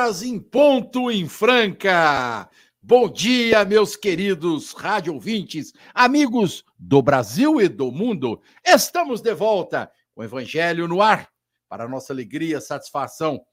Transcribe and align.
Horas 0.00 0.22
em 0.22 0.40
ponto 0.40 1.10
em 1.10 1.28
Franca. 1.28 2.48
Bom 2.82 3.06
dia, 3.06 3.66
meus 3.66 3.96
queridos 3.96 4.72
rádio 4.72 5.12
ouvintes, 5.12 5.74
amigos 5.92 6.64
do 6.78 7.02
Brasil 7.02 7.60
e 7.60 7.68
do 7.68 7.92
mundo. 7.92 8.40
Estamos 8.64 9.20
de 9.20 9.34
volta 9.34 9.92
com 10.14 10.22
o 10.22 10.24
Evangelho 10.24 10.88
no 10.88 11.02
ar, 11.02 11.28
para 11.68 11.86
nossa 11.86 12.14
alegria 12.14 12.56
e 12.56 12.60
satisfação, 12.62 13.44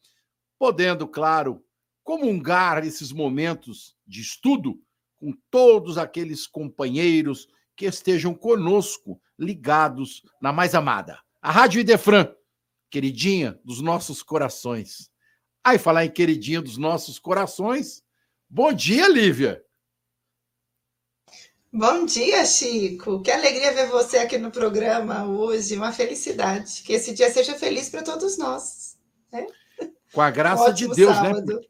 podendo, 0.57 1.05
claro, 1.05 1.61
comungar 2.01 2.85
esses 2.85 3.11
momentos 3.11 3.93
de 4.07 4.21
estudo 4.21 4.79
com 5.17 5.34
todos 5.51 5.98
aqueles 5.98 6.48
companheiros 6.48 7.49
que 7.76 7.85
estejam 7.85 8.34
conosco, 8.34 9.20
ligados 9.37 10.23
na 10.41 10.54
mais 10.54 10.73
amada, 10.73 11.20
a 11.41 11.51
Rádio 11.51 11.82
Idefran, 11.82 12.34
queridinha 12.89 13.59
dos 13.65 13.82
nossos 13.82 14.23
corações. 14.23 15.11
Aí, 15.68 15.77
falar 15.77 16.05
em 16.05 16.10
queridinha 16.10 16.62
dos 16.62 16.77
nossos 16.77 17.20
corações, 17.20 18.01
Bom 18.49 18.71
dia, 18.71 19.10
Lívia. 19.10 19.62
Bom 21.71 22.05
dia, 22.05 22.46
Chico. 22.46 23.21
Que 23.21 23.29
alegria 23.29 23.73
ver 23.73 23.88
você 23.88 24.20
aqui 24.20 24.38
no 24.38 24.49
programa 24.49 25.27
hoje. 25.27 25.76
Uma 25.76 25.91
felicidade. 25.91 26.82
Que 26.84 26.93
esse 26.93 27.13
dia 27.13 27.29
seja 27.29 27.55
feliz 27.55 27.90
para 27.90 28.04
todos 28.04 28.38
nós. 28.38 28.98
Né? 29.29 29.48
Com 30.13 30.21
a 30.21 30.32
graça 30.32 30.71
de 30.71 30.88
Deus, 30.88 31.18
né? 31.18 31.34
sábado. 31.34 31.55
né? 31.55 31.62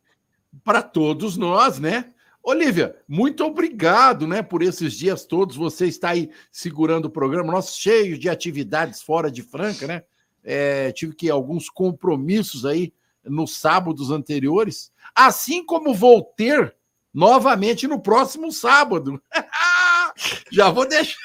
Para 0.64 0.84
todos 0.84 1.36
nós, 1.36 1.80
né? 1.80 2.14
Olivia, 2.44 2.96
muito 3.08 3.44
obrigado, 3.44 4.28
né, 4.28 4.42
por 4.42 4.62
esses 4.62 4.94
dias 4.94 5.26
todos. 5.26 5.56
Você 5.58 5.88
está 5.88 6.12
aí 6.12 6.30
segurando 6.52 7.06
o 7.06 7.10
programa, 7.10 7.52
nosso 7.52 7.78
cheio 7.78 8.18
de 8.20 8.30
atividades 8.30 9.02
fora 9.02 9.32
de 9.32 9.42
Franca, 9.42 9.88
né? 9.88 10.04
É, 10.44 10.92
tive 10.92 11.16
que 11.16 11.30
alguns 11.30 11.70
compromissos 11.70 12.66
aí 12.66 12.94
nos 13.30 13.58
sábados 13.58 14.12
anteriores, 14.12 14.92
assim 15.16 15.64
como 15.64 15.94
vou 15.94 16.24
ter 16.24 16.76
novamente 17.14 17.88
no 17.88 18.00
próximo 18.00 18.52
sábado. 18.52 19.22
Já 20.52 20.70
vou 20.70 20.88
deixar. 20.88 21.18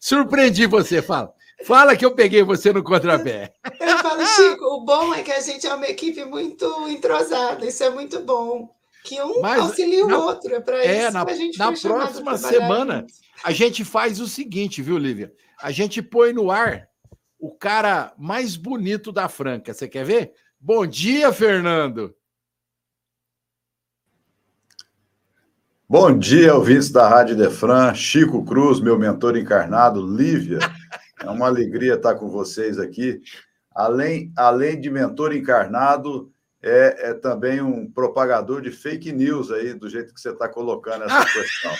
Surpreendi 0.00 0.66
você, 0.66 1.02
fala. 1.02 1.34
Fala 1.64 1.96
que 1.96 2.04
eu 2.04 2.14
peguei 2.14 2.42
você 2.42 2.72
no 2.72 2.82
contrapé. 2.82 3.52
Eu 3.80 3.98
falo, 3.98 4.26
Chico, 4.26 4.64
o 4.64 4.84
bom 4.84 5.14
é 5.14 5.22
que 5.22 5.32
a 5.32 5.40
gente 5.40 5.66
é 5.66 5.74
uma 5.74 5.86
equipe 5.86 6.24
muito 6.24 6.88
entrosada, 6.88 7.64
isso 7.66 7.82
é 7.82 7.90
muito 7.90 8.20
bom. 8.20 8.74
Que 9.02 9.20
um 9.22 9.40
Mas, 9.40 9.60
auxilia 9.60 10.04
o 10.04 10.12
outro, 10.12 10.54
é 10.54 10.60
para 10.60 10.84
é, 10.84 11.04
isso 11.04 11.12
na, 11.12 11.34
gente 11.34 11.58
Na 11.58 11.72
próxima 11.72 12.36
semana, 12.36 13.06
a 13.42 13.52
gente 13.52 13.84
faz 13.84 14.20
o 14.20 14.26
seguinte, 14.26 14.82
viu, 14.82 14.98
Lívia? 14.98 15.32
A 15.60 15.70
gente 15.70 16.02
põe 16.02 16.32
no 16.32 16.50
ar 16.50 16.88
o 17.38 17.50
cara 17.50 18.12
mais 18.18 18.56
bonito 18.56 19.12
da 19.12 19.28
Franca. 19.28 19.72
Você 19.72 19.88
quer 19.88 20.04
ver? 20.04 20.32
Bom 20.58 20.86
dia, 20.86 21.32
Fernando. 21.32 22.14
Bom 25.88 26.18
dia, 26.18 26.54
ouvintes 26.54 26.90
da 26.90 27.08
Rádio 27.08 27.36
Defran, 27.36 27.94
Chico 27.94 28.44
Cruz, 28.44 28.80
meu 28.80 28.98
mentor 28.98 29.36
encarnado, 29.36 30.04
Lívia. 30.04 30.58
É 31.22 31.30
uma 31.30 31.46
alegria 31.46 31.94
estar 31.94 32.16
com 32.16 32.28
vocês 32.28 32.78
aqui. 32.78 33.20
Além, 33.72 34.32
além 34.36 34.80
de 34.80 34.90
mentor 34.90 35.34
encarnado, 35.34 36.32
é, 36.68 37.10
é, 37.10 37.14
também 37.14 37.60
um 37.60 37.88
propagador 37.88 38.60
de 38.60 38.72
fake 38.72 39.12
news 39.12 39.52
aí, 39.52 39.72
do 39.72 39.88
jeito 39.88 40.12
que 40.12 40.20
você 40.20 40.30
está 40.30 40.48
colocando 40.48 41.04
essa 41.04 41.24
questão. 41.32 41.72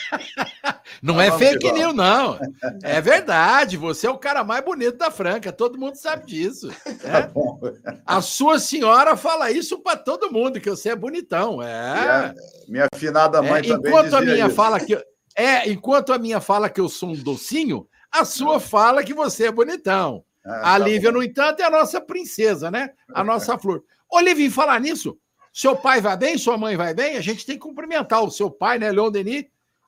não 1.02 1.20
é 1.20 1.36
fake 1.36 1.72
news, 1.72 1.92
não. 1.92 2.38
É 2.84 3.00
verdade. 3.00 3.76
Você 3.76 4.06
é 4.06 4.10
o 4.10 4.18
cara 4.18 4.44
mais 4.44 4.64
bonito 4.64 4.96
da 4.96 5.10
Franca. 5.10 5.50
Todo 5.50 5.78
mundo 5.78 5.96
sabe 5.96 6.26
disso. 6.26 6.68
Né? 6.68 6.74
Tá 7.02 7.98
a 8.06 8.20
sua 8.20 8.60
senhora 8.60 9.16
fala 9.16 9.50
isso 9.50 9.80
para 9.80 9.96
todo 9.96 10.30
mundo, 10.30 10.60
que 10.60 10.70
você 10.70 10.90
é 10.90 10.96
bonitão. 10.96 11.60
É. 11.60 12.08
A, 12.08 12.34
minha 12.68 12.86
afinada 12.92 13.42
mãe 13.42 13.60
é, 13.60 13.62
também 13.62 13.90
enquanto 13.90 14.14
a 14.14 14.20
minha 14.20 14.46
isso. 14.46 14.54
fala 14.54 14.78
que 14.78 14.96
É, 15.36 15.68
enquanto 15.68 16.12
a 16.12 16.18
minha 16.18 16.40
fala 16.40 16.70
que 16.70 16.80
eu 16.80 16.88
sou 16.88 17.08
um 17.08 17.14
docinho, 17.14 17.88
a 18.12 18.24
sua 18.24 18.60
fala 18.60 19.02
que 19.02 19.12
você 19.12 19.46
é 19.46 19.52
bonitão. 19.52 20.24
Ah, 20.46 20.76
a 20.76 20.78
tá 20.78 20.86
Lívia, 20.86 21.10
bom. 21.10 21.18
no 21.18 21.24
entanto, 21.24 21.60
é 21.60 21.64
a 21.64 21.70
nossa 21.70 22.00
princesa, 22.00 22.70
né? 22.70 22.90
A 23.12 23.24
nossa 23.24 23.58
flor. 23.58 23.82
Olivia, 24.16 24.50
falar 24.50 24.80
nisso, 24.80 25.18
seu 25.52 25.74
pai 25.74 26.00
vai 26.00 26.16
bem, 26.16 26.36
sua 26.36 26.58
mãe 26.58 26.76
vai 26.76 26.92
bem, 26.92 27.16
a 27.16 27.20
gente 27.20 27.46
tem 27.46 27.56
que 27.56 27.62
cumprimentar 27.62 28.22
o 28.22 28.30
seu 28.30 28.50
pai, 28.50 28.78
né, 28.78 28.92
Leon 28.92 29.10
Denis, 29.10 29.46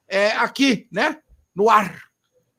é, 0.09 0.31
aqui, 0.33 0.89
né, 0.91 1.19
no 1.55 1.69
ar. 1.69 2.09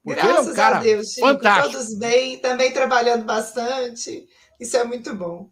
Porque 0.04 0.22
Graças 0.22 0.48
é 0.48 0.52
um 0.52 0.56
cara 0.56 0.78
a 0.78 0.82
Deus, 0.82 1.08
Chico, 1.10 1.28
fantástico. 1.28 1.72
todos 1.72 1.98
bem, 1.98 2.38
também 2.40 2.72
trabalhando 2.72 3.26
bastante, 3.26 4.28
isso 4.60 4.78
é 4.78 4.84
muito 4.84 5.16
bom. 5.16 5.50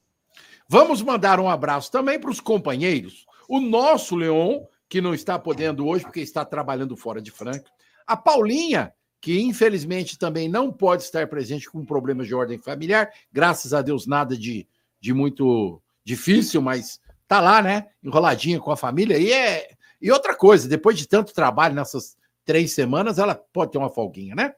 Vamos 0.69 1.01
mandar 1.01 1.39
um 1.39 1.49
abraço 1.49 1.91
também 1.91 2.19
para 2.19 2.29
os 2.29 2.39
companheiros, 2.39 3.25
o 3.47 3.59
nosso 3.59 4.15
Leon, 4.15 4.65
que 4.89 5.01
não 5.01 5.13
está 5.13 5.39
podendo 5.39 5.87
hoje 5.87 6.03
porque 6.03 6.19
está 6.19 6.45
trabalhando 6.45 6.95
fora 6.95 7.21
de 7.21 7.31
Franca, 7.31 7.71
a 8.05 8.15
Paulinha, 8.15 8.93
que 9.19 9.39
infelizmente 9.41 10.17
também 10.17 10.47
não 10.47 10.71
pode 10.71 11.03
estar 11.03 11.27
presente 11.27 11.69
com 11.69 11.83
problemas 11.83 12.27
de 12.27 12.35
ordem 12.35 12.57
familiar, 12.57 13.11
graças 13.31 13.73
a 13.73 13.81
Deus 13.81 14.05
nada 14.05 14.37
de, 14.37 14.67
de 14.99 15.13
muito 15.13 15.81
difícil, 16.07 16.61
mas 16.61 16.99
tá 17.27 17.41
lá, 17.41 17.61
né? 17.61 17.87
Enroladinha 18.01 18.59
com 18.59 18.71
a 18.71 18.77
família. 18.77 19.17
E 19.17 19.31
é 19.31 19.67
e 20.01 20.11
outra 20.11 20.35
coisa, 20.35 20.69
depois 20.69 20.97
de 20.97 21.07
tanto 21.07 21.33
trabalho 21.33 21.75
nessas 21.75 22.15
três 22.45 22.71
semanas, 22.71 23.17
ela 23.17 23.35
pode 23.35 23.71
ter 23.71 23.77
uma 23.77 23.89
folguinha, 23.89 24.35
né? 24.35 24.53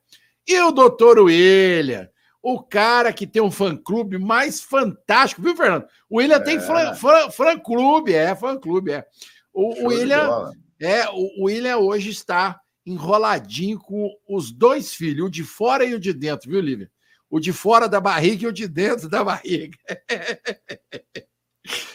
E 0.47 0.59
o 0.61 0.71
doutor 0.71 1.17
William, 1.19 2.09
o 2.41 2.61
cara 2.61 3.11
que 3.11 3.25
tem 3.25 3.41
um 3.41 3.49
fã-clube 3.49 4.17
mais 4.17 4.61
fantástico, 4.61 5.41
viu, 5.41 5.55
Fernando? 5.55 5.85
O 6.09 6.17
William 6.17 6.35
é. 6.35 6.39
tem 6.39 6.59
fã-clube, 6.59 8.13
é, 8.13 8.35
fã-clube, 8.35 8.91
é. 8.91 9.05
O, 9.53 9.85
o 9.85 9.87
William, 9.87 10.51
é, 10.79 11.09
o 11.09 11.45
William 11.45 11.77
hoje 11.77 12.09
está 12.09 12.59
enroladinho 12.85 13.79
com 13.79 14.09
os 14.27 14.51
dois 14.51 14.93
filhos, 14.93 15.27
o 15.27 15.31
de 15.31 15.43
fora 15.43 15.85
e 15.85 15.95
o 15.95 15.99
de 15.99 16.13
dentro, 16.13 16.49
viu, 16.49 16.61
Lívia? 16.61 16.91
O 17.29 17.39
de 17.39 17.53
fora 17.53 17.87
da 17.87 18.01
barriga 18.01 18.43
e 18.43 18.47
o 18.47 18.53
de 18.53 18.67
dentro 18.67 19.07
da 19.07 19.23
barriga. 19.23 19.77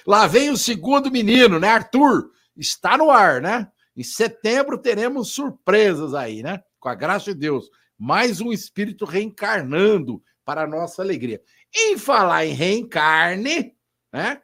Lá 0.06 0.26
vem 0.26 0.50
o 0.50 0.56
segundo 0.56 1.10
menino, 1.10 1.58
né? 1.58 1.68
Arthur. 1.68 2.30
Está 2.56 2.96
no 2.96 3.10
ar, 3.10 3.40
né? 3.40 3.70
Em 3.96 4.02
setembro 4.02 4.78
teremos 4.78 5.30
surpresas 5.30 6.14
aí, 6.14 6.42
né? 6.42 6.62
Com 6.80 6.88
a 6.88 6.94
graça 6.94 7.32
de 7.32 7.40
Deus. 7.40 7.70
Mais 7.98 8.40
um 8.40 8.52
espírito 8.52 9.04
reencarnando 9.04 10.22
para 10.44 10.62
a 10.62 10.66
nossa 10.66 11.02
alegria. 11.02 11.40
Em 11.74 11.96
falar 11.96 12.46
em 12.46 12.52
reencarne, 12.52 13.74
né? 14.12 14.41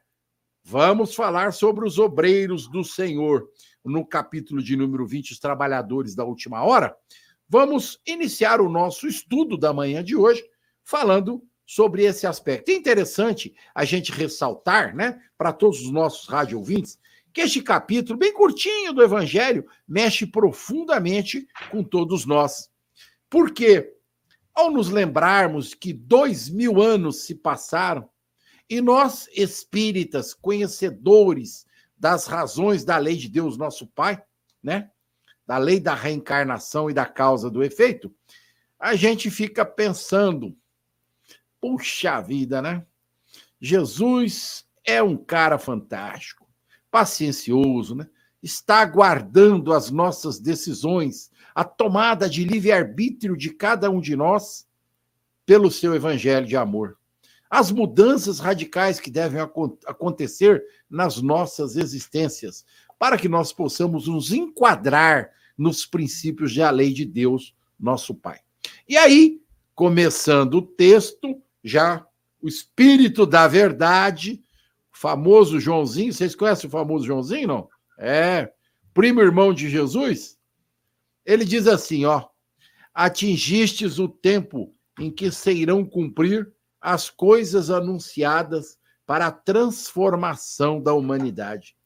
Vamos 0.63 1.15
falar 1.15 1.53
sobre 1.53 1.87
os 1.87 1.99
obreiros 1.99 2.69
do 2.69 2.85
Senhor. 2.85 3.49
No 3.85 4.07
capítulo 4.07 4.63
de 4.63 4.77
número 4.77 5.07
20, 5.07 5.33
os 5.33 5.39
trabalhadores 5.39 6.15
da 6.15 6.25
última 6.25 6.63
hora. 6.63 6.95
Vamos 7.49 7.99
iniciar 8.07 8.61
o 8.61 8.69
nosso 8.69 9.09
estudo 9.09 9.57
da 9.57 9.73
manhã 9.73 10.05
de 10.05 10.15
hoje 10.15 10.45
falando 10.85 11.43
sobre 11.71 12.03
esse 12.03 12.27
aspecto. 12.27 12.69
É 12.69 12.75
interessante 12.75 13.55
a 13.73 13.85
gente 13.85 14.11
ressaltar, 14.11 14.93
né, 14.93 15.23
para 15.39 15.53
todos 15.53 15.81
os 15.81 15.93
nossos 15.93 16.29
rádio 16.29 16.59
ouvintes, 16.59 16.99
que 17.33 17.43
este 17.43 17.63
capítulo, 17.63 18.19
bem 18.19 18.35
curtinho 18.35 18.93
do 18.93 19.01
Evangelho, 19.01 19.65
mexe 19.87 20.27
profundamente 20.27 21.47
com 21.71 21.85
todos 21.85 22.27
nós. 22.27 22.69
Porque, 23.29 23.95
ao 24.53 24.69
nos 24.69 24.91
lembrarmos 24.91 25.73
que 25.73 25.93
dois 25.93 26.49
mil 26.49 26.83
anos 26.83 27.23
se 27.23 27.37
passaram, 27.37 28.11
e 28.69 28.81
nós, 28.81 29.29
espíritas, 29.33 30.35
conhecedores 30.35 31.65
das 31.97 32.27
razões 32.27 32.85
da 32.85 32.99
lei 32.99 33.15
de 33.15 33.29
Deus, 33.29 33.57
nosso 33.57 33.87
Pai, 33.87 34.21
né? 34.61 34.91
Da 35.47 35.57
lei 35.57 35.79
da 35.79 35.95
reencarnação 35.95 36.91
e 36.91 36.93
da 36.93 37.07
causa 37.07 37.49
do 37.49 37.63
efeito, 37.63 38.13
a 38.77 38.97
gente 38.97 39.31
fica 39.31 39.65
pensando 39.65 40.57
Puxa 41.61 42.21
vida, 42.21 42.63
né? 42.63 42.85
Jesus 43.61 44.65
é 44.85 45.03
um 45.03 45.17
cara 45.17 45.59
fantástico, 45.59 46.49
paciencioso, 46.91 47.95
né? 47.95 48.09
Está 48.43 48.81
aguardando 48.81 49.73
as 49.73 49.91
nossas 49.91 50.39
decisões, 50.39 51.31
a 51.55 51.63
tomada 51.63 52.29
de 52.29 52.43
livre-arbítrio 52.43 53.37
de 53.37 53.51
cada 53.51 53.91
um 53.91 54.01
de 54.01 54.17
nós 54.17 54.67
pelo 55.45 55.71
seu 55.71 55.95
evangelho 55.95 56.47
de 56.47 56.57
amor. 56.57 56.97
as 57.51 57.73
mudanças 57.73 58.39
radicais 58.39 59.01
que 59.01 59.11
devem 59.11 59.41
acontecer 59.41 60.65
nas 60.89 61.21
nossas 61.21 61.75
existências, 61.77 62.65
para 62.97 63.19
que 63.19 63.29
nós 63.29 63.53
possamos 63.53 64.07
nos 64.07 64.31
enquadrar 64.31 65.31
nos 65.59 65.85
princípios 65.85 66.55
da 66.55 66.71
lei 66.71 66.93
de 66.93 67.05
Deus, 67.05 67.53
nosso 67.79 68.15
Pai. 68.15 68.39
E 68.89 68.97
aí, 68.97 69.43
começando 69.75 70.55
o 70.55 70.63
texto, 70.63 71.43
já 71.63 72.07
o 72.41 72.49
Espírito 72.49 73.27
da 73.27 73.47
Verdade, 73.47 74.43
o 74.93 74.99
famoso 74.99 75.61
Joãozinho, 75.61 76.13
vocês 76.13 76.35
conhecem 76.35 76.69
o 76.69 76.71
famoso 76.71 77.07
Joãozinho, 77.07 77.49
não? 77.49 77.69
É, 77.99 78.53
primo 78.95 79.21
irmão 79.21 79.53
de 79.53 79.69
Jesus. 79.69 80.39
Ele 81.25 81.45
diz 81.45 81.67
assim, 81.67 82.05
ó, 82.07 82.27
atingistes 82.95 83.99
o 83.99 84.09
tempo 84.09 84.75
em 84.99 85.11
que 85.11 85.31
se 85.31 85.53
irão 85.53 85.85
cumprir 85.85 86.51
as 86.81 87.11
coisas 87.11 87.71
anunciadas 87.71 88.79
para 89.07 89.27
a 89.27 89.33
transformação 89.33 90.81
da 90.81 90.95
humanidade. 90.95 91.77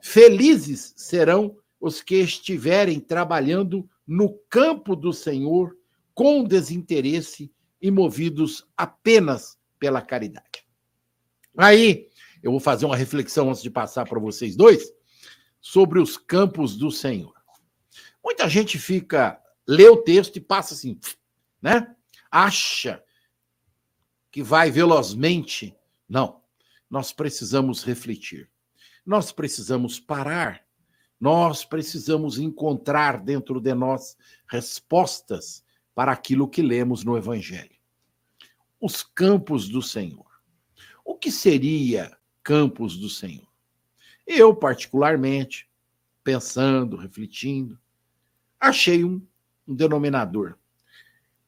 Felizes 0.00 0.94
serão 0.96 1.56
os 1.80 2.00
que 2.00 2.16
estiverem 2.16 2.98
trabalhando 2.98 3.88
no 4.06 4.38
campo 4.48 4.96
do 4.96 5.12
Senhor 5.12 5.76
com 6.14 6.42
desinteresse 6.42 7.52
e 7.80 7.90
movidos 7.90 8.66
apenas 8.76 9.58
pela 9.78 10.02
caridade. 10.02 10.66
Aí, 11.56 12.08
eu 12.42 12.50
vou 12.50 12.60
fazer 12.60 12.86
uma 12.86 12.96
reflexão 12.96 13.48
antes 13.48 13.62
de 13.62 13.70
passar 13.70 14.06
para 14.08 14.18
vocês 14.18 14.56
dois 14.56 14.92
sobre 15.60 15.98
os 15.98 16.16
campos 16.16 16.76
do 16.76 16.90
Senhor. 16.90 17.34
Muita 18.22 18.48
gente 18.48 18.78
fica, 18.78 19.40
lê 19.66 19.88
o 19.88 19.96
texto 19.96 20.36
e 20.36 20.40
passa 20.40 20.74
assim, 20.74 20.98
né? 21.60 21.94
Acha 22.30 23.02
que 24.30 24.42
vai 24.42 24.70
velozmente. 24.70 25.74
Não. 26.08 26.42
Nós 26.90 27.12
precisamos 27.12 27.82
refletir. 27.82 28.50
Nós 29.04 29.32
precisamos 29.32 29.98
parar. 29.98 30.64
Nós 31.20 31.64
precisamos 31.64 32.38
encontrar 32.38 33.20
dentro 33.20 33.60
de 33.60 33.74
nós 33.74 34.16
respostas 34.48 35.64
para 35.98 36.12
aquilo 36.12 36.46
que 36.46 36.62
lemos 36.62 37.02
no 37.02 37.16
Evangelho. 37.16 37.74
Os 38.80 39.02
campos 39.02 39.68
do 39.68 39.82
Senhor. 39.82 40.30
O 41.04 41.16
que 41.16 41.28
seria 41.28 42.16
campos 42.40 42.96
do 42.96 43.10
Senhor? 43.10 43.48
Eu, 44.24 44.54
particularmente, 44.54 45.68
pensando, 46.22 46.96
refletindo, 46.96 47.76
achei 48.60 49.02
um, 49.02 49.20
um 49.66 49.74
denominador 49.74 50.56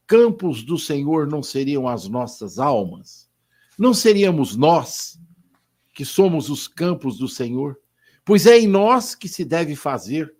campos 0.04 0.64
do 0.64 0.76
Senhor 0.76 1.28
não 1.28 1.44
seriam 1.44 1.86
as 1.86 2.08
nossas 2.08 2.58
almas? 2.58 3.30
Não 3.78 3.94
seríamos 3.94 4.56
nós 4.56 5.16
que 5.94 6.04
somos 6.04 6.50
os 6.50 6.66
campos 6.66 7.18
do 7.18 7.28
Senhor? 7.28 7.78
Pois 8.24 8.46
é 8.46 8.58
em 8.58 8.66
nós 8.66 9.14
que 9.14 9.28
se 9.28 9.44
deve 9.44 9.76
fazer 9.76 10.34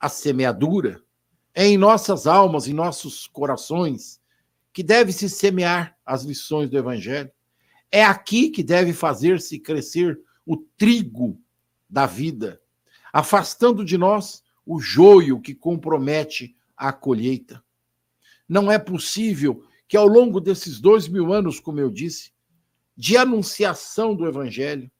a 0.00 0.08
semeadura, 0.08 1.00
é 1.54 1.66
em 1.66 1.76
nossas 1.76 2.26
almas, 2.26 2.68
em 2.68 2.72
nossos 2.72 3.26
corações, 3.26 4.20
que 4.72 4.82
deve 4.82 5.12
se 5.12 5.28
semear 5.28 5.96
as 6.04 6.22
lições 6.22 6.70
do 6.70 6.78
Evangelho. 6.78 7.30
É 7.90 8.04
aqui 8.04 8.50
que 8.50 8.62
deve 8.62 8.92
fazer-se 8.92 9.58
crescer 9.58 10.20
o 10.46 10.56
trigo 10.56 11.40
da 11.88 12.06
vida, 12.06 12.60
afastando 13.12 13.84
de 13.84 13.98
nós 13.98 14.42
o 14.64 14.78
joio 14.78 15.40
que 15.40 15.54
compromete 15.54 16.56
a 16.76 16.92
colheita. 16.92 17.62
Não 18.48 18.70
é 18.70 18.78
possível 18.78 19.64
que 19.88 19.96
ao 19.96 20.06
longo 20.06 20.40
desses 20.40 20.80
dois 20.80 21.08
mil 21.08 21.32
anos, 21.32 21.58
como 21.58 21.80
eu 21.80 21.90
disse, 21.90 22.32
de 22.96 23.16
anunciação 23.16 24.14
do 24.14 24.26
Evangelho, 24.26 24.90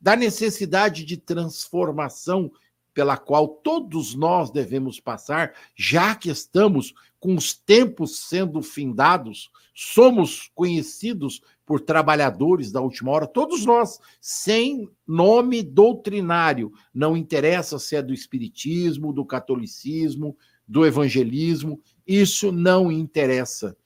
da 0.00 0.16
necessidade 0.16 1.04
de 1.04 1.16
transformação 1.16 2.50
pela 2.98 3.16
qual 3.16 3.46
todos 3.46 4.16
nós 4.16 4.50
devemos 4.50 4.98
passar, 4.98 5.54
já 5.76 6.16
que 6.16 6.28
estamos 6.28 6.92
com 7.20 7.36
os 7.36 7.54
tempos 7.54 8.18
sendo 8.28 8.60
findados, 8.60 9.52
somos 9.72 10.50
conhecidos 10.52 11.40
por 11.64 11.80
trabalhadores 11.80 12.72
da 12.72 12.80
última 12.80 13.12
hora, 13.12 13.28
todos 13.28 13.64
nós, 13.64 14.00
sem 14.20 14.90
nome 15.06 15.62
doutrinário, 15.62 16.72
não 16.92 17.16
interessa 17.16 17.78
se 17.78 17.94
é 17.94 18.02
do 18.02 18.12
espiritismo, 18.12 19.12
do 19.12 19.24
catolicismo, 19.24 20.36
do 20.66 20.84
evangelismo, 20.84 21.80
isso 22.04 22.50
não 22.50 22.90
interessa. 22.90 23.76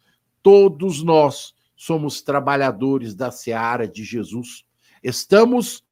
Todos 0.43 1.03
nós 1.03 1.53
somos 1.77 2.23
trabalhadores 2.23 3.15
da 3.15 3.31
seara 3.31 3.87
de 3.87 4.05
Jesus. 4.05 4.65
Estamos 5.03 5.85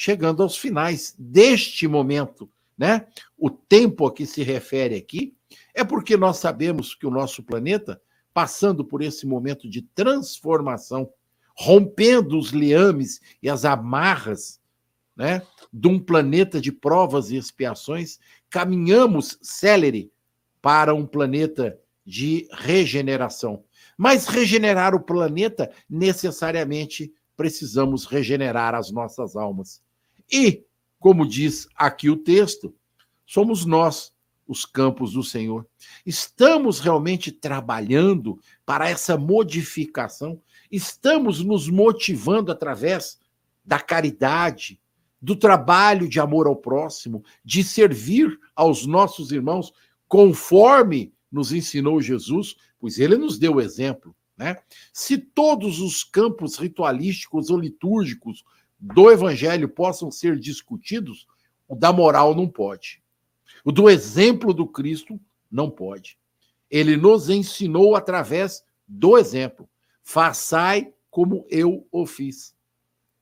chegando 0.00 0.44
aos 0.44 0.56
finais 0.56 1.12
deste 1.18 1.88
momento, 1.88 2.48
né? 2.78 3.08
O 3.36 3.50
tempo 3.50 4.06
a 4.06 4.14
que 4.14 4.26
se 4.26 4.44
refere 4.44 4.94
aqui 4.94 5.34
é 5.74 5.82
porque 5.82 6.16
nós 6.16 6.36
sabemos 6.36 6.94
que 6.94 7.04
o 7.04 7.10
nosso 7.10 7.42
planeta, 7.42 8.00
passando 8.32 8.84
por 8.84 9.02
esse 9.02 9.26
momento 9.26 9.68
de 9.68 9.82
transformação, 9.82 11.12
rompendo 11.52 12.38
os 12.38 12.50
liames 12.50 13.20
e 13.42 13.50
as 13.50 13.64
amarras 13.64 14.60
né, 15.16 15.42
de 15.72 15.88
um 15.88 15.98
planeta 15.98 16.60
de 16.60 16.70
provas 16.70 17.32
e 17.32 17.36
expiações, 17.36 18.20
caminhamos 18.48 19.36
célere 19.42 20.12
para 20.62 20.94
um 20.94 21.04
planeta 21.04 21.76
de 22.06 22.46
regeneração. 22.52 23.64
Mas 23.96 24.28
regenerar 24.28 24.94
o 24.94 25.00
planeta, 25.00 25.68
necessariamente 25.90 27.12
precisamos 27.36 28.04
regenerar 28.04 28.76
as 28.76 28.92
nossas 28.92 29.34
almas. 29.34 29.82
E, 30.30 30.64
como 30.98 31.26
diz 31.26 31.68
aqui 31.74 32.10
o 32.10 32.16
texto, 32.16 32.74
somos 33.26 33.64
nós 33.64 34.12
os 34.48 34.64
campos 34.64 35.12
do 35.12 35.22
Senhor. 35.22 35.66
Estamos 36.06 36.80
realmente 36.80 37.30
trabalhando 37.30 38.40
para 38.64 38.88
essa 38.88 39.16
modificação? 39.16 40.40
Estamos 40.70 41.44
nos 41.44 41.68
motivando 41.68 42.50
através 42.50 43.18
da 43.62 43.78
caridade, 43.78 44.80
do 45.20 45.36
trabalho 45.36 46.08
de 46.08 46.18
amor 46.18 46.46
ao 46.46 46.56
próximo, 46.56 47.22
de 47.44 47.62
servir 47.62 48.38
aos 48.56 48.86
nossos 48.86 49.30
irmãos, 49.30 49.72
conforme 50.06 51.12
nos 51.30 51.52
ensinou 51.52 52.00
Jesus, 52.00 52.56
pois 52.78 52.98
ele 52.98 53.16
nos 53.16 53.38
deu 53.38 53.56
o 53.56 53.60
exemplo. 53.60 54.16
Né? 54.36 54.56
Se 54.92 55.18
todos 55.18 55.80
os 55.80 56.02
campos 56.04 56.56
ritualísticos 56.56 57.50
ou 57.50 57.58
litúrgicos 57.58 58.44
do 58.78 59.10
evangelho 59.10 59.68
possam 59.68 60.10
ser 60.10 60.38
discutidos, 60.38 61.26
o 61.66 61.74
da 61.74 61.92
moral 61.92 62.34
não 62.34 62.48
pode. 62.48 63.02
O 63.64 63.72
do 63.72 63.90
exemplo 63.90 64.54
do 64.54 64.66
Cristo 64.66 65.20
não 65.50 65.70
pode. 65.70 66.18
Ele 66.70 66.96
nos 66.96 67.28
ensinou 67.28 67.96
através 67.96 68.64
do 68.86 69.18
exemplo. 69.18 69.68
Façai 70.02 70.92
como 71.10 71.46
eu 71.50 71.86
o 71.90 72.06
fiz. 72.06 72.54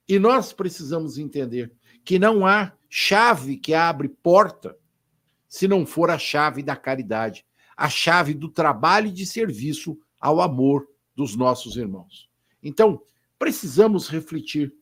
E 0.08 0.18
nós 0.18 0.52
precisamos 0.52 1.18
entender 1.18 1.72
que 2.04 2.18
não 2.18 2.46
há 2.46 2.72
chave 2.88 3.56
que 3.56 3.74
abre 3.74 4.08
porta 4.08 4.76
se 5.48 5.66
não 5.66 5.86
for 5.86 6.10
a 6.10 6.18
chave 6.18 6.62
da 6.62 6.76
caridade, 6.76 7.44
a 7.76 7.88
chave 7.88 8.34
do 8.34 8.48
trabalho 8.48 9.08
e 9.08 9.12
de 9.12 9.26
serviço 9.26 9.98
ao 10.20 10.40
amor 10.40 10.86
dos 11.14 11.34
nossos 11.34 11.76
irmãos. 11.76 12.28
Então, 12.62 13.00
precisamos 13.38 14.08
refletir 14.08 14.74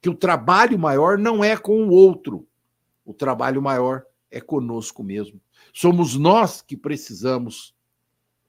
que 0.00 0.08
o 0.08 0.14
trabalho 0.14 0.78
maior 0.78 1.18
não 1.18 1.44
é 1.44 1.56
com 1.56 1.84
o 1.84 1.90
outro, 1.90 2.46
o 3.04 3.12
trabalho 3.12 3.60
maior 3.60 4.04
é 4.30 4.40
conosco 4.40 5.02
mesmo. 5.02 5.40
Somos 5.72 6.16
nós 6.16 6.62
que 6.62 6.76
precisamos 6.76 7.74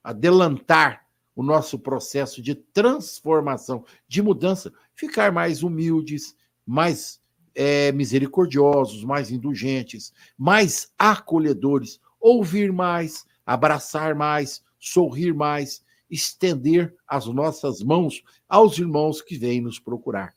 adelantar 0.02 1.06
o 1.34 1.42
nosso 1.42 1.78
processo 1.78 2.42
de 2.42 2.54
transformação, 2.54 3.84
de 4.06 4.22
mudança, 4.22 4.72
ficar 4.94 5.32
mais 5.32 5.62
humildes, 5.62 6.36
mais 6.66 7.20
é, 7.54 7.92
misericordiosos, 7.92 9.04
mais 9.04 9.30
indulgentes, 9.30 10.12
mais 10.36 10.92
acolhedores, 10.98 12.00
ouvir 12.20 12.72
mais, 12.72 13.24
abraçar 13.44 14.14
mais, 14.14 14.62
sorrir 14.78 15.34
mais, 15.34 15.82
estender 16.10 16.94
as 17.06 17.26
nossas 17.26 17.82
mãos 17.82 18.22
aos 18.48 18.78
irmãos 18.78 19.22
que 19.22 19.36
vêm 19.36 19.60
nos 19.60 19.78
procurar. 19.78 20.34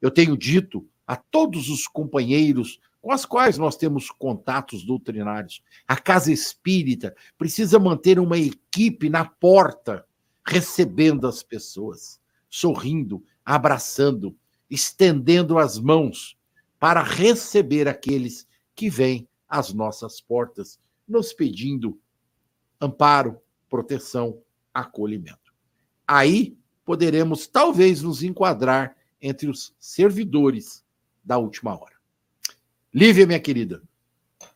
Eu 0.00 0.10
tenho 0.10 0.36
dito 0.36 0.86
a 1.06 1.16
todos 1.16 1.68
os 1.68 1.86
companheiros 1.86 2.80
com 3.06 3.14
os 3.14 3.24
quais 3.24 3.56
nós 3.56 3.76
temos 3.76 4.10
contatos 4.10 4.84
doutrinários, 4.84 5.62
a 5.86 5.96
casa 5.96 6.32
espírita 6.32 7.14
precisa 7.38 7.78
manter 7.78 8.18
uma 8.18 8.36
equipe 8.36 9.08
na 9.08 9.24
porta, 9.24 10.04
recebendo 10.44 11.28
as 11.28 11.40
pessoas, 11.40 12.20
sorrindo, 12.50 13.22
abraçando, 13.44 14.36
estendendo 14.68 15.56
as 15.56 15.78
mãos 15.78 16.36
para 16.80 17.00
receber 17.00 17.86
aqueles 17.86 18.44
que 18.74 18.90
vêm 18.90 19.28
às 19.48 19.72
nossas 19.72 20.20
portas, 20.20 20.80
nos 21.06 21.32
pedindo 21.32 22.00
amparo, 22.80 23.40
proteção, 23.70 24.42
acolhimento. 24.74 25.54
Aí 26.08 26.58
poderemos 26.84 27.46
talvez 27.46 28.02
nos 28.02 28.24
enquadrar 28.24 28.96
entre 29.20 29.48
os 29.48 29.74
servidores 29.78 30.84
da 31.24 31.38
última 31.38 31.78
hora. 31.78 31.94
Lívia, 32.92 33.26
minha 33.26 33.40
querida, 33.40 33.82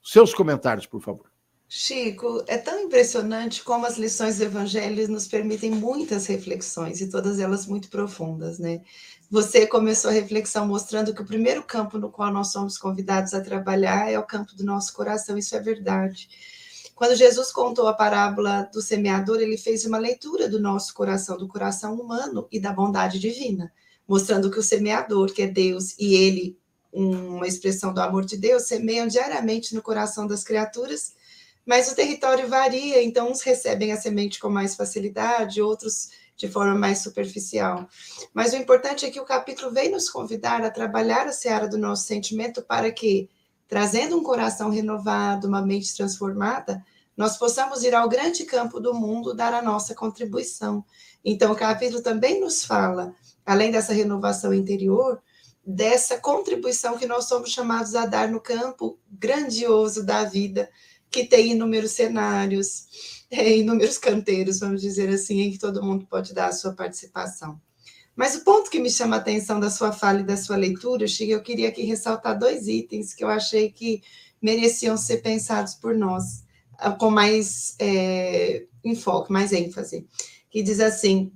seus 0.03 0.33
comentários, 0.33 0.87
por 0.87 1.03
favor. 1.03 1.31
Chico, 1.73 2.43
é 2.49 2.59
tão 2.59 2.81
impressionante 2.81 3.63
como 3.63 3.87
as 3.87 3.97
lições 3.97 4.39
do 4.39 4.45
Evangelho 4.45 5.07
nos 5.07 5.29
permitem 5.29 5.71
muitas 5.71 6.27
reflexões, 6.27 7.01
e 7.01 7.09
todas 7.09 7.39
elas 7.39 7.65
muito 7.65 7.89
profundas, 7.89 8.59
né? 8.59 8.83
Você 9.31 9.69
começou 9.69 10.11
a 10.11 10.13
reflexão 10.13 10.67
mostrando 10.67 11.15
que 11.15 11.23
o 11.23 11.27
primeiro 11.27 11.63
campo 11.63 11.97
no 11.97 12.11
qual 12.11 12.33
nós 12.33 12.51
somos 12.51 12.77
convidados 12.77 13.35
a 13.35 13.41
trabalhar 13.41 14.11
é 14.11 14.19
o 14.19 14.27
campo 14.27 14.57
do 14.57 14.65
nosso 14.65 14.93
coração, 14.93 15.39
isso 15.39 15.55
é 15.55 15.61
verdade. 15.61 16.29
Quando 16.93 17.15
Jesus 17.15 17.53
contou 17.53 17.87
a 17.87 17.95
parábola 17.95 18.69
do 18.73 18.83
semeador, 18.83 19.41
ele 19.41 19.57
fez 19.57 19.87
uma 19.87 19.97
leitura 19.97 20.49
do 20.49 20.61
nosso 20.61 20.93
coração, 20.93 21.39
do 21.39 21.47
coração 21.47 21.95
humano 21.95 22.49
e 22.51 22.59
da 22.59 22.73
bondade 22.73 23.21
divina, 23.21 23.73
mostrando 24.11 24.51
que 24.51 24.59
o 24.59 24.63
semeador, 24.63 25.33
que 25.33 25.43
é 25.43 25.47
Deus, 25.47 25.95
e 25.99 26.15
ele, 26.15 26.59
uma 26.93 27.47
expressão 27.47 27.95
do 27.95 28.03
amor 28.03 28.27
de 28.27 28.37
Deus, 28.37 28.65
semeiam 28.65 29.07
diariamente 29.07 29.75
no 29.75 29.81
coração 29.81 30.27
das 30.27 30.45
criaturas 30.45 31.15
mas 31.71 31.89
o 31.89 31.95
território 31.95 32.49
varia, 32.49 33.01
então 33.01 33.31
uns 33.31 33.43
recebem 33.43 33.93
a 33.93 33.97
semente 33.97 34.41
com 34.41 34.49
mais 34.49 34.75
facilidade, 34.75 35.63
outros 35.63 36.09
de 36.37 36.49
forma 36.49 36.75
mais 36.75 36.99
superficial. 36.99 37.87
Mas 38.35 38.53
o 38.53 38.57
importante 38.57 39.05
é 39.05 39.11
que 39.11 39.21
o 39.21 39.25
capítulo 39.25 39.71
vem 39.71 39.91
nos 39.91 40.09
convidar 40.09 40.65
a 40.65 40.71
trabalhar 40.71 41.27
a 41.27 41.33
seara 41.33 41.69
do 41.69 41.79
nosso 41.79 42.07
sentimento 42.07 42.63
para 42.63 42.91
que, 42.91 43.29
trazendo 43.69 44.17
um 44.17 44.23
coração 44.23 44.71
renovado, 44.71 45.47
uma 45.47 45.65
mente 45.65 45.95
transformada, 45.95 46.83
nós 47.21 47.37
possamos 47.37 47.83
ir 47.83 47.95
ao 47.95 48.09
grande 48.09 48.47
campo 48.47 48.81
do 48.81 48.95
mundo 48.95 49.35
dar 49.35 49.53
a 49.53 49.61
nossa 49.61 49.95
contribuição. 49.95 50.83
Então, 51.23 51.53
o 51.53 51.55
capítulo 51.55 52.03
também 52.03 52.41
nos 52.41 52.65
fala, 52.65 53.15
além 53.45 53.71
dessa 53.71 53.93
renovação 53.93 54.55
interior, 54.55 55.21
dessa 55.63 56.17
contribuição 56.17 56.97
que 56.97 57.05
nós 57.05 57.27
somos 57.27 57.51
chamados 57.51 57.95
a 57.95 58.07
dar 58.07 58.31
no 58.31 58.41
campo 58.41 58.99
grandioso 59.07 60.03
da 60.03 60.25
vida, 60.25 60.71
que 61.11 61.27
tem 61.27 61.51
inúmeros 61.51 61.91
cenários, 61.91 62.87
é, 63.31 63.55
inúmeros 63.55 63.99
canteiros, 63.99 64.59
vamos 64.59 64.81
dizer 64.81 65.11
assim, 65.11 65.43
em 65.43 65.51
que 65.51 65.59
todo 65.59 65.85
mundo 65.85 66.07
pode 66.07 66.33
dar 66.33 66.47
a 66.47 66.53
sua 66.53 66.73
participação. 66.73 67.61
Mas 68.17 68.35
o 68.35 68.45
ponto 68.45 68.71
que 68.71 68.81
me 68.81 68.89
chama 68.89 69.17
a 69.17 69.19
atenção 69.19 69.61
da 69.61 69.69
sua 69.69 69.93
fala 69.93 70.21
e 70.21 70.25
da 70.25 70.39
sua 70.39 70.57
leitura, 70.57 71.07
Chico, 71.07 71.33
eu 71.33 71.43
queria 71.43 71.69
aqui 71.69 71.83
ressaltar 71.83 72.39
dois 72.39 72.67
itens 72.67 73.13
que 73.13 73.23
eu 73.23 73.29
achei 73.29 73.71
que 73.71 74.03
mereciam 74.41 74.97
ser 74.97 75.19
pensados 75.19 75.75
por 75.75 75.95
nós, 75.95 76.49
com 76.99 77.11
mais 77.11 77.77
é, 77.79 78.65
enfoque, 78.85 79.33
mais 79.33 79.53
ênfase, 79.53 80.07
que 80.51 80.63
diz 80.63 80.81
assim, 80.81 81.33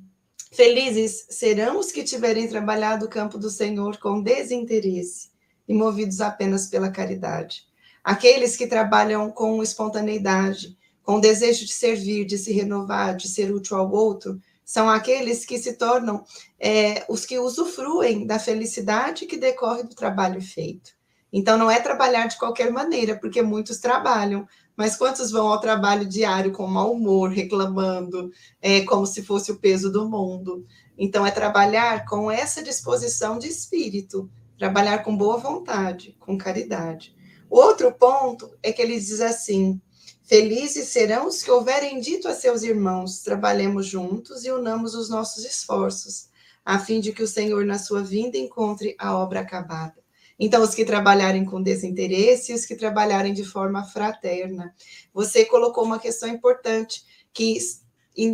Felizes 0.52 1.26
serão 1.30 1.78
os 1.78 1.90
que 1.90 2.04
tiverem 2.04 2.46
trabalhado 2.46 3.06
o 3.06 3.08
campo 3.08 3.38
do 3.38 3.50
Senhor 3.50 3.98
com 3.98 4.22
desinteresse 4.22 5.30
e 5.66 5.74
movidos 5.74 6.20
apenas 6.20 6.68
pela 6.68 6.90
caridade 6.90 7.66
Aqueles 8.04 8.54
que 8.54 8.66
trabalham 8.66 9.30
com 9.30 9.62
espontaneidade, 9.62 10.76
com 11.02 11.18
desejo 11.18 11.64
de 11.64 11.72
servir, 11.72 12.26
de 12.26 12.36
se 12.36 12.52
renovar, 12.52 13.16
de 13.16 13.26
ser 13.26 13.50
útil 13.50 13.78
ao 13.78 13.90
outro, 13.90 14.38
são 14.62 14.90
aqueles 14.90 15.46
que 15.46 15.58
se 15.58 15.72
tornam 15.72 16.22
é, 16.60 17.02
os 17.08 17.24
que 17.24 17.38
usufruem 17.38 18.26
da 18.26 18.38
felicidade 18.38 19.24
que 19.24 19.38
decorre 19.38 19.84
do 19.84 19.94
trabalho 19.94 20.40
feito. 20.42 20.92
Então, 21.37 21.59
não 21.59 21.69
é 21.69 21.81
trabalhar 21.81 22.29
de 22.29 22.38
qualquer 22.38 22.71
maneira, 22.71 23.19
porque 23.19 23.43
muitos 23.43 23.79
trabalham, 23.79 24.47
mas 24.76 24.95
quantos 24.95 25.33
vão 25.33 25.49
ao 25.49 25.59
trabalho 25.59 26.07
diário 26.07 26.53
com 26.53 26.64
mau 26.64 26.93
humor, 26.93 27.29
reclamando, 27.29 28.31
é, 28.62 28.83
como 28.83 29.05
se 29.05 29.21
fosse 29.21 29.50
o 29.50 29.59
peso 29.59 29.91
do 29.91 30.09
mundo? 30.09 30.64
Então, 30.97 31.26
é 31.26 31.33
trabalhar 31.33 32.05
com 32.05 32.31
essa 32.31 32.62
disposição 32.62 33.37
de 33.37 33.49
espírito, 33.49 34.31
trabalhar 34.57 34.99
com 34.99 35.17
boa 35.17 35.37
vontade, 35.37 36.17
com 36.21 36.38
caridade. 36.38 37.12
Outro 37.50 37.91
ponto 37.91 38.57
é 38.62 38.73
que 38.73 38.81
ele 38.81 38.95
diz 38.95 39.21
assim: 39.21 39.81
Felizes 40.23 40.87
serão 40.87 41.26
os 41.26 41.43
que 41.43 41.50
houverem 41.50 41.99
dito 41.99 42.29
a 42.29 42.33
seus 42.33 42.62
irmãos: 42.62 43.25
trabalhemos 43.25 43.87
juntos 43.87 44.45
e 44.45 44.53
unamos 44.53 44.95
os 44.95 45.11
nossos 45.11 45.45
esforços, 45.45 46.29
a 46.64 46.79
fim 46.79 47.00
de 47.00 47.12
que 47.12 47.25
o 47.25 47.29
Senhor, 47.29 47.67
na 47.67 47.76
sua 47.76 48.05
vinda, 48.05 48.38
encontre 48.38 48.95
a 49.00 49.19
obra 49.19 49.41
acabada. 49.41 50.03
Então, 50.38 50.62
os 50.62 50.75
que 50.75 50.85
trabalharem 50.85 51.45
com 51.45 51.62
desinteresse 51.62 52.53
e 52.53 52.55
os 52.55 52.67
que 52.67 52.75
trabalharem 52.75 53.33
de 53.33 53.45
forma 53.45 53.85
fraterna. 53.85 54.75
Você 55.12 55.45
colocou 55.45 55.85
uma 55.85 55.99
questão 55.99 56.29
importante, 56.29 57.05
que 57.33 57.59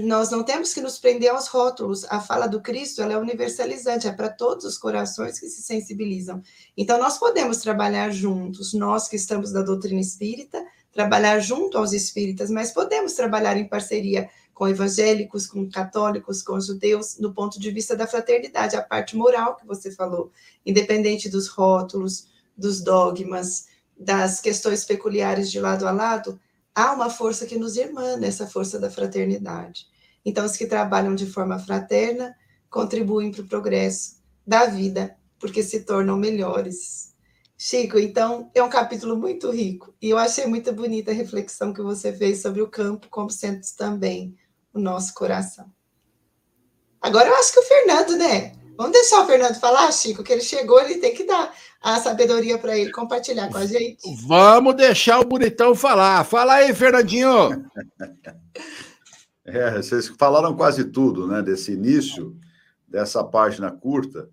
nós 0.05 0.31
não 0.31 0.43
temos 0.43 0.75
que 0.75 0.81
nos 0.81 0.99
prender 0.99 1.31
aos 1.31 1.47
rótulos. 1.47 2.05
A 2.05 2.21
fala 2.21 2.47
do 2.47 2.61
Cristo 2.61 3.03
é 3.03 3.17
universalizante, 3.17 4.07
é 4.07 4.13
para 4.13 4.29
todos 4.29 4.65
os 4.65 4.77
corações 4.77 5.39
que 5.41 5.49
se 5.49 5.63
sensibilizam. 5.63 6.43
Então, 6.77 6.99
nós 6.99 7.19
podemos 7.19 7.59
trabalhar 7.59 8.11
juntos, 8.11 8.75
nós 8.75 9.09
que 9.09 9.17
estamos 9.17 9.53
da 9.53 9.63
doutrina 9.63 10.01
espírita, 10.01 10.63
trabalhar 10.93 11.39
junto 11.39 11.79
aos 11.79 11.93
espíritas, 11.93 12.51
mas 12.51 12.73
podemos 12.73 13.15
trabalhar 13.15 13.57
em 13.57 13.69
parceria 13.69 14.29
com 14.61 14.69
evangélicos, 14.69 15.47
com 15.47 15.71
católicos, 15.71 16.43
com 16.43 16.61
judeus, 16.61 17.17
no 17.19 17.33
ponto 17.33 17.59
de 17.59 17.71
vista 17.71 17.97
da 17.97 18.07
fraternidade, 18.07 18.77
a 18.77 18.83
parte 18.83 19.17
moral 19.17 19.57
que 19.57 19.67
você 19.67 19.91
falou, 19.91 20.31
independente 20.67 21.31
dos 21.31 21.49
rótulos, 21.49 22.29
dos 22.55 22.83
dogmas, 22.83 23.69
das 23.99 24.39
questões 24.39 24.85
peculiares 24.85 25.51
de 25.51 25.59
lado 25.59 25.89
a 25.89 25.91
lado, 25.91 26.39
há 26.75 26.93
uma 26.93 27.09
força 27.09 27.47
que 27.47 27.57
nos 27.57 27.79
irmana, 27.79 28.27
essa 28.27 28.47
força 28.47 28.79
da 28.79 28.91
fraternidade. 28.91 29.87
Então, 30.27 30.45
os 30.45 30.59
que 30.59 30.67
trabalham 30.67 31.15
de 31.15 31.25
forma 31.25 31.59
fraterna 31.59 32.37
contribuem 32.69 33.33
para 33.33 33.41
o 33.41 33.49
progresso 33.49 34.17
da 34.47 34.67
vida, 34.67 35.17
porque 35.39 35.63
se 35.63 35.85
tornam 35.85 36.19
melhores. 36.19 37.15
Chico, 37.57 37.99
então, 37.99 38.51
é 38.55 38.63
um 38.63 38.69
capítulo 38.69 39.17
muito 39.17 39.51
rico. 39.51 39.95
E 40.03 40.11
eu 40.11 40.19
achei 40.19 40.47
muito 40.47 40.71
bonita 40.71 41.13
a 41.13 41.15
reflexão 41.15 41.73
que 41.73 41.81
você 41.81 42.13
fez 42.13 42.43
sobre 42.43 42.61
o 42.61 42.69
campo, 42.69 43.09
como 43.09 43.31
sendo 43.31 43.63
também 43.75 44.37
o 44.73 44.79
nosso 44.79 45.15
coração. 45.15 45.71
Agora 47.01 47.29
eu 47.29 47.35
acho 47.35 47.53
que 47.53 47.61
o 47.61 47.65
Fernando, 47.65 48.17
né? 48.17 48.53
Vamos 48.77 48.93
deixar 48.93 49.23
o 49.23 49.27
Fernando 49.27 49.59
falar, 49.59 49.93
Chico, 49.93 50.23
que 50.23 50.33
ele 50.33 50.41
chegou, 50.41 50.81
ele 50.81 50.99
tem 50.99 51.15
que 51.15 51.25
dar 51.25 51.53
a 51.83 51.99
sabedoria 51.99 52.59
para 52.59 52.77
ele 52.77 52.91
compartilhar 52.91 53.51
com 53.51 53.59
a 53.59 53.67
gente. 53.67 54.03
Vamos 54.27 54.75
deixar 54.75 55.21
o 55.21 55.25
bonitão 55.25 55.75
falar. 55.75 56.25
Fala 56.25 56.55
aí, 56.55 56.75
Fernandinho. 56.75 57.65
É, 59.53 59.83
vocês 59.83 60.07
falaram 60.07 60.55
quase 60.55 60.85
tudo, 60.85 61.27
né, 61.27 61.43
desse 61.43 61.73
início 61.73 62.39
dessa 62.87 63.23
página 63.25 63.71
curta, 63.71 64.29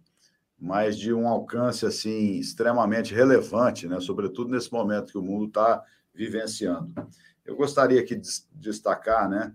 mas 0.59 0.97
de 0.97 1.13
um 1.13 1.27
alcance 1.27 1.85
assim 1.85 2.33
extremamente 2.33 3.13
relevante, 3.13 3.87
né, 3.87 3.99
sobretudo 3.99 4.51
nesse 4.51 4.71
momento 4.71 5.11
que 5.11 5.17
o 5.17 5.21
mundo 5.21 5.47
está 5.47 5.83
vivenciando. 6.13 6.93
Eu 7.45 7.55
gostaria 7.55 7.99
aqui 7.99 8.15
de 8.15 8.29
destacar, 8.51 9.29
né, 9.29 9.53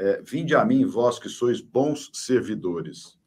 é, 0.00 0.22
vinde 0.22 0.54
a 0.54 0.64
mim, 0.64 0.84
vós 0.84 1.18
que 1.18 1.28
sois 1.28 1.60
bons 1.60 2.10
servidores 2.12 3.20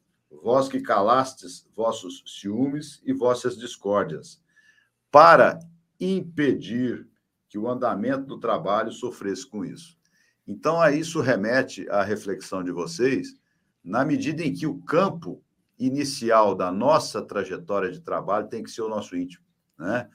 vós 0.44 0.68
que 0.68 0.78
calastes 0.78 1.66
vossos 1.74 2.22
ciúmes 2.26 3.00
e 3.02 3.14
vossas 3.14 3.56
discórdias, 3.56 4.42
para 5.10 5.58
impedir 5.98 7.08
que 7.48 7.56
o 7.56 7.66
andamento 7.66 8.26
do 8.26 8.38
trabalho 8.38 8.92
sofresse 8.92 9.46
com 9.46 9.64
isso. 9.64 9.96
Então, 10.46 10.80
a 10.80 10.92
isso 10.92 11.20
remete 11.20 11.88
à 11.88 12.02
reflexão 12.02 12.62
de 12.62 12.70
vocês, 12.70 13.34
na 13.82 14.04
medida 14.04 14.42
em 14.42 14.52
que 14.52 14.66
o 14.66 14.82
campo 14.82 15.42
inicial 15.78 16.54
da 16.54 16.70
nossa 16.70 17.22
trajetória 17.22 17.90
de 17.90 18.00
trabalho 18.00 18.48
tem 18.48 18.62
que 18.62 18.70
ser 18.70 18.82
o 18.82 18.88
nosso 18.88 19.16
íntimo, 19.16 19.44
né? 19.78 20.10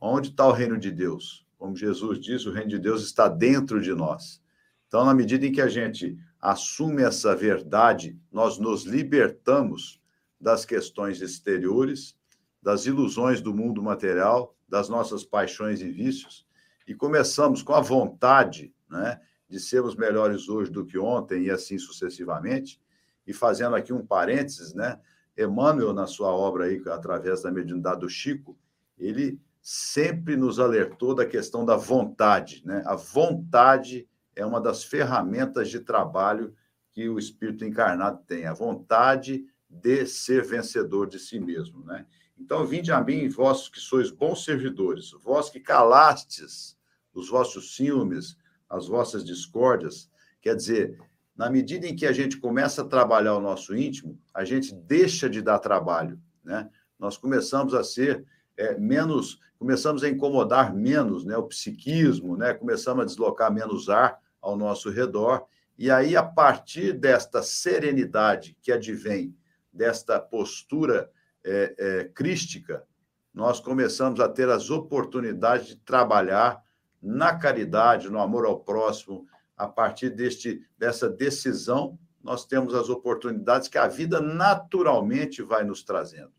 Onde 0.00 0.30
está 0.30 0.46
o 0.46 0.52
reino 0.52 0.78
de 0.78 0.90
Deus? 0.90 1.46
Como 1.58 1.76
Jesus 1.76 2.20
diz, 2.20 2.46
o 2.46 2.52
reino 2.52 2.70
de 2.70 2.78
Deus 2.78 3.02
está 3.02 3.28
dentro 3.28 3.80
de 3.80 3.92
nós. 3.92 4.40
Então, 4.88 5.04
na 5.04 5.14
medida 5.14 5.46
em 5.46 5.52
que 5.52 5.60
a 5.60 5.68
gente 5.68 6.18
assume 6.40 7.02
essa 7.02 7.36
verdade, 7.36 8.18
nós 8.32 8.58
nos 8.58 8.84
libertamos 8.84 10.00
das 10.40 10.64
questões 10.64 11.20
exteriores, 11.20 12.16
das 12.62 12.86
ilusões 12.86 13.40
do 13.40 13.54
mundo 13.54 13.82
material, 13.82 14.56
das 14.68 14.88
nossas 14.88 15.24
paixões 15.24 15.80
e 15.80 15.90
vícios, 15.90 16.46
e 16.86 16.94
começamos 16.94 17.62
com 17.62 17.74
a 17.74 17.80
vontade 17.80 18.74
né, 18.88 19.20
de 19.48 19.60
sermos 19.60 19.94
melhores 19.94 20.48
hoje 20.48 20.70
do 20.70 20.86
que 20.86 20.98
ontem 20.98 21.44
e 21.44 21.50
assim 21.50 21.78
sucessivamente. 21.78 22.80
E 23.26 23.32
fazendo 23.32 23.76
aqui 23.76 23.92
um 23.92 24.06
parênteses, 24.06 24.72
né, 24.72 24.98
Emmanuel, 25.36 25.92
na 25.92 26.06
sua 26.06 26.30
obra 26.30 26.64
aí, 26.64 26.82
através 26.86 27.42
da 27.42 27.50
mediunidade 27.50 28.00
do 28.00 28.08
Chico, 28.08 28.58
ele 28.96 29.38
sempre 29.60 30.34
nos 30.34 30.58
alertou 30.58 31.14
da 31.14 31.26
questão 31.26 31.64
da 31.64 31.76
vontade, 31.76 32.62
né? 32.64 32.82
A 32.86 32.96
vontade 32.96 34.07
é 34.38 34.46
uma 34.46 34.60
das 34.60 34.84
ferramentas 34.84 35.68
de 35.68 35.80
trabalho 35.80 36.54
que 36.92 37.08
o 37.08 37.18
espírito 37.18 37.64
encarnado 37.64 38.22
tem, 38.24 38.46
a 38.46 38.54
vontade 38.54 39.44
de 39.68 40.06
ser 40.06 40.44
vencedor 40.44 41.08
de 41.08 41.18
si 41.18 41.40
mesmo, 41.40 41.84
né? 41.84 42.06
Então, 42.38 42.64
vinde 42.64 42.92
a 42.92 43.02
mim, 43.02 43.28
vós 43.28 43.68
que 43.68 43.80
sois 43.80 44.12
bons 44.12 44.44
servidores, 44.44 45.10
vós 45.24 45.50
que 45.50 45.58
calastes 45.58 46.78
os 47.12 47.28
vossos 47.28 47.74
ciúmes, 47.74 48.36
as 48.70 48.86
vossas 48.86 49.24
discórdias, 49.24 50.08
quer 50.40 50.54
dizer, 50.54 50.96
na 51.34 51.50
medida 51.50 51.88
em 51.88 51.96
que 51.96 52.06
a 52.06 52.12
gente 52.12 52.36
começa 52.36 52.82
a 52.82 52.88
trabalhar 52.88 53.34
o 53.34 53.40
nosso 53.40 53.74
íntimo, 53.74 54.16
a 54.32 54.44
gente 54.44 54.72
deixa 54.72 55.28
de 55.28 55.42
dar 55.42 55.58
trabalho, 55.58 56.20
né? 56.44 56.70
Nós 56.96 57.16
começamos 57.16 57.74
a 57.74 57.82
ser 57.82 58.24
é, 58.56 58.78
menos, 58.78 59.40
começamos 59.58 60.04
a 60.04 60.08
incomodar 60.08 60.72
menos, 60.72 61.24
né? 61.24 61.36
O 61.36 61.48
psiquismo, 61.48 62.36
né? 62.36 62.54
Começamos 62.54 63.02
a 63.02 63.06
deslocar 63.06 63.52
menos 63.52 63.88
ar 63.88 64.20
ao 64.40 64.56
nosso 64.56 64.90
redor 64.90 65.46
e 65.78 65.92
aí 65.92 66.16
a 66.16 66.24
partir 66.24 66.92
desta 66.92 67.40
serenidade 67.40 68.56
que 68.60 68.72
advém 68.72 69.36
desta 69.72 70.18
postura 70.18 71.08
é, 71.44 71.74
é, 71.78 72.04
crística, 72.04 72.84
nós 73.32 73.60
começamos 73.60 74.18
a 74.18 74.28
ter 74.28 74.48
as 74.48 74.70
oportunidades 74.70 75.68
de 75.68 75.76
trabalhar 75.76 76.60
na 77.00 77.38
caridade, 77.38 78.10
no 78.10 78.18
amor 78.18 78.44
ao 78.44 78.58
próximo, 78.58 79.24
a 79.56 79.68
partir 79.68 80.10
deste, 80.10 80.66
dessa 80.76 81.08
decisão, 81.08 81.96
nós 82.20 82.44
temos 82.44 82.74
as 82.74 82.88
oportunidades 82.88 83.68
que 83.68 83.78
a 83.78 83.86
vida 83.86 84.20
naturalmente 84.20 85.42
vai 85.42 85.62
nos 85.62 85.84
trazendo. 85.84 86.32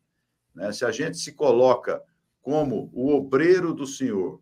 Né? 0.53 0.73
Se 0.73 0.83
a 0.83 0.91
gente 0.91 1.17
se 1.17 1.31
coloca 1.31 2.03
como 2.41 2.89
o 2.93 3.15
obreiro 3.15 3.73
do 3.73 3.87
Senhor, 3.87 4.41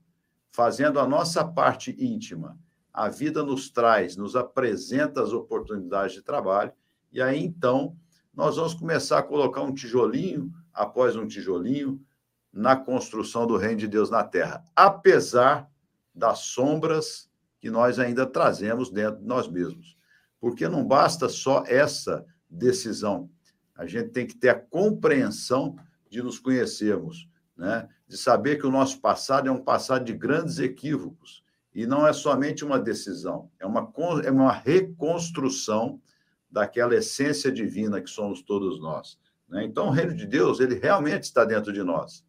fazendo 0.52 1.00
a 1.00 1.08
nossa 1.08 1.46
parte 1.46 1.96
íntima, 2.00 2.58
a 2.98 3.10
vida 3.10 3.44
nos 3.44 3.70
traz, 3.70 4.18
nos 4.18 4.36
apresenta 4.36 5.22
as 5.22 5.32
oportunidades 5.32 6.16
de 6.16 6.24
trabalho, 6.24 6.74
e 7.12 7.22
aí 7.22 7.40
então 7.40 7.96
nós 8.34 8.56
vamos 8.56 8.74
começar 8.74 9.20
a 9.20 9.24
colocar 9.24 9.62
um 9.62 9.72
tijolinho 9.72 10.52
após 10.74 11.16
um 11.16 11.28
tijolinho 11.28 12.04
na 12.52 12.76
construção 12.76 13.46
do 13.46 13.56
reino 13.56 13.78
de 13.78 13.88
Deus 13.88 14.10
na 14.10 14.24
terra, 14.24 14.66
apesar 14.76 15.70
das 16.14 16.40
sombras 16.40 17.30
que 17.60 17.70
nós 17.70 18.00
ainda 18.00 18.26
trazemos 18.26 18.90
dentro 18.90 19.20
de 19.20 19.28
nós 19.28 19.48
mesmos. 19.48 19.96
Porque 20.40 20.68
não 20.68 20.84
basta 20.84 21.30
só 21.30 21.64
essa 21.68 22.26
decisão. 22.50 23.30
A 23.76 23.86
gente 23.86 24.10
tem 24.10 24.26
que 24.26 24.36
ter 24.36 24.50
a 24.50 24.60
compreensão 24.60 25.76
de 26.10 26.24
nos 26.24 26.40
conhecermos, 26.40 27.30
né? 27.56 27.88
de 28.08 28.18
saber 28.18 28.56
que 28.56 28.66
o 28.66 28.72
nosso 28.72 29.00
passado 29.00 29.48
é 29.50 29.52
um 29.52 29.64
passado 29.64 30.04
de 30.04 30.14
grandes 30.14 30.58
equívocos. 30.58 31.46
E 31.78 31.86
não 31.86 32.06
é 32.06 32.12
somente 32.12 32.66
uma 32.66 32.78
decisão, 32.80 33.50
é 33.60 33.66
uma, 33.66 33.94
é 34.26 34.32
uma 34.32 34.52
reconstrução 34.52 36.02
daquela 36.50 36.96
essência 36.96 37.52
divina 37.52 38.02
que 38.02 38.10
somos 38.10 38.42
todos 38.42 38.82
nós. 38.82 39.18
Né? 39.48 39.64
Então, 39.64 39.88
o 39.88 39.92
reino 39.92 40.14
de 40.14 40.26
Deus, 40.26 40.60
ele 40.60 40.76
realmente 40.76 41.24
está 41.24 41.46
dentro 41.46 41.72
de 41.72 41.84
nós. 41.84 42.26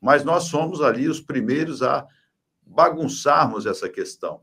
Mas 0.00 0.24
nós 0.24 0.44
somos 0.44 0.80
ali 0.80 1.08
os 1.08 1.20
primeiros 1.20 1.82
a 1.82 2.06
bagunçarmos 2.66 3.66
essa 3.66 3.88
questão 3.88 4.40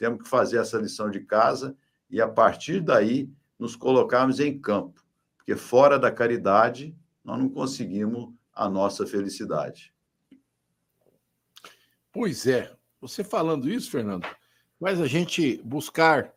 temos 0.00 0.22
que 0.22 0.28
fazer 0.30 0.56
essa 0.56 0.78
lição 0.78 1.10
de 1.10 1.20
casa 1.20 1.76
e, 2.08 2.22
a 2.22 2.26
partir 2.26 2.80
daí, 2.80 3.30
nos 3.58 3.76
colocarmos 3.76 4.40
em 4.40 4.58
campo, 4.58 5.04
porque 5.36 5.54
fora 5.54 5.98
da 5.98 6.10
caridade, 6.10 6.96
nós 7.22 7.38
não 7.38 7.50
conseguimos 7.50 8.32
a 8.50 8.66
nossa 8.66 9.06
felicidade. 9.06 9.92
Pois 12.10 12.46
é, 12.46 12.74
você 13.00 13.24
falando 13.24 13.70
isso, 13.70 13.90
Fernando, 13.90 14.26
faz 14.78 15.00
a 15.00 15.06
gente 15.06 15.60
buscar 15.64 16.32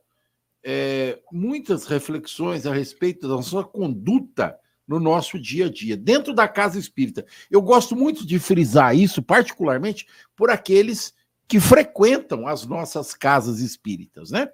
é, 0.63 1.19
muitas 1.31 1.85
reflexões 1.85 2.65
a 2.65 2.73
respeito 2.73 3.27
da 3.27 3.41
sua 3.41 3.63
conduta 3.63 4.57
no 4.87 4.99
nosso 4.99 5.39
dia 5.39 5.65
a 5.65 5.69
dia, 5.69 5.97
dentro 5.97 6.33
da 6.33 6.47
casa 6.47 6.79
espírita. 6.79 7.25
Eu 7.49 7.61
gosto 7.61 7.95
muito 7.95 8.25
de 8.25 8.39
frisar 8.39 8.95
isso, 8.95 9.21
particularmente 9.21 10.07
por 10.35 10.49
aqueles 10.49 11.13
que 11.47 11.59
frequentam 11.59 12.47
as 12.47 12.65
nossas 12.65 13.13
casas 13.13 13.59
espíritas, 13.59 14.31
né? 14.31 14.49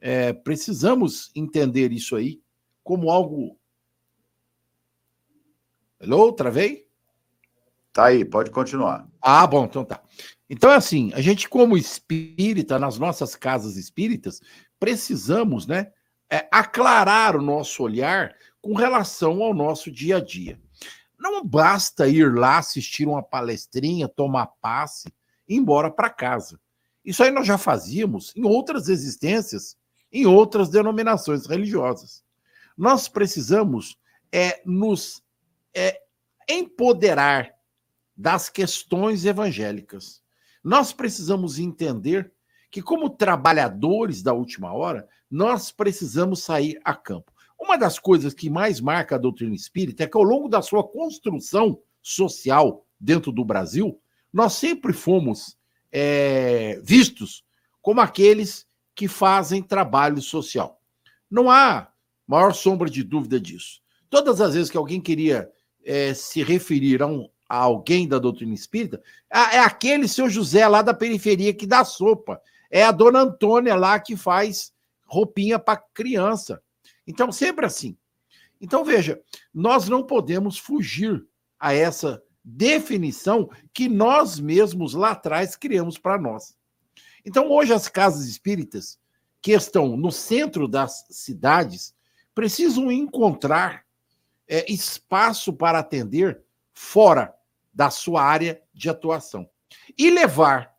É, 0.00 0.32
precisamos 0.32 1.30
entender 1.34 1.92
isso 1.92 2.14
aí 2.14 2.40
como 2.82 3.10
algo. 3.10 3.58
Alô, 5.98 6.32
travei? 6.32 6.86
Tá 7.92 8.06
aí, 8.06 8.24
pode 8.24 8.50
continuar. 8.50 9.08
Ah, 9.22 9.46
bom, 9.46 9.64
então 9.64 9.84
tá. 9.84 10.02
Então 10.48 10.70
é 10.70 10.76
assim, 10.76 11.10
a 11.14 11.20
gente 11.20 11.48
como 11.48 11.76
espírita 11.76 12.78
nas 12.78 12.98
nossas 12.98 13.34
casas 13.34 13.76
espíritas 13.76 14.40
precisamos, 14.78 15.66
né, 15.66 15.90
é, 16.30 16.46
aclarar 16.50 17.36
o 17.36 17.42
nosso 17.42 17.82
olhar 17.82 18.34
com 18.60 18.74
relação 18.74 19.42
ao 19.42 19.54
nosso 19.54 19.90
dia 19.90 20.18
a 20.18 20.20
dia. 20.20 20.60
Não 21.18 21.44
basta 21.44 22.08
ir 22.08 22.34
lá 22.34 22.58
assistir 22.58 23.06
uma 23.06 23.22
palestrinha, 23.22 24.08
tomar 24.08 24.46
passe 24.60 25.08
ir 25.48 25.56
embora 25.56 25.90
para 25.90 26.10
casa. 26.10 26.60
Isso 27.04 27.22
aí 27.22 27.30
nós 27.30 27.46
já 27.46 27.58
fazíamos 27.58 28.32
em 28.34 28.44
outras 28.44 28.88
existências, 28.88 29.76
em 30.10 30.26
outras 30.26 30.68
denominações 30.70 31.46
religiosas. 31.46 32.24
Nós 32.76 33.08
precisamos 33.08 33.98
é, 34.32 34.62
nos 34.64 35.22
é, 35.74 36.00
empoderar 36.48 37.54
das 38.16 38.48
questões 38.48 39.24
evangélicas. 39.24 40.23
Nós 40.64 40.92
precisamos 40.92 41.58
entender 41.58 42.32
que, 42.70 42.80
como 42.80 43.10
trabalhadores 43.10 44.22
da 44.22 44.32
última 44.32 44.72
hora, 44.72 45.06
nós 45.30 45.70
precisamos 45.70 46.42
sair 46.42 46.80
a 46.82 46.94
campo. 46.94 47.30
Uma 47.60 47.76
das 47.76 47.98
coisas 47.98 48.32
que 48.32 48.50
mais 48.50 48.80
marca 48.80 49.14
a 49.14 49.18
doutrina 49.18 49.54
espírita 49.54 50.02
é 50.02 50.06
que, 50.06 50.16
ao 50.16 50.22
longo 50.22 50.48
da 50.48 50.62
sua 50.62 50.82
construção 50.82 51.78
social 52.02 52.84
dentro 52.98 53.30
do 53.30 53.44
Brasil, 53.44 54.00
nós 54.32 54.54
sempre 54.54 54.92
fomos 54.92 55.56
é, 55.92 56.80
vistos 56.82 57.44
como 57.80 58.00
aqueles 58.00 58.66
que 58.94 59.06
fazem 59.06 59.62
trabalho 59.62 60.20
social. 60.20 60.80
Não 61.30 61.50
há 61.50 61.92
maior 62.26 62.54
sombra 62.54 62.88
de 62.88 63.02
dúvida 63.02 63.38
disso. 63.38 63.80
Todas 64.08 64.40
as 64.40 64.54
vezes 64.54 64.70
que 64.70 64.76
alguém 64.76 65.00
queria 65.00 65.50
é, 65.84 66.14
se 66.14 66.42
referir 66.42 67.02
a, 67.02 67.06
um, 67.06 67.28
a, 67.54 67.62
alguém 67.62 68.08
da 68.08 68.18
doutrina 68.18 68.52
espírita, 68.52 69.02
é 69.30 69.58
aquele 69.58 70.08
seu 70.08 70.28
José 70.28 70.66
lá 70.66 70.82
da 70.82 70.92
periferia 70.92 71.54
que 71.54 71.66
dá 71.66 71.84
sopa. 71.84 72.40
É 72.70 72.82
a 72.82 72.90
dona 72.90 73.20
Antônia 73.20 73.76
lá 73.76 73.98
que 74.00 74.16
faz 74.16 74.72
roupinha 75.06 75.58
para 75.58 75.82
criança. 75.94 76.60
Então, 77.06 77.30
sempre 77.30 77.66
assim. 77.66 77.96
Então, 78.60 78.84
veja, 78.84 79.20
nós 79.52 79.88
não 79.88 80.04
podemos 80.04 80.58
fugir 80.58 81.24
a 81.58 81.72
essa 81.72 82.22
definição 82.42 83.48
que 83.72 83.88
nós 83.88 84.40
mesmos 84.40 84.94
lá 84.94 85.12
atrás 85.12 85.54
criamos 85.54 85.96
para 85.96 86.18
nós. 86.18 86.56
Então, 87.24 87.50
hoje, 87.50 87.72
as 87.72 87.88
casas 87.88 88.26
espíritas, 88.26 88.98
que 89.40 89.52
estão 89.52 89.96
no 89.96 90.10
centro 90.10 90.66
das 90.66 91.06
cidades, 91.10 91.94
precisam 92.34 92.90
encontrar 92.90 93.84
é, 94.48 94.70
espaço 94.70 95.52
para 95.52 95.78
atender 95.78 96.42
fora 96.72 97.34
da 97.74 97.90
sua 97.90 98.22
área 98.22 98.62
de 98.72 98.88
atuação 98.88 99.48
e 99.98 100.10
levar, 100.10 100.74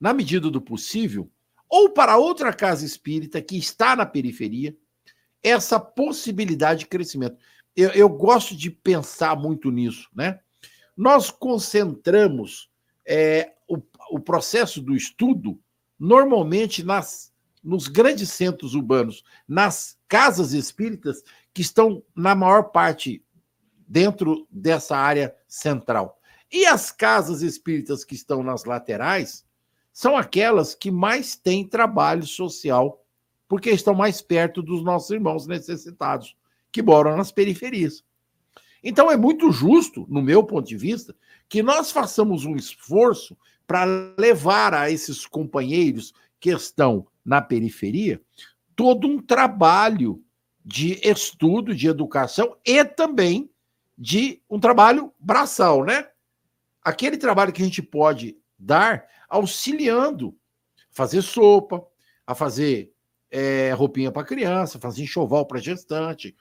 na 0.00 0.12
medida 0.12 0.50
do 0.50 0.60
possível, 0.60 1.30
ou 1.68 1.90
para 1.90 2.16
outra 2.16 2.52
casa 2.52 2.84
espírita 2.84 3.40
que 3.40 3.56
está 3.56 3.94
na 3.94 4.04
periferia, 4.04 4.76
essa 5.42 5.78
possibilidade 5.78 6.80
de 6.80 6.86
crescimento. 6.86 7.36
Eu, 7.74 7.90
eu 7.90 8.08
gosto 8.08 8.56
de 8.56 8.70
pensar 8.70 9.36
muito 9.36 9.70
nisso, 9.70 10.08
né? 10.14 10.40
nós 10.96 11.30
concentramos 11.30 12.70
é, 13.06 13.52
o, 13.68 13.78
o, 14.10 14.18
processo 14.18 14.80
do 14.80 14.96
estudo 14.96 15.60
normalmente 15.98 16.82
nas, 16.82 17.32
nos 17.62 17.86
grandes 17.86 18.30
centros 18.30 18.74
urbanos, 18.74 19.22
nas 19.46 19.98
casas 20.08 20.52
espíritas 20.52 21.22
que 21.52 21.60
estão, 21.60 22.02
na 22.14 22.34
maior 22.34 22.70
parte, 22.70 23.22
dentro 23.86 24.48
dessa 24.50 24.96
área 24.96 25.35
central. 25.56 26.18
E 26.52 26.66
as 26.66 26.92
casas 26.92 27.42
espíritas 27.42 28.04
que 28.04 28.14
estão 28.14 28.42
nas 28.42 28.64
laterais 28.64 29.44
são 29.92 30.16
aquelas 30.16 30.74
que 30.74 30.90
mais 30.90 31.36
têm 31.36 31.66
trabalho 31.66 32.26
social, 32.26 33.02
porque 33.48 33.70
estão 33.70 33.94
mais 33.94 34.20
perto 34.20 34.62
dos 34.62 34.84
nossos 34.84 35.10
irmãos 35.10 35.46
necessitados, 35.46 36.36
que 36.70 36.82
moram 36.82 37.16
nas 37.16 37.32
periferias. 37.32 38.04
Então 38.82 39.10
é 39.10 39.16
muito 39.16 39.50
justo, 39.50 40.06
no 40.08 40.22
meu 40.22 40.44
ponto 40.44 40.68
de 40.68 40.76
vista, 40.76 41.16
que 41.48 41.62
nós 41.62 41.90
façamos 41.90 42.44
um 42.44 42.54
esforço 42.54 43.36
para 43.66 43.84
levar 44.18 44.74
a 44.74 44.90
esses 44.90 45.26
companheiros 45.26 46.12
que 46.38 46.50
estão 46.50 47.06
na 47.24 47.40
periferia 47.40 48.20
todo 48.76 49.08
um 49.08 49.20
trabalho 49.20 50.22
de 50.62 51.00
estudo, 51.02 51.74
de 51.74 51.88
educação 51.88 52.56
e 52.64 52.84
também 52.84 53.48
de 53.96 54.42
um 54.48 54.60
trabalho 54.60 55.12
braçal, 55.18 55.84
né? 55.84 56.08
Aquele 56.82 57.16
trabalho 57.16 57.52
que 57.52 57.62
a 57.62 57.64
gente 57.64 57.82
pode 57.82 58.36
dar 58.58 59.06
auxiliando, 59.28 60.36
fazer 60.90 61.22
sopa, 61.22 61.84
a 62.26 62.34
fazer 62.34 62.92
é, 63.30 63.72
roupinha 63.72 64.12
para 64.12 64.26
criança, 64.26 64.78
fazer 64.78 65.02
enxoval 65.02 65.46
para 65.46 65.60
gestante, 65.60 66.36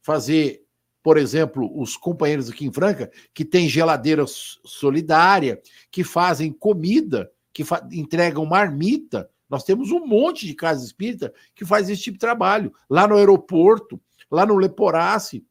fazer 0.00 0.64
por 1.02 1.16
exemplo, 1.16 1.70
os 1.80 1.96
companheiros 1.96 2.50
aqui 2.50 2.66
em 2.66 2.72
Franca, 2.72 3.10
que 3.32 3.44
têm 3.44 3.68
geladeira 3.68 4.24
solidária, 4.26 5.58
que 5.90 6.04
fazem 6.04 6.52
comida, 6.52 7.30
que 7.52 7.64
fa 7.64 7.86
entregam 7.90 8.44
marmita 8.44 9.30
Nós 9.48 9.64
temos 9.64 9.90
um 9.90 10.06
monte 10.06 10.46
de 10.46 10.54
casa 10.54 10.84
espírita 10.84 11.32
que 11.54 11.64
faz 11.64 11.88
esse 11.88 12.02
tipo 12.02 12.16
de 12.16 12.20
trabalho. 12.20 12.74
Lá 12.90 13.08
no 13.08 13.16
aeroporto, 13.16 13.98
lá 14.30 14.44
no 14.44 14.56
Leporace, 14.56 15.46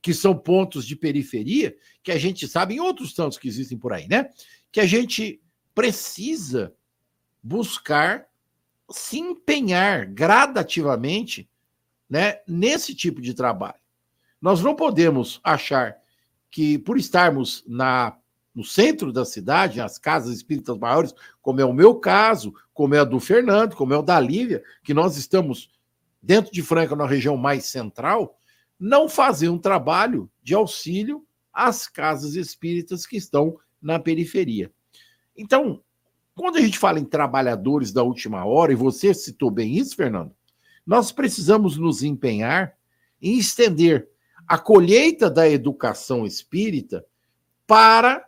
que 0.00 0.14
são 0.14 0.36
pontos 0.36 0.86
de 0.86 0.96
periferia, 0.96 1.76
que 2.02 2.12
a 2.12 2.18
gente 2.18 2.46
sabe, 2.48 2.74
em 2.74 2.80
outros 2.80 3.12
tantos 3.12 3.38
que 3.38 3.48
existem 3.48 3.78
por 3.78 3.92
aí, 3.92 4.08
né? 4.08 4.28
Que 4.72 4.80
a 4.80 4.86
gente 4.86 5.40
precisa 5.74 6.74
buscar 7.42 8.26
se 8.90 9.18
empenhar 9.18 10.06
gradativamente 10.06 11.48
né, 12.08 12.40
nesse 12.46 12.94
tipo 12.94 13.20
de 13.20 13.34
trabalho. 13.34 13.78
Nós 14.40 14.62
não 14.62 14.74
podemos 14.74 15.40
achar 15.44 15.96
que, 16.50 16.78
por 16.78 16.98
estarmos 16.98 17.62
na, 17.66 18.16
no 18.54 18.64
centro 18.64 19.12
da 19.12 19.24
cidade, 19.24 19.78
nas 19.78 19.98
casas 19.98 20.34
espíritas 20.34 20.76
maiores, 20.76 21.14
como 21.40 21.60
é 21.60 21.64
o 21.64 21.72
meu 21.72 21.94
caso, 21.94 22.52
como 22.74 22.94
é 22.94 22.98
a 22.98 23.04
do 23.04 23.20
Fernando, 23.20 23.76
como 23.76 23.94
é 23.94 23.98
o 23.98 24.02
da 24.02 24.18
Lívia, 24.18 24.62
que 24.82 24.92
nós 24.92 25.16
estamos 25.16 25.70
dentro 26.20 26.50
de 26.52 26.62
Franca, 26.62 26.96
na 26.96 27.06
região 27.06 27.36
mais 27.36 27.66
central, 27.66 28.36
não 28.80 29.08
fazer 29.08 29.50
um 29.50 29.58
trabalho 29.58 30.30
de 30.42 30.54
auxílio 30.54 31.26
às 31.52 31.86
casas 31.86 32.34
espíritas 32.34 33.04
que 33.04 33.18
estão 33.18 33.58
na 33.80 33.98
periferia. 33.98 34.72
Então, 35.36 35.82
quando 36.34 36.56
a 36.56 36.60
gente 36.60 36.78
fala 36.78 36.98
em 36.98 37.04
trabalhadores 37.04 37.92
da 37.92 38.02
última 38.02 38.44
hora, 38.46 38.72
e 38.72 38.76
você 38.76 39.12
citou 39.12 39.50
bem 39.50 39.76
isso, 39.76 39.94
Fernando, 39.94 40.34
nós 40.86 41.12
precisamos 41.12 41.76
nos 41.76 42.02
empenhar 42.02 42.74
em 43.20 43.36
estender 43.36 44.08
a 44.48 44.58
colheita 44.58 45.28
da 45.30 45.48
educação 45.48 46.24
espírita 46.24 47.04
para 47.66 48.26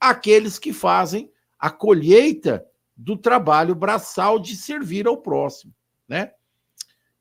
aqueles 0.00 0.58
que 0.58 0.72
fazem 0.72 1.30
a 1.58 1.70
colheita 1.70 2.66
do 2.96 3.16
trabalho 3.16 3.74
braçal 3.74 4.38
de 4.38 4.56
servir 4.56 5.06
ao 5.06 5.16
próximo, 5.16 5.72
né? 6.08 6.32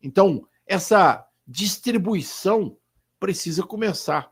Então, 0.02 0.46
essa 0.66 1.26
distribuição 1.48 2.78
precisa 3.20 3.64
começar 3.64 4.32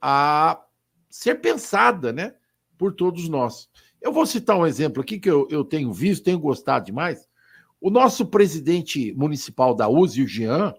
a 0.00 0.62
ser 1.08 1.36
pensada, 1.36 2.12
né, 2.12 2.34
por 2.76 2.94
todos 2.94 3.28
nós. 3.28 3.68
Eu 4.00 4.12
vou 4.12 4.26
citar 4.26 4.56
um 4.56 4.66
exemplo 4.66 5.02
aqui 5.02 5.18
que 5.18 5.30
eu, 5.30 5.48
eu 5.50 5.64
tenho 5.64 5.92
visto, 5.92 6.24
tenho 6.24 6.38
gostado 6.38 6.84
demais. 6.84 7.26
O 7.80 7.90
nosso 7.90 8.26
presidente 8.26 9.12
municipal 9.14 9.74
da 9.74 9.88
USE, 9.88 10.22
o 10.22 10.28
Jean, 10.28 10.74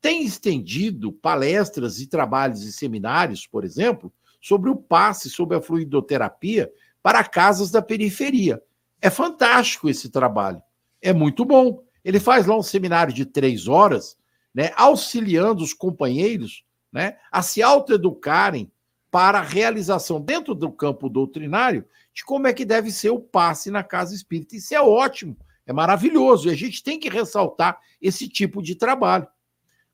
tem 0.00 0.24
estendido 0.24 1.12
palestras 1.12 2.00
e 2.00 2.06
trabalhos 2.06 2.64
e 2.64 2.72
seminários, 2.72 3.46
por 3.46 3.64
exemplo, 3.64 4.12
sobre 4.40 4.68
o 4.68 4.76
passe, 4.76 5.30
sobre 5.30 5.56
a 5.56 5.62
fluidoterapia 5.62 6.70
para 7.00 7.24
casas 7.24 7.70
da 7.70 7.80
periferia. 7.80 8.60
É 9.00 9.08
fantástico 9.10 9.88
esse 9.88 10.10
trabalho, 10.10 10.60
é 11.00 11.12
muito 11.12 11.44
bom. 11.44 11.82
Ele 12.04 12.18
faz 12.18 12.46
lá 12.46 12.56
um 12.56 12.62
seminário 12.62 13.14
de 13.14 13.24
três 13.24 13.68
horas, 13.68 14.16
né, 14.54 14.72
auxiliando 14.76 15.62
os 15.62 15.72
companheiros 15.72 16.64
né, 16.92 17.16
a 17.30 17.42
se 17.42 17.62
autoeducarem 17.62 18.70
para 19.10 19.38
a 19.38 19.42
realização 19.42 20.20
dentro 20.20 20.54
do 20.54 20.70
campo 20.70 21.08
doutrinário 21.08 21.86
de 22.14 22.24
como 22.24 22.46
é 22.46 22.52
que 22.52 22.64
deve 22.64 22.90
ser 22.90 23.10
o 23.10 23.20
passe 23.20 23.70
na 23.70 23.82
casa 23.82 24.14
espírita. 24.14 24.56
Isso 24.56 24.74
é 24.74 24.80
ótimo, 24.80 25.36
é 25.66 25.72
maravilhoso, 25.72 26.48
e 26.48 26.50
a 26.50 26.54
gente 26.54 26.82
tem 26.82 26.98
que 26.98 27.08
ressaltar 27.08 27.78
esse 28.00 28.28
tipo 28.28 28.62
de 28.62 28.74
trabalho, 28.74 29.26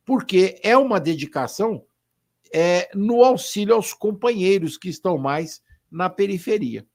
porque 0.04 0.60
é 0.62 0.76
uma 0.76 0.98
dedicação 0.98 1.84
é, 2.52 2.90
no 2.94 3.22
auxílio 3.22 3.74
aos 3.74 3.92
companheiros 3.92 4.76
que 4.76 4.88
estão 4.88 5.18
mais 5.18 5.62
na 5.90 6.08
periferia. 6.08 6.86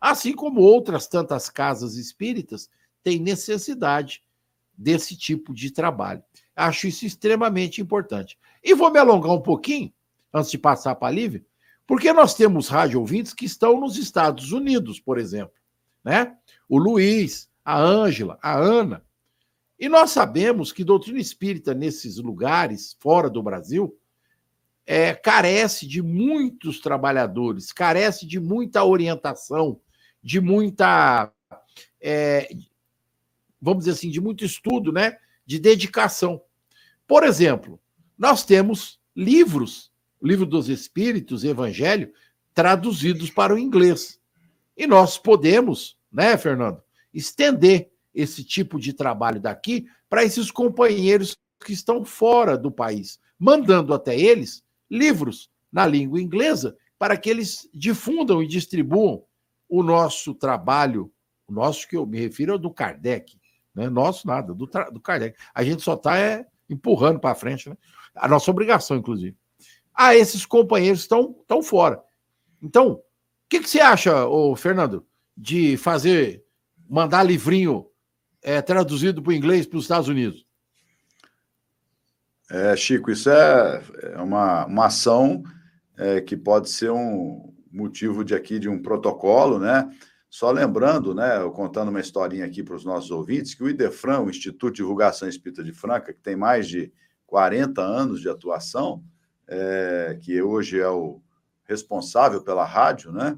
Assim 0.00 0.32
como 0.32 0.60
outras 0.60 1.06
tantas 1.06 1.50
casas 1.50 1.96
espíritas 1.96 2.70
têm 3.02 3.18
necessidade 3.18 4.22
desse 4.76 5.16
tipo 5.16 5.52
de 5.52 5.70
trabalho. 5.70 6.22
Acho 6.60 6.88
isso 6.88 7.06
extremamente 7.06 7.80
importante. 7.80 8.38
E 8.62 8.74
vou 8.74 8.90
me 8.90 8.98
alongar 8.98 9.32
um 9.32 9.40
pouquinho, 9.40 9.90
antes 10.32 10.50
de 10.50 10.58
passar 10.58 10.94
para 10.94 11.08
a 11.08 11.10
Lívia, 11.10 11.42
porque 11.86 12.12
nós 12.12 12.34
temos 12.34 12.68
rádio 12.68 13.00
ouvintes 13.00 13.32
que 13.32 13.46
estão 13.46 13.80
nos 13.80 13.96
Estados 13.96 14.52
Unidos, 14.52 15.00
por 15.00 15.18
exemplo, 15.18 15.54
né? 16.04 16.36
O 16.68 16.78
Luiz, 16.78 17.48
a 17.64 17.80
Ângela, 17.80 18.38
a 18.42 18.54
Ana. 18.58 19.02
E 19.78 19.88
nós 19.88 20.10
sabemos 20.10 20.70
que 20.70 20.84
doutrina 20.84 21.18
espírita 21.18 21.72
nesses 21.72 22.18
lugares, 22.18 22.94
fora 23.00 23.30
do 23.30 23.42
Brasil, 23.42 23.98
é, 24.84 25.14
carece 25.14 25.86
de 25.86 26.02
muitos 26.02 26.78
trabalhadores, 26.78 27.72
carece 27.72 28.26
de 28.26 28.38
muita 28.38 28.84
orientação, 28.84 29.80
de 30.22 30.42
muita, 30.42 31.32
é, 31.98 32.50
vamos 33.60 33.84
dizer 33.84 33.92
assim, 33.92 34.10
de 34.10 34.20
muito 34.20 34.44
estudo, 34.44 34.92
né? 34.92 35.16
De 35.46 35.58
dedicação. 35.58 36.42
Por 37.10 37.24
exemplo, 37.24 37.80
nós 38.16 38.44
temos 38.44 39.00
livros 39.16 39.90
livro 40.22 40.46
dos 40.46 40.68
Espíritos, 40.68 41.42
Evangelho, 41.42 42.12
traduzidos 42.54 43.30
para 43.30 43.52
o 43.52 43.58
inglês. 43.58 44.20
E 44.76 44.86
nós 44.86 45.18
podemos, 45.18 45.96
né, 46.12 46.38
Fernando, 46.38 46.80
estender 47.12 47.90
esse 48.14 48.44
tipo 48.44 48.78
de 48.78 48.92
trabalho 48.92 49.40
daqui 49.40 49.88
para 50.08 50.22
esses 50.22 50.52
companheiros 50.52 51.36
que 51.64 51.72
estão 51.72 52.04
fora 52.04 52.56
do 52.56 52.70
país, 52.70 53.18
mandando 53.36 53.92
até 53.92 54.16
eles 54.16 54.62
livros 54.88 55.50
na 55.72 55.84
língua 55.84 56.22
inglesa 56.22 56.76
para 56.96 57.16
que 57.16 57.28
eles 57.28 57.68
difundam 57.74 58.40
e 58.40 58.46
distribuam 58.46 59.24
o 59.68 59.82
nosso 59.82 60.32
trabalho, 60.32 61.12
o 61.48 61.52
nosso 61.52 61.88
que 61.88 61.96
eu 61.96 62.06
me 62.06 62.20
refiro 62.20 62.54
é 62.54 62.58
do 62.58 62.70
Kardec, 62.70 63.36
né? 63.74 63.88
Nosso 63.88 64.28
nada, 64.28 64.54
do, 64.54 64.64
do 64.92 65.00
Kardec. 65.00 65.36
A 65.52 65.64
gente 65.64 65.82
só 65.82 65.94
está 65.94 66.16
é, 66.16 66.46
empurrando 66.70 67.20
para 67.20 67.34
frente, 67.34 67.68
né? 67.68 67.76
A 68.14 68.26
nossa 68.26 68.50
obrigação, 68.50 68.96
inclusive 68.96 69.36
a 70.00 70.16
esses 70.16 70.46
companheiros 70.46 71.00
estão, 71.00 71.36
estão 71.42 71.62
fora. 71.62 72.02
Então, 72.62 72.92
o 72.92 73.02
que, 73.50 73.60
que 73.60 73.68
você 73.68 73.80
acha, 73.80 74.26
ô, 74.26 74.56
Fernando, 74.56 75.06
de 75.36 75.76
fazer, 75.76 76.42
mandar 76.88 77.22
livrinho 77.22 77.86
é, 78.42 78.62
traduzido 78.62 79.22
para 79.22 79.30
o 79.30 79.34
inglês 79.34 79.66
para 79.66 79.76
os 79.76 79.84
Estados 79.84 80.08
Unidos? 80.08 80.46
É, 82.50 82.74
Chico, 82.76 83.10
isso 83.10 83.28
é, 83.28 83.82
é 84.14 84.22
uma, 84.22 84.64
uma 84.64 84.86
ação 84.86 85.42
é, 85.98 86.22
que 86.22 86.34
pode 86.34 86.70
ser 86.70 86.90
um 86.90 87.52
motivo 87.70 88.24
de 88.24 88.34
aqui 88.34 88.58
de 88.58 88.70
um 88.70 88.80
protocolo, 88.80 89.58
né? 89.58 89.86
Só 90.30 90.52
lembrando, 90.52 91.12
né, 91.12 91.40
contando 91.52 91.88
uma 91.88 91.98
historinha 91.98 92.46
aqui 92.46 92.62
para 92.62 92.76
os 92.76 92.84
nossos 92.84 93.10
ouvintes, 93.10 93.52
que 93.52 93.64
o 93.64 93.68
IDEFRAN, 93.68 94.20
o 94.20 94.30
Instituto 94.30 94.72
de 94.72 94.76
Divulgação 94.76 95.28
Espírita 95.28 95.64
de 95.64 95.72
Franca, 95.72 96.12
que 96.14 96.20
tem 96.20 96.36
mais 96.36 96.68
de 96.68 96.92
40 97.26 97.82
anos 97.82 98.20
de 98.20 98.28
atuação, 98.28 99.02
é, 99.48 100.16
que 100.22 100.40
hoje 100.40 100.78
é 100.78 100.88
o 100.88 101.20
responsável 101.64 102.42
pela 102.42 102.64
rádio, 102.64 103.10
né? 103.10 103.36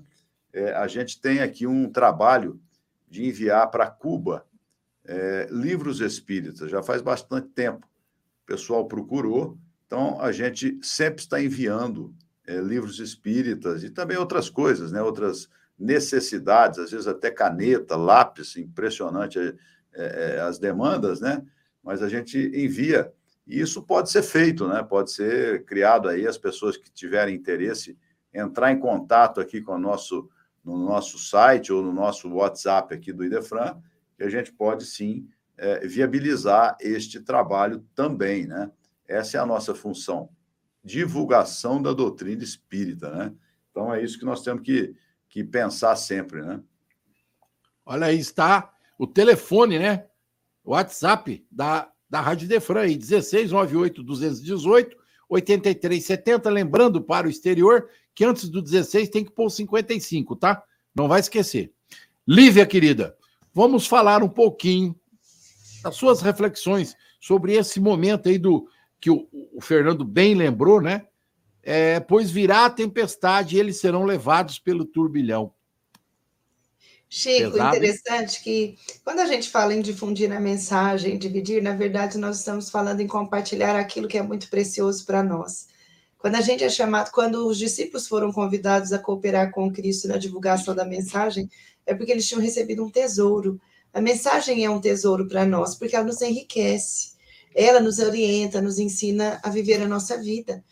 É, 0.53 0.75
a 0.75 0.87
gente 0.87 1.19
tem 1.19 1.41
aqui 1.41 1.67
um 1.67 1.91
trabalho 1.91 2.61
de 3.09 3.25
enviar 3.27 3.71
para 3.71 3.91
Cuba 3.91 4.47
é, 5.05 5.49
livros 5.51 6.01
espíritas, 6.01 6.71
já 6.71 6.83
faz 6.83 7.01
bastante 7.01 7.49
tempo. 7.49 7.87
O 8.43 8.47
pessoal 8.47 8.87
procurou, 8.87 9.59
então 9.87 10.21
a 10.21 10.31
gente 10.31 10.79
sempre 10.83 11.23
está 11.23 11.43
enviando 11.43 12.15
é, 12.47 12.61
livros 12.61 12.99
espíritas 12.99 13.83
e 13.83 13.89
também 13.89 14.19
outras 14.19 14.51
coisas, 14.51 14.93
né? 14.93 15.01
outras 15.01 15.49
necessidades, 15.79 16.79
às 16.79 16.91
vezes 16.91 17.07
até 17.07 17.31
caneta, 17.31 17.97
lápis, 17.97 18.57
impressionante 18.57 19.39
é, 19.39 19.57
é, 19.95 20.41
as 20.41 20.59
demandas, 20.59 21.21
né? 21.21 21.43
Mas 21.83 22.03
a 22.03 22.09
gente 22.09 22.39
envia 22.55 23.13
e 23.47 23.61
isso 23.61 23.83
pode 23.83 24.11
ser 24.11 24.23
feito, 24.23 24.69
né? 24.69 24.83
Pode 24.83 25.11
ser 25.11 25.65
criado 25.65 26.09
aí 26.09 26.27
as 26.27 26.39
pessoas 26.39 26.77
que 26.77 26.91
tiverem 26.93 27.35
interesse 27.35 27.99
entrar 28.33 28.73
em 28.73 28.79
contato 28.79 29.41
aqui 29.41 29.61
com 29.61 29.75
o 29.75 29.79
nosso 29.79 30.29
no 30.65 30.79
nosso 30.79 31.19
site 31.19 31.73
ou 31.73 31.83
no 31.83 31.93
nosso 31.93 32.33
WhatsApp 32.33 32.95
aqui 32.95 33.13
do 33.13 33.25
Idefran, 33.25 33.83
que 34.17 34.23
a 34.23 34.29
gente 34.29 34.53
pode 34.53 34.87
sim 34.87 35.29
é, 35.57 35.87
viabilizar 35.87 36.77
este 36.81 37.21
trabalho 37.21 37.85
também, 37.95 38.47
né? 38.47 38.71
Essa 39.07 39.39
é 39.39 39.41
a 39.41 39.47
nossa 39.47 39.75
função, 39.75 40.31
divulgação 40.85 41.83
da 41.83 41.93
doutrina 41.93 42.43
espírita, 42.43 43.11
né? 43.11 43.35
Então 43.71 43.93
é 43.93 44.03
isso 44.03 44.19
que 44.19 44.25
nós 44.25 44.43
temos 44.43 44.63
que, 44.63 44.95
que 45.33 45.43
pensar 45.43 45.97
sempre, 45.97 46.43
né? 46.43 46.61
Olha 47.87 48.07
aí 48.07 48.19
está 48.19 48.71
o 48.99 49.07
telefone, 49.07 49.79
né? 49.79 50.05
O 50.63 50.73
WhatsApp 50.73 51.45
da 51.51 51.91
da 52.09 52.21
Rádio 52.21 52.47
Defran 52.47 52.83
aí, 52.83 52.91
1698 52.91 54.03
218 54.03 54.97
8370, 55.31 56.51
lembrando 56.51 57.01
para 57.01 57.27
o 57.27 57.31
exterior 57.31 57.89
que 58.15 58.23
antes 58.23 58.51
do 58.51 58.61
16 58.61 59.09
tem 59.09 59.25
que 59.25 59.31
pôr 59.31 59.49
55, 59.49 60.37
tá? 60.37 60.63
Não 60.95 61.09
vai 61.09 61.21
esquecer. 61.21 61.73
Lívia, 62.29 62.67
querida, 62.67 63.17
vamos 63.55 63.87
falar 63.87 64.23
um 64.23 64.29
pouquinho 64.29 64.95
das 65.83 65.97
suas 65.97 66.21
reflexões 66.21 66.95
sobre 67.19 67.55
esse 67.55 67.81
momento 67.81 68.29
aí 68.29 68.37
do 68.37 68.69
que 69.01 69.11
o, 69.11 69.27
o 69.55 69.63
Fernando 69.63 70.05
bem 70.05 70.35
lembrou, 70.35 70.83
né? 70.83 71.07
É, 71.63 72.01
pois 72.01 72.31
virá 72.31 72.67
a 72.67 72.71
tempestade 72.71 73.57
e 73.57 73.61
eles 73.61 73.77
serão 73.77 74.05
levados 74.05 74.59
pelo 74.59 74.85
turbilhão. 74.85 75.53
Chico, 77.09 77.53
pesado. 77.53 77.77
interessante 77.77 78.43
que 78.43 78.79
quando 79.05 79.21
a 79.21 79.27
gente 79.27 79.51
fala 79.51 79.75
em 79.75 79.83
difundir 79.83 80.33
a 80.33 80.41
mensagem, 80.41 81.19
dividir, 81.19 81.63
na 81.63 81.75
verdade 81.75 82.17
nós 82.17 82.39
estamos 82.39 82.71
falando 82.71 83.01
em 83.01 83.07
compartilhar 83.07 83.77
aquilo 83.77 84.09
que 84.09 84.17
é 84.17 84.23
muito 84.23 84.49
precioso 84.49 85.05
para 85.05 85.23
nós. 85.23 85.69
Quando 86.17 86.37
a 86.37 86.41
gente 86.41 86.65
é 86.65 86.71
chamado, 86.71 87.11
quando 87.11 87.47
os 87.47 87.59
discípulos 87.59 88.09
foram 88.09 88.33
convidados 88.33 88.95
a 88.95 88.99
cooperar 88.99 89.51
com 89.51 89.71
Cristo 89.71 90.09
na 90.09 90.17
divulgação 90.17 90.75
da 90.75 90.87
mensagem, 90.87 91.51
é 91.85 91.95
porque 91.95 92.13
eles 92.13 92.27
tinham 92.27 92.41
recebido 92.41 92.83
um 92.83 92.91
tesouro. 92.91 93.61
A 93.93 94.01
mensagem 94.01 94.65
é 94.65 94.71
um 94.71 94.81
tesouro 94.81 95.29
para 95.29 95.45
nós, 95.45 95.75
porque 95.75 95.95
ela 95.95 96.07
nos 96.07 96.23
enriquece, 96.23 97.13
ela 97.55 97.79
nos 97.79 97.99
orienta, 97.99 98.63
nos 98.63 98.79
ensina 98.79 99.39
a 99.43 99.51
viver 99.51 99.83
a 99.83 99.87
nossa 99.87 100.17
vida. 100.17 100.65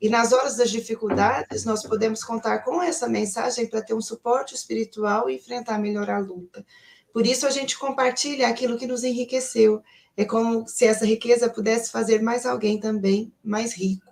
E 0.00 0.08
nas 0.08 0.32
horas 0.32 0.56
das 0.56 0.70
dificuldades, 0.70 1.64
nós 1.64 1.82
podemos 1.82 2.22
contar 2.22 2.60
com 2.60 2.80
essa 2.80 3.08
mensagem 3.08 3.66
para 3.66 3.82
ter 3.82 3.94
um 3.94 4.00
suporte 4.00 4.54
espiritual 4.54 5.28
e 5.28 5.36
enfrentar 5.36 5.78
melhor 5.78 6.08
a 6.08 6.18
luta. 6.18 6.64
Por 7.12 7.26
isso, 7.26 7.46
a 7.46 7.50
gente 7.50 7.76
compartilha 7.76 8.46
aquilo 8.46 8.78
que 8.78 8.86
nos 8.86 9.02
enriqueceu. 9.02 9.82
É 10.16 10.24
como 10.24 10.68
se 10.68 10.84
essa 10.84 11.04
riqueza 11.04 11.50
pudesse 11.50 11.90
fazer 11.90 12.22
mais 12.22 12.46
alguém 12.46 12.78
também 12.78 13.32
mais 13.42 13.72
rico. 13.72 14.06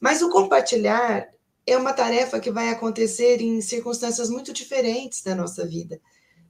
Mas 0.00 0.20
o 0.20 0.30
compartilhar 0.30 1.28
é 1.66 1.76
uma 1.76 1.92
tarefa 1.92 2.40
que 2.40 2.50
vai 2.50 2.68
acontecer 2.70 3.40
em 3.40 3.60
circunstâncias 3.60 4.28
muito 4.30 4.52
diferentes 4.52 5.22
da 5.22 5.34
nossa 5.34 5.64
vida. 5.64 6.00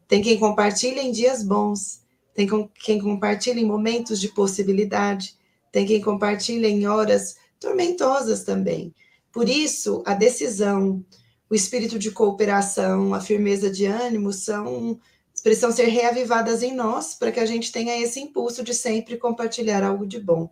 Tem 0.09 0.23
quem 0.23 0.38
compartilha 0.38 1.03
em 1.03 1.12
dias 1.12 1.43
bons, 1.43 2.03
tem 2.35 2.49
quem 2.75 3.01
compartilha 3.01 3.61
em 3.61 3.66
momentos 3.66 4.21
de 4.21 4.29
possibilidade, 4.29 5.37
tem 5.71 5.87
quem 5.87 6.01
compartilha 6.01 6.66
em 6.66 6.87
horas 6.87 7.37
tormentosas 7.61 8.42
também. 8.42 8.92
Por 9.31 9.49
isso, 9.49 10.03
a 10.07 10.14
decisão, 10.14 11.05
o 11.49 11.55
espírito 11.55 11.99
de 11.99 12.11
cooperação, 12.11 13.14
a 13.14 13.20
firmeza 13.20 13.70
de 13.70 13.87
ânimo 13.87 14.33
são 14.33 14.99
precisam 15.42 15.73
ser 15.73 15.87
reavivadas 15.87 16.62
em 16.62 16.75
nós 16.75 17.14
para 17.14 17.33
que 17.33 17.40
a 17.40 17.46
gente 17.46 17.73
tenha 17.73 17.99
esse 17.99 18.20
impulso 18.20 18.62
de 18.62 18.75
sempre 18.75 19.16
compartilhar 19.16 19.83
algo 19.83 20.07
de 20.07 20.20
bom. 20.20 20.51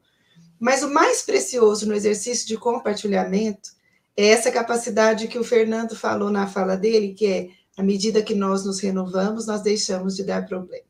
Mas 0.59 0.83
o 0.83 0.89
mais 0.89 1.21
precioso 1.21 1.87
no 1.87 1.95
exercício 1.95 2.47
de 2.47 2.57
compartilhamento 2.57 3.71
é 4.17 4.29
essa 4.29 4.51
capacidade 4.51 5.29
que 5.29 5.39
o 5.39 5.45
Fernando 5.45 5.95
falou 5.95 6.31
na 6.31 6.47
fala 6.47 6.75
dele, 6.75 7.13
que 7.13 7.27
é 7.27 7.49
à 7.77 7.83
medida 7.83 8.23
que 8.23 8.35
nós 8.35 8.65
nos 8.65 8.81
renovamos, 8.81 9.47
nós 9.47 9.61
deixamos 9.61 10.17
de 10.17 10.25
dar 10.25 10.47
problema. 10.47 10.88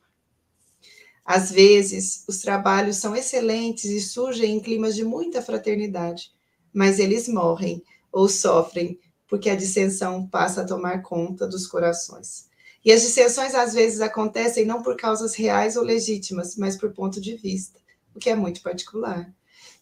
Às 1.30 1.50
vezes, 1.50 2.24
os 2.26 2.38
trabalhos 2.38 2.96
são 2.96 3.14
excelentes 3.14 3.84
e 3.84 4.00
surgem 4.00 4.56
em 4.56 4.60
climas 4.60 4.94
de 4.94 5.04
muita 5.04 5.42
fraternidade, 5.42 6.32
mas 6.72 6.98
eles 6.98 7.28
morrem 7.28 7.84
ou 8.10 8.30
sofrem 8.30 8.98
porque 9.28 9.50
a 9.50 9.54
dissensão 9.54 10.26
passa 10.26 10.62
a 10.62 10.66
tomar 10.66 11.02
conta 11.02 11.46
dos 11.46 11.66
corações. 11.66 12.48
E 12.82 12.90
as 12.90 13.02
dissensões 13.02 13.54
às 13.54 13.74
vezes 13.74 14.00
acontecem 14.00 14.64
não 14.64 14.82
por 14.82 14.96
causas 14.96 15.34
reais 15.34 15.76
ou 15.76 15.84
legítimas, 15.84 16.56
mas 16.56 16.78
por 16.78 16.94
ponto 16.94 17.20
de 17.20 17.36
vista, 17.36 17.78
o 18.14 18.18
que 18.18 18.30
é 18.30 18.34
muito 18.34 18.62
particular. 18.62 19.30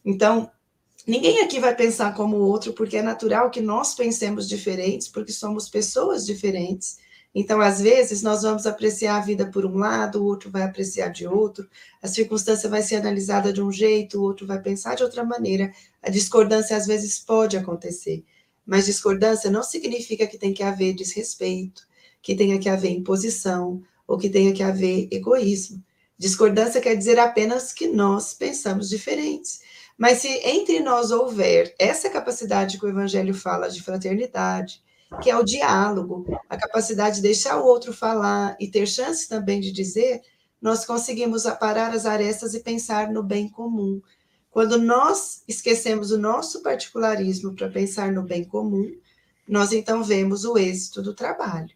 Então, 0.04 0.50
ninguém 1.06 1.42
aqui 1.42 1.60
vai 1.60 1.76
pensar 1.76 2.12
como 2.16 2.38
o 2.38 2.44
outro, 2.44 2.72
porque 2.72 2.96
é 2.96 3.02
natural 3.02 3.52
que 3.52 3.60
nós 3.60 3.94
pensemos 3.94 4.48
diferentes, 4.48 5.06
porque 5.06 5.30
somos 5.30 5.68
pessoas 5.68 6.26
diferentes 6.26 6.96
então, 7.38 7.60
às 7.60 7.82
vezes, 7.82 8.22
nós 8.22 8.40
vamos 8.40 8.66
apreciar 8.66 9.16
a 9.16 9.20
vida 9.20 9.44
por 9.44 9.66
um 9.66 9.76
lado, 9.76 10.22
o 10.22 10.24
outro 10.24 10.50
vai 10.50 10.62
apreciar 10.62 11.10
de 11.10 11.26
outro, 11.26 11.68
a 12.00 12.08
circunstância 12.08 12.66
vai 12.66 12.80
ser 12.80 12.96
analisada 12.96 13.52
de 13.52 13.60
um 13.60 13.70
jeito, 13.70 14.18
o 14.18 14.22
outro 14.22 14.46
vai 14.46 14.58
pensar 14.58 14.94
de 14.94 15.02
outra 15.02 15.22
maneira. 15.22 15.70
A 16.02 16.08
discordância, 16.08 16.74
às 16.74 16.86
vezes, 16.86 17.18
pode 17.18 17.54
acontecer, 17.54 18.24
mas 18.64 18.86
discordância 18.86 19.50
não 19.50 19.62
significa 19.62 20.26
que 20.26 20.38
tem 20.38 20.54
que 20.54 20.62
haver 20.62 20.94
desrespeito, 20.94 21.86
que 22.22 22.34
tenha 22.34 22.58
que 22.58 22.70
haver 22.70 22.92
imposição, 22.92 23.82
ou 24.08 24.16
que 24.16 24.30
tenha 24.30 24.54
que 24.54 24.62
haver 24.62 25.06
egoísmo. 25.10 25.84
Discordância 26.16 26.80
quer 26.80 26.94
dizer 26.94 27.18
apenas 27.18 27.70
que 27.70 27.86
nós 27.86 28.32
pensamos 28.32 28.88
diferentes. 28.88 29.60
Mas 29.98 30.20
se 30.22 30.28
entre 30.28 30.80
nós 30.80 31.10
houver 31.10 31.74
essa 31.78 32.08
capacidade 32.08 32.78
que 32.78 32.86
o 32.86 32.88
Evangelho 32.88 33.34
fala 33.34 33.68
de 33.68 33.82
fraternidade, 33.82 34.82
que 35.22 35.30
é 35.30 35.36
o 35.36 35.44
diálogo, 35.44 36.26
a 36.48 36.56
capacidade 36.56 37.16
de 37.16 37.22
deixar 37.22 37.58
o 37.58 37.64
outro 37.64 37.92
falar 37.92 38.56
e 38.60 38.68
ter 38.68 38.86
chance 38.86 39.28
também 39.28 39.60
de 39.60 39.72
dizer, 39.72 40.20
nós 40.60 40.84
conseguimos 40.84 41.46
aparar 41.46 41.94
as 41.94 42.06
arestas 42.06 42.54
e 42.54 42.60
pensar 42.60 43.10
no 43.10 43.22
bem 43.22 43.48
comum. 43.48 44.00
Quando 44.50 44.78
nós 44.78 45.42
esquecemos 45.46 46.10
o 46.10 46.18
nosso 46.18 46.62
particularismo 46.62 47.54
para 47.54 47.68
pensar 47.68 48.10
no 48.12 48.22
bem 48.22 48.44
comum, 48.44 48.90
nós 49.46 49.72
então 49.72 50.02
vemos 50.02 50.44
o 50.44 50.58
êxito 50.58 51.02
do 51.02 51.14
trabalho. 51.14 51.70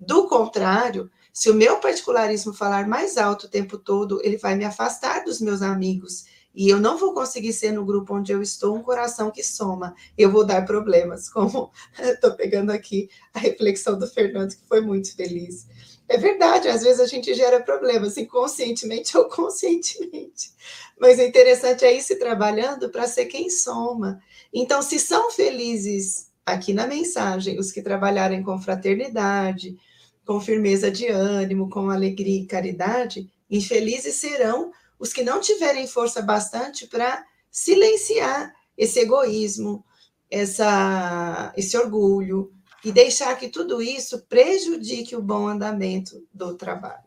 Do 0.00 0.26
contrário, 0.26 1.10
se 1.32 1.50
o 1.50 1.54
meu 1.54 1.78
particularismo 1.78 2.52
falar 2.52 2.88
mais 2.88 3.16
alto 3.16 3.46
o 3.46 3.50
tempo 3.50 3.78
todo, 3.78 4.20
ele 4.22 4.36
vai 4.36 4.54
me 4.54 4.64
afastar 4.64 5.24
dos 5.24 5.40
meus 5.40 5.62
amigos 5.62 6.24
e 6.54 6.68
eu 6.68 6.78
não 6.78 6.98
vou 6.98 7.14
conseguir 7.14 7.52
ser 7.52 7.72
no 7.72 7.84
grupo 7.84 8.14
onde 8.14 8.32
eu 8.32 8.42
estou 8.42 8.76
um 8.76 8.82
coração 8.82 9.30
que 9.30 9.42
soma. 9.42 9.94
Eu 10.16 10.30
vou 10.30 10.44
dar 10.44 10.64
problemas, 10.64 11.28
como 11.28 11.70
estou 11.98 12.32
pegando 12.32 12.70
aqui 12.70 13.08
a 13.32 13.38
reflexão 13.38 13.98
do 13.98 14.06
Fernando, 14.06 14.54
que 14.54 14.66
foi 14.68 14.80
muito 14.80 15.14
feliz. 15.16 15.66
É 16.08 16.18
verdade, 16.18 16.68
às 16.68 16.82
vezes 16.82 17.00
a 17.00 17.06
gente 17.06 17.32
gera 17.32 17.62
problemas, 17.62 18.18
inconscientemente 18.18 19.16
ou 19.16 19.24
conscientemente. 19.30 20.52
Mas 21.00 21.18
o 21.18 21.22
interessante 21.22 21.84
é 21.84 21.96
ir 21.96 22.02
se 22.02 22.16
trabalhando 22.16 22.90
para 22.90 23.06
ser 23.06 23.26
quem 23.26 23.48
soma. 23.48 24.20
Então, 24.52 24.82
se 24.82 24.98
são 24.98 25.30
felizes 25.30 26.30
aqui 26.44 26.74
na 26.74 26.86
mensagem, 26.86 27.58
os 27.58 27.72
que 27.72 27.80
trabalharem 27.80 28.42
com 28.42 28.58
fraternidade, 28.58 29.78
com 30.26 30.40
firmeza 30.40 30.90
de 30.90 31.08
ânimo, 31.08 31.70
com 31.70 31.88
alegria 31.88 32.42
e 32.42 32.46
caridade, 32.46 33.30
infelizes 33.50 34.16
serão 34.16 34.70
os 35.02 35.12
que 35.12 35.24
não 35.24 35.40
tiverem 35.40 35.84
força 35.88 36.22
bastante 36.22 36.86
para 36.86 37.26
silenciar 37.50 38.54
esse 38.78 39.00
egoísmo, 39.00 39.84
essa, 40.30 41.52
esse 41.56 41.76
orgulho, 41.76 42.52
e 42.84 42.92
deixar 42.92 43.36
que 43.36 43.48
tudo 43.48 43.82
isso 43.82 44.24
prejudique 44.28 45.16
o 45.16 45.20
bom 45.20 45.48
andamento 45.48 46.24
do 46.32 46.54
trabalho. 46.54 47.02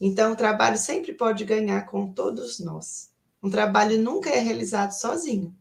Então, 0.00 0.32
o 0.32 0.36
trabalho 0.36 0.76
sempre 0.76 1.12
pode 1.12 1.44
ganhar 1.44 1.86
com 1.86 2.12
todos 2.12 2.58
nós. 2.58 3.12
Um 3.40 3.50
trabalho 3.50 4.02
nunca 4.02 4.30
é 4.30 4.40
realizado 4.40 4.90
sozinho. 4.90 5.54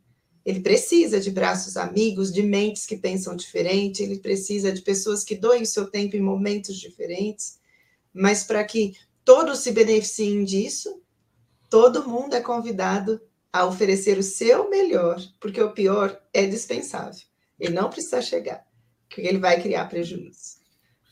Ele 0.44 0.62
precisa 0.62 1.20
de 1.20 1.30
braços 1.30 1.78
amigos, 1.78 2.34
de 2.34 2.42
mentes 2.42 2.88
que 2.88 2.98
pensam 2.98 3.36
diferente, 3.36 4.02
ele 4.02 4.18
precisa 4.18 4.72
de 4.72 4.82
pessoas 4.82 5.24
que 5.24 5.36
doem 5.36 5.62
o 5.62 5.68
seu 5.68 5.92
tempo 5.92 6.18
em 6.18 6.22
momentos 6.22 6.76
diferentes, 6.76 7.60
mas 8.12 8.44
para 8.44 8.64
que 8.64 8.94
todos 9.24 9.60
se 9.60 9.72
beneficiem 9.72 10.44
disso, 10.44 11.05
todo 11.70 12.08
mundo 12.08 12.36
é 12.36 12.42
convidado 12.42 13.22
a 13.52 13.66
oferecer 13.66 14.18
o 14.18 14.24
seu 14.24 14.70
melhor, 14.70 15.22
porque 15.40 15.62
o 15.62 15.72
pior 15.72 16.20
é 16.34 16.46
dispensável. 16.46 17.22
Ele 17.60 17.74
não 17.74 17.90
precisa 17.90 18.22
chegar, 18.22 18.66
porque 19.08 19.22
ele 19.22 19.38
vai 19.38 19.62
criar 19.62 19.86
prejuízo. 19.86 20.58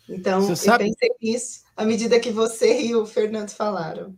Então, 0.10 0.42
você 0.42 0.52
eu 0.52 0.56
sabe... 0.56 0.84
pensei 0.86 1.10
nisso 1.22 1.64
à 1.76 1.86
medida 1.86 2.20
que 2.20 2.32
você 2.32 2.82
e 2.82 2.96
o 2.96 3.06
Fernando 3.06 3.50
falaram. 3.50 4.18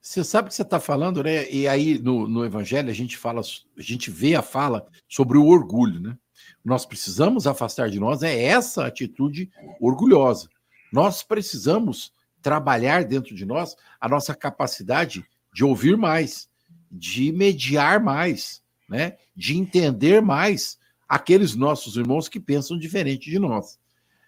Você 0.00 0.24
sabe 0.24 0.46
o 0.46 0.48
que 0.48 0.54
você 0.54 0.62
está 0.62 0.80
falando, 0.80 1.22
né? 1.22 1.50
E 1.50 1.68
aí 1.68 1.98
no, 1.98 2.26
no 2.26 2.44
Evangelho 2.44 2.88
a 2.88 2.94
gente 2.94 3.16
fala, 3.16 3.40
a 3.42 3.82
gente 3.82 4.10
vê 4.10 4.34
a 4.34 4.42
fala 4.42 4.86
sobre 5.08 5.36
o 5.36 5.46
orgulho, 5.46 6.00
né? 6.00 6.16
Nós 6.64 6.86
precisamos 6.86 7.46
afastar 7.46 7.90
de 7.90 7.98
nós 7.98 8.22
é 8.22 8.44
essa 8.44 8.86
atitude 8.86 9.50
orgulhosa. 9.80 10.48
Nós 10.92 11.22
precisamos 11.22 12.12
trabalhar 12.42 13.04
dentro 13.04 13.34
de 13.34 13.44
nós 13.44 13.76
a 14.00 14.08
nossa 14.08 14.34
capacidade 14.34 15.24
de 15.52 15.64
ouvir 15.64 15.96
mais, 15.96 16.48
de 16.90 17.32
mediar 17.32 18.02
mais, 18.02 18.62
né? 18.88 19.16
de 19.34 19.56
entender 19.56 20.22
mais 20.22 20.78
aqueles 21.08 21.54
nossos 21.54 21.96
irmãos 21.96 22.28
que 22.28 22.38
pensam 22.38 22.78
diferente 22.78 23.30
de 23.30 23.38
nós. 23.38 23.78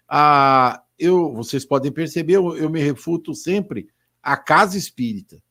Ah, 0.07 0.83
eu, 0.97 1.33
vocês 1.33 1.65
podem 1.65 1.91
perceber, 1.91 2.35
eu, 2.35 2.55
eu 2.57 2.69
me 2.69 2.81
refuto 2.81 3.33
sempre 3.33 3.87
à 4.21 4.35
casa 4.35 4.77
espírita. 4.77 5.41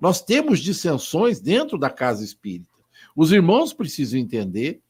Nós 0.00 0.22
temos 0.22 0.60
dissensões 0.60 1.40
dentro 1.40 1.78
da 1.78 1.90
casa 1.90 2.24
espírita. 2.24 2.70
Os 3.14 3.32
irmãos 3.32 3.72
precisam 3.72 4.18
entender 4.18 4.80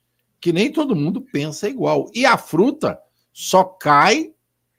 que 0.41 0.53
nem 0.53 0.71
todo 0.71 0.97
mundo 0.97 1.21
pensa 1.21 1.69
igual. 1.69 2.11
E 2.15 2.27
a 2.27 2.37
fruta 2.37 2.99
só 3.33 3.65
cai 3.65 4.33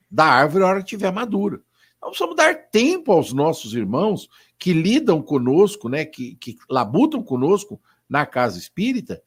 da 0.10 0.26
árvore 0.26 0.64
na 0.64 0.70
hora 0.70 0.80
que 0.80 0.86
estiver 0.86 1.12
madura. 1.12 1.62
Nós 2.02 2.12
precisamos 2.12 2.36
dar 2.36 2.70
tempo 2.70 3.12
aos 3.12 3.34
nossos 3.34 3.74
irmãos 3.74 4.30
que 4.58 4.74
lidam 4.74 5.22
conosco, 5.22 5.90
né, 5.90 6.06
que, 6.06 6.36
que 6.36 6.58
labutam 6.70 7.22
conosco 7.24 7.82
na 8.08 8.26
casa 8.26 8.58
espírita, 8.58 9.22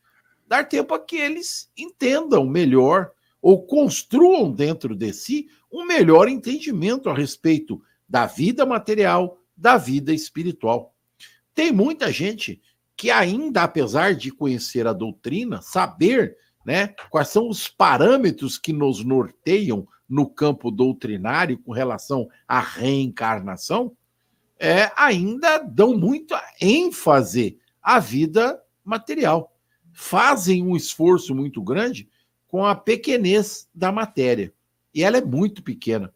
dar 0.47 0.69
tempo 0.69 0.95
a 0.95 0.99
que 0.99 1.17
eles 1.17 1.71
entendam 1.77 2.47
melhor 2.47 3.13
ou 3.41 3.67
construam 3.67 4.51
dentro 4.51 4.95
de 4.95 5.13
si 5.13 5.49
um 5.73 5.85
melhor 5.85 6.29
entendimento 6.29 7.09
a 7.09 7.15
respeito 7.15 7.81
da 8.09 8.27
vida 8.27 8.67
material, 8.67 9.39
da 9.57 9.77
vida 9.77 10.13
espiritual. 10.13 10.95
Tem 11.55 11.71
muita 11.71 12.11
gente 12.11 12.61
que 12.97 13.11
ainda, 13.11 13.63
apesar 13.63 14.15
de 14.15 14.31
conhecer 14.31 14.87
a 14.87 14.93
doutrina, 14.93 15.63
saber 15.63 16.37
né, 16.65 16.95
quais 17.09 17.29
são 17.29 17.49
os 17.49 17.69
parâmetros 17.69 18.59
que 18.59 18.73
nos 18.73 19.05
norteiam 19.05 19.87
no 20.11 20.29
campo 20.29 20.73
doutrinário 20.73 21.57
com 21.57 21.71
relação 21.71 22.29
à 22.49 22.59
reencarnação, 22.59 23.97
é, 24.59 24.91
ainda 24.97 25.59
dão 25.59 25.97
muita 25.97 26.43
ênfase 26.61 27.59
à 27.81 28.01
vida 28.01 28.61
material. 28.85 29.55
Fazem 29.93 30.67
um 30.67 30.77
esforço 30.77 31.33
muito 31.33 31.63
grande 31.63 32.09
com 32.49 32.67
a 32.67 32.75
pequenez 32.75 33.69
da 33.73 33.93
matéria. 33.93 34.53
E 34.93 35.05
ela 35.05 35.19
é 35.19 35.25
muito 35.25 35.63
pequena. 35.63 36.13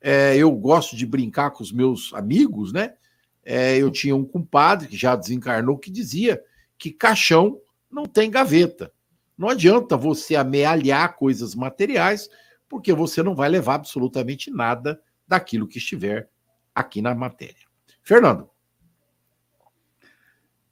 É, 0.00 0.34
eu 0.36 0.50
gosto 0.50 0.96
de 0.96 1.04
brincar 1.04 1.50
com 1.50 1.62
os 1.62 1.70
meus 1.70 2.12
amigos, 2.14 2.72
né? 2.72 2.94
É, 3.44 3.76
eu 3.76 3.90
tinha 3.90 4.16
um 4.16 4.24
compadre 4.24 4.88
que 4.88 4.96
já 4.96 5.14
desencarnou 5.14 5.76
que 5.76 5.90
dizia 5.90 6.42
que 6.78 6.90
caixão 6.90 7.60
não 7.90 8.06
tem 8.06 8.30
gaveta. 8.30 8.90
Não 9.36 9.48
adianta 9.48 9.96
você 9.96 10.34
amealhar 10.36 11.16
coisas 11.16 11.54
materiais, 11.54 12.28
porque 12.74 12.92
você 12.92 13.22
não 13.22 13.36
vai 13.36 13.48
levar 13.48 13.76
absolutamente 13.76 14.50
nada 14.50 15.00
daquilo 15.28 15.68
que 15.68 15.78
estiver 15.78 16.28
aqui 16.74 17.00
na 17.00 17.14
matéria. 17.14 17.68
Fernando. 18.02 18.50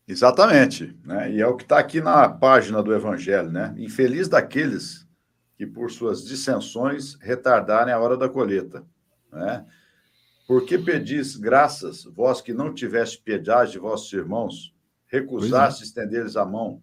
Exatamente, 0.07 0.99
né? 1.05 1.31
E 1.31 1.41
é 1.41 1.47
o 1.47 1.55
que 1.55 1.63
está 1.63 1.79
aqui 1.79 2.01
na 2.01 2.29
página 2.29 2.83
do 2.83 2.93
Evangelho, 2.93 3.53
né? 3.53 3.73
Infeliz 3.79 4.29
daqueles 4.29 5.07
que, 5.57 5.65
por 5.65 5.93
suas 5.93 6.25
dissensões, 6.25 7.15
retardarem 7.21 7.95
a 7.95 8.01
hora 8.01 8.17
da 8.17 8.29
colheita, 8.29 8.85
né? 9.31 9.65
Porque 10.49 10.77
pedis 10.77 11.37
graças, 11.37 12.03
vós 12.03 12.41
que 12.41 12.53
não 12.53 12.75
tiveste 12.75 13.23
piedade 13.23 13.71
de 13.71 13.79
vossos 13.79 14.13
irmãos, 14.13 14.75
recusaste 15.07 15.85
é. 15.85 15.87
estender-lhes 15.87 16.35
a 16.37 16.45
mão, 16.45 16.83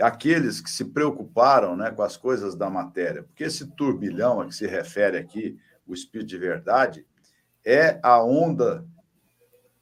aqueles 0.00 0.60
que 0.60 0.70
se 0.70 0.84
preocuparam 0.84 1.76
né, 1.76 1.90
com 1.90 2.02
as 2.02 2.16
coisas 2.16 2.54
da 2.54 2.70
matéria, 2.70 3.24
porque 3.24 3.44
esse 3.44 3.66
turbilhão 3.72 4.40
a 4.40 4.46
que 4.46 4.54
se 4.54 4.66
refere 4.66 5.16
aqui, 5.16 5.58
o 5.86 5.94
Espírito 5.94 6.28
de 6.28 6.38
Verdade, 6.38 7.06
é 7.64 7.98
a 8.02 8.22
onda 8.22 8.86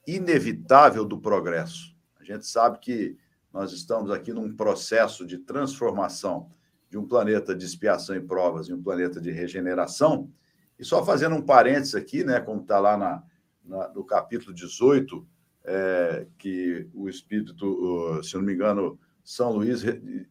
inevitável 0.07 1.05
do 1.05 1.21
progresso. 1.21 1.95
A 2.19 2.25
gente 2.25 2.47
sabe 2.47 2.79
que 2.79 3.17
nós 3.53 3.73
estamos 3.73 4.11
aqui 4.11 4.33
num 4.33 4.55
processo 4.55 5.27
de 5.27 5.39
transformação 5.39 6.51
de 6.89 6.97
um 6.97 7.07
planeta 7.07 7.55
de 7.55 7.65
expiação 7.65 8.15
e 8.15 8.21
provas 8.21 8.69
em 8.69 8.75
um 8.75 8.83
planeta 8.83 9.21
de 9.21 9.31
regeneração. 9.31 10.31
E 10.79 10.85
só 10.85 11.05
fazendo 11.05 11.35
um 11.35 11.43
parênteses 11.43 11.95
aqui, 11.95 12.23
né, 12.23 12.41
como 12.41 12.61
está 12.61 12.79
lá 12.79 12.97
na, 12.97 13.23
na, 13.65 13.89
no 13.89 14.05
capítulo 14.05 14.55
18, 14.55 15.27
é, 15.65 16.27
que 16.39 16.89
o 16.95 17.09
Espírito, 17.09 18.23
se 18.23 18.37
não 18.37 18.43
me 18.43 18.55
engano, 18.55 18.99
São 19.27 19.51
Luís, 19.51 19.83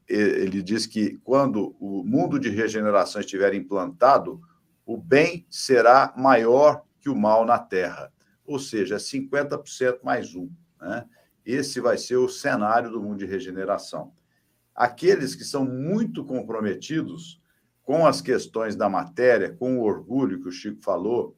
ele 0.08 0.64
diz 0.64 0.88
que 0.88 1.18
quando 1.18 1.76
o 1.82 2.02
mundo 2.06 2.40
de 2.40 2.48
regeneração 2.48 3.20
estiver 3.20 3.54
implantado, 3.54 4.42
o 4.86 4.96
bem 4.96 5.46
será 5.50 6.14
maior 6.16 6.82
que 7.02 7.10
o 7.10 7.16
mal 7.16 7.44
na 7.44 7.60
Terra. 7.60 8.10
Ou 8.46 8.58
seja, 8.58 8.96
50% 8.96 10.00
mais 10.02 10.34
um. 10.34 10.50
Né? 10.80 11.06
Esse 11.46 11.82
vai 11.82 11.98
ser 11.98 12.16
o 12.16 12.30
cenário 12.30 12.90
do 12.90 13.02
mundo 13.02 13.18
de 13.18 13.26
regeneração. 13.26 14.14
Aqueles 14.74 15.36
que 15.36 15.44
são 15.44 15.66
muito 15.66 16.24
comprometidos 16.24 17.42
com 17.84 18.08
as 18.08 18.22
questões 18.22 18.78
da 18.78 18.88
matéria, 18.88 19.52
com 19.52 19.78
o 19.78 19.84
orgulho 19.84 20.42
que 20.42 20.48
o 20.48 20.54
Chico 20.54 20.82
falou, 20.82 21.36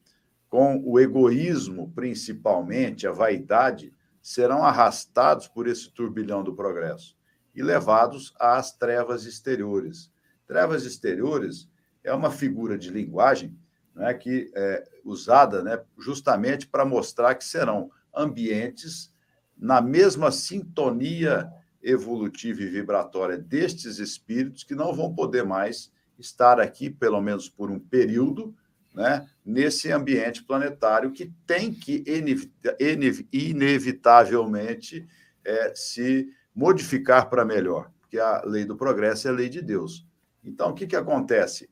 com 0.48 0.80
o 0.86 1.00
egoísmo, 1.00 1.92
principalmente, 1.96 3.08
a 3.08 3.12
vaidade, 3.12 3.92
serão 4.22 4.64
arrastados 4.64 5.48
por 5.48 5.68
esse 5.68 5.90
turbilhão 5.92 6.44
do 6.44 6.54
progresso 6.54 7.17
e 7.58 7.64
levados 7.64 8.36
às 8.40 8.72
trevas 8.72 9.26
exteriores. 9.26 10.12
Trevas 10.46 10.86
exteriores 10.86 11.68
é 12.04 12.14
uma 12.14 12.30
figura 12.30 12.78
de 12.78 12.92
linguagem 12.92 13.58
né, 13.96 14.14
que 14.14 14.52
é 14.56 14.88
usada 15.04 15.64
né, 15.64 15.82
justamente 15.98 16.68
para 16.68 16.86
mostrar 16.86 17.34
que 17.34 17.44
serão 17.44 17.90
ambientes 18.16 19.12
na 19.58 19.82
mesma 19.82 20.32
sintonia 20.32 21.52
evolutiva 21.82 22.62
e 22.62 22.68
vibratória 22.68 23.40
destes 23.40 23.98
espíritos 23.98 24.64
que 24.64 24.76
não 24.76 24.94
vão 24.94 25.16
poder 25.16 25.44
mais 25.44 25.92
estar 26.20 26.60
aqui, 26.60 26.92
pelo 26.92 27.20
menos 27.20 27.50
por 27.50 27.72
um 27.72 27.80
período, 27.80 28.56
né, 28.94 29.28
nesse 29.44 29.92
ambiente 29.92 30.44
planetário 30.44 31.12
que 31.12 31.34
tem 31.48 31.74
que 31.74 32.04
inevitavelmente 33.32 35.08
é, 35.44 35.74
se 35.76 36.30
modificar 36.58 37.30
para 37.30 37.46
melhor, 37.46 37.92
porque 38.02 38.18
a 38.18 38.42
lei 38.44 38.66
do 38.66 38.76
progresso 38.76 39.28
é 39.28 39.32
a 39.32 39.34
lei 39.34 39.48
de 39.48 39.62
Deus. 39.62 40.08
Então, 40.44 40.72
o 40.72 40.74
que, 40.74 40.88
que 40.88 40.96
acontece? 40.96 41.70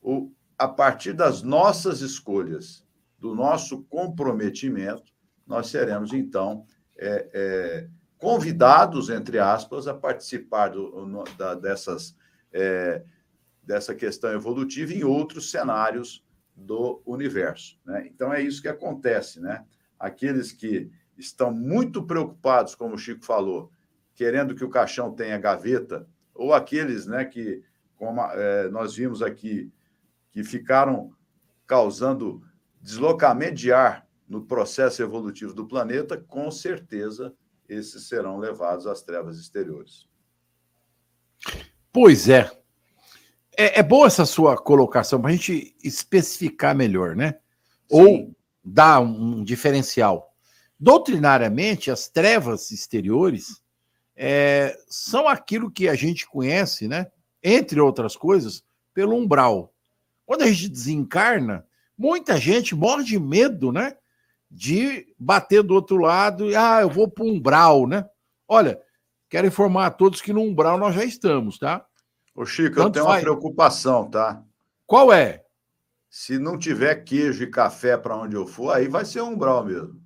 O, 0.00 0.32
a 0.56 0.66
partir 0.66 1.12
das 1.12 1.42
nossas 1.42 2.00
escolhas, 2.00 2.82
do 3.18 3.34
nosso 3.34 3.82
comprometimento, 3.82 5.12
nós 5.46 5.66
seremos, 5.66 6.14
então, 6.14 6.64
é, 6.96 7.28
é, 7.34 7.88
convidados, 8.16 9.10
entre 9.10 9.38
aspas, 9.38 9.86
a 9.86 9.92
participar 9.92 10.68
do, 10.68 11.04
no, 11.04 11.24
da, 11.36 11.54
dessas, 11.54 12.16
é, 12.50 13.04
dessa 13.62 13.94
questão 13.94 14.32
evolutiva 14.32 14.94
em 14.94 15.04
outros 15.04 15.50
cenários 15.50 16.24
do 16.56 17.02
universo. 17.04 17.78
Né? 17.84 18.06
Então, 18.06 18.32
é 18.32 18.40
isso 18.40 18.62
que 18.62 18.68
acontece. 18.68 19.40
Né? 19.40 19.62
Aqueles 19.98 20.52
que 20.52 20.90
estão 21.18 21.52
muito 21.52 22.02
preocupados, 22.02 22.74
como 22.74 22.94
o 22.94 22.98
Chico 22.98 23.26
falou, 23.26 23.70
querendo 24.22 24.54
que 24.54 24.64
o 24.64 24.70
caixão 24.70 25.12
tenha 25.12 25.36
gaveta, 25.36 26.06
ou 26.32 26.54
aqueles 26.54 27.06
né, 27.06 27.24
que, 27.24 27.60
como 27.96 28.20
é, 28.20 28.68
nós 28.70 28.94
vimos 28.94 29.20
aqui, 29.20 29.68
que 30.30 30.44
ficaram 30.44 31.12
causando 31.66 32.40
deslocamento 32.80 33.54
de 33.54 33.72
ar 33.72 34.06
no 34.28 34.46
processo 34.46 35.02
evolutivo 35.02 35.52
do 35.52 35.66
planeta, 35.66 36.16
com 36.16 36.52
certeza 36.52 37.34
esses 37.68 38.06
serão 38.06 38.38
levados 38.38 38.86
às 38.86 39.02
trevas 39.02 39.40
exteriores. 39.40 40.08
Pois 41.92 42.28
é. 42.28 42.48
É, 43.58 43.80
é 43.80 43.82
boa 43.82 44.06
essa 44.06 44.24
sua 44.24 44.56
colocação 44.56 45.20
para 45.20 45.30
a 45.30 45.34
gente 45.34 45.74
especificar 45.82 46.76
melhor, 46.76 47.16
né? 47.16 47.32
Sim. 47.90 48.00
Ou 48.00 48.36
dar 48.64 49.00
um 49.00 49.42
diferencial. 49.42 50.32
Doutrinariamente, 50.78 51.90
as 51.90 52.08
trevas 52.08 52.70
exteriores 52.70 53.61
é, 54.16 54.76
são 54.88 55.28
aquilo 55.28 55.70
que 55.70 55.88
a 55.88 55.94
gente 55.94 56.26
conhece, 56.26 56.86
né? 56.86 57.06
Entre 57.42 57.80
outras 57.80 58.16
coisas, 58.16 58.62
pelo 58.94 59.16
umbral. 59.16 59.72
Quando 60.24 60.42
a 60.42 60.46
gente 60.46 60.68
desencarna, 60.68 61.66
muita 61.96 62.36
gente 62.36 62.74
morre 62.74 63.04
de 63.04 63.18
medo, 63.18 63.72
né? 63.72 63.96
De 64.50 65.06
bater 65.18 65.62
do 65.62 65.74
outro 65.74 65.96
lado 65.96 66.50
e, 66.50 66.56
ah, 66.56 66.80
eu 66.82 66.90
vou 66.90 67.08
para 67.08 67.24
o 67.24 67.28
umbral, 67.28 67.86
né? 67.86 68.04
Olha, 68.46 68.78
quero 69.28 69.46
informar 69.46 69.86
a 69.86 69.90
todos 69.90 70.20
que 70.20 70.32
no 70.32 70.42
umbral 70.42 70.78
nós 70.78 70.94
já 70.94 71.04
estamos, 71.04 71.58
tá? 71.58 71.84
Ô, 72.34 72.44
Chico, 72.44 72.76
Tanto 72.76 72.86
eu 72.86 72.92
tenho 72.92 73.04
faz... 73.06 73.16
uma 73.16 73.22
preocupação, 73.22 74.10
tá? 74.10 74.42
Qual 74.86 75.12
é? 75.12 75.42
Se 76.08 76.38
não 76.38 76.58
tiver 76.58 76.96
queijo 76.96 77.42
e 77.42 77.50
café 77.50 77.96
para 77.96 78.16
onde 78.16 78.36
eu 78.36 78.46
for, 78.46 78.74
aí 78.74 78.88
vai 78.88 79.04
ser 79.04 79.22
um 79.22 79.32
umbral 79.32 79.64
mesmo. 79.64 80.00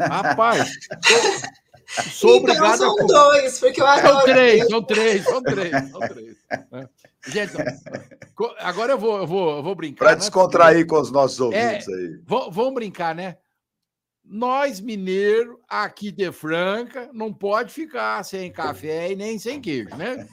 Rapaz, 0.00 0.72
sou, 2.02 2.36
então, 2.36 2.54
obrigado 2.54 2.78
são 2.78 3.00
a... 3.00 3.06
dois, 3.06 3.58
porque 3.58 3.80
eu 3.80 3.86
adoro. 3.86 4.14
São 4.14 4.24
três, 4.24 4.68
são 4.68 4.82
três, 4.82 5.24
são 5.24 5.42
três, 5.42 5.90
são 5.90 6.00
três. 6.00 6.36
Né? 6.70 6.88
Gente, 7.26 7.52
agora 8.58 8.92
eu 8.92 8.98
vou, 8.98 9.18
eu 9.18 9.26
vou, 9.26 9.56
eu 9.56 9.62
vou 9.62 9.74
brincar. 9.74 10.04
Para 10.04 10.10
né? 10.12 10.18
descontrair 10.18 10.86
com 10.86 11.00
os 11.00 11.10
nossos 11.10 11.40
ouvintes 11.40 11.88
é, 11.88 11.92
aí. 11.92 12.20
Vamos 12.26 12.74
brincar, 12.74 13.14
né? 13.14 13.36
Nós, 14.24 14.80
mineiro, 14.80 15.60
aqui 15.68 16.10
de 16.10 16.32
Franca, 16.32 17.10
não 17.12 17.32
pode 17.32 17.72
ficar 17.72 18.24
sem 18.24 18.50
café 18.50 19.12
e 19.12 19.16
nem 19.16 19.38
sem 19.38 19.60
queijo, 19.60 19.94
né? 19.96 20.26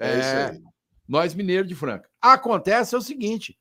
É, 0.00 0.10
é 0.10 0.18
isso 0.18 0.54
aí. 0.54 0.62
Nós, 1.06 1.34
mineiros 1.34 1.68
de 1.68 1.74
Franca. 1.74 2.08
Acontece 2.20 2.94
é 2.94 2.98
o 2.98 3.02
seguinte: 3.02 3.58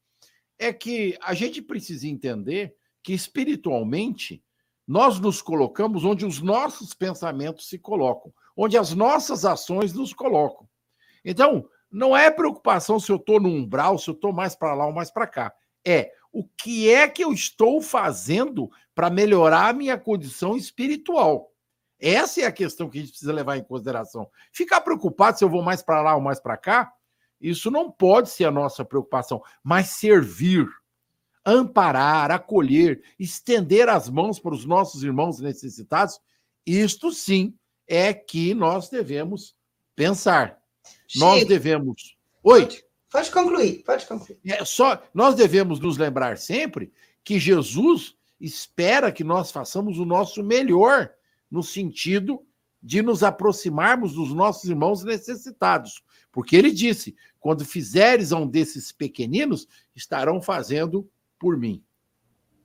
é 0.57 0.71
que 0.71 1.17
a 1.21 1.33
gente 1.33 1.61
precisa 1.61 2.07
entender 2.07 2.73
que 3.03 3.13
espiritualmente 3.13 4.41
nós 4.87 5.19
nos 5.19 5.41
colocamos 5.41 6.03
onde 6.03 6.25
os 6.25 6.41
nossos 6.41 6.93
pensamentos 6.93 7.67
se 7.67 7.77
colocam, 7.77 8.33
onde 8.55 8.77
as 8.77 8.93
nossas 8.93 9.45
ações 9.45 9.93
nos 9.93 10.13
colocam. 10.13 10.67
Então, 11.23 11.67
não 11.91 12.15
é 12.17 12.29
preocupação 12.31 12.99
se 12.99 13.11
eu 13.11 13.17
estou 13.17 13.39
no 13.39 13.49
umbral, 13.49 13.97
se 13.97 14.09
eu 14.09 14.13
estou 14.13 14.33
mais 14.33 14.55
para 14.55 14.73
lá 14.73 14.85
ou 14.85 14.93
mais 14.93 15.11
para 15.11 15.27
cá. 15.27 15.53
É 15.85 16.11
o 16.31 16.43
que 16.43 16.89
é 16.91 17.07
que 17.07 17.23
eu 17.23 17.31
estou 17.31 17.81
fazendo 17.81 18.69
para 18.95 19.09
melhorar 19.09 19.69
a 19.69 19.73
minha 19.73 19.97
condição 19.97 20.57
espiritual. 20.57 21.51
Essa 21.99 22.41
é 22.41 22.45
a 22.45 22.51
questão 22.51 22.89
que 22.89 22.97
a 22.97 23.01
gente 23.01 23.11
precisa 23.11 23.31
levar 23.31 23.57
em 23.57 23.63
consideração. 23.63 24.27
Ficar 24.51 24.81
preocupado 24.81 25.37
se 25.37 25.43
eu 25.43 25.49
vou 25.49 25.61
mais 25.61 25.81
para 25.81 26.01
lá 26.01 26.15
ou 26.15 26.21
mais 26.21 26.39
para 26.39 26.57
cá, 26.57 26.91
isso 27.39 27.69
não 27.69 27.91
pode 27.91 28.29
ser 28.29 28.45
a 28.45 28.51
nossa 28.51 28.83
preocupação, 28.83 29.41
mas 29.63 29.89
servir, 29.89 30.67
amparar, 31.45 32.31
acolher, 32.31 33.01
estender 33.19 33.89
as 33.89 34.09
mãos 34.09 34.39
para 34.39 34.53
os 34.53 34.65
nossos 34.65 35.03
irmãos 35.03 35.39
necessitados, 35.39 36.19
isto 36.65 37.11
sim 37.11 37.53
é 37.87 38.13
que 38.13 38.53
nós 38.53 38.89
devemos 38.89 39.55
pensar. 39.95 40.57
Chico, 41.07 41.25
nós 41.25 41.45
devemos. 41.45 42.17
Oi. 42.43 42.67
Pode 43.11 43.29
concluir, 43.29 43.83
pode 43.83 44.07
concluir. 44.07 44.39
É 44.43 44.65
só, 44.65 45.01
nós 45.13 45.35
devemos 45.35 45.79
nos 45.79 45.97
lembrar 45.97 46.37
sempre 46.37 46.91
que 47.23 47.39
Jesus 47.39 48.15
espera 48.39 49.11
que 49.11 49.23
nós 49.23 49.51
façamos 49.51 49.99
o 49.99 50.05
nosso 50.05 50.43
melhor 50.43 51.11
no 51.49 51.61
sentido 51.61 52.43
de 52.81 53.01
nos 53.01 53.23
aproximarmos 53.23 54.13
dos 54.13 54.33
nossos 54.33 54.69
irmãos 54.69 55.03
necessitados. 55.03 56.03
Porque 56.31 56.55
ele 56.55 56.71
disse: 56.71 57.15
quando 57.39 57.63
fizeres 57.63 58.31
a 58.31 58.37
um 58.37 58.47
desses 58.47 58.91
pequeninos, 58.91 59.67
estarão 59.95 60.41
fazendo 60.41 61.07
por 61.43 61.57
mim. 61.57 61.83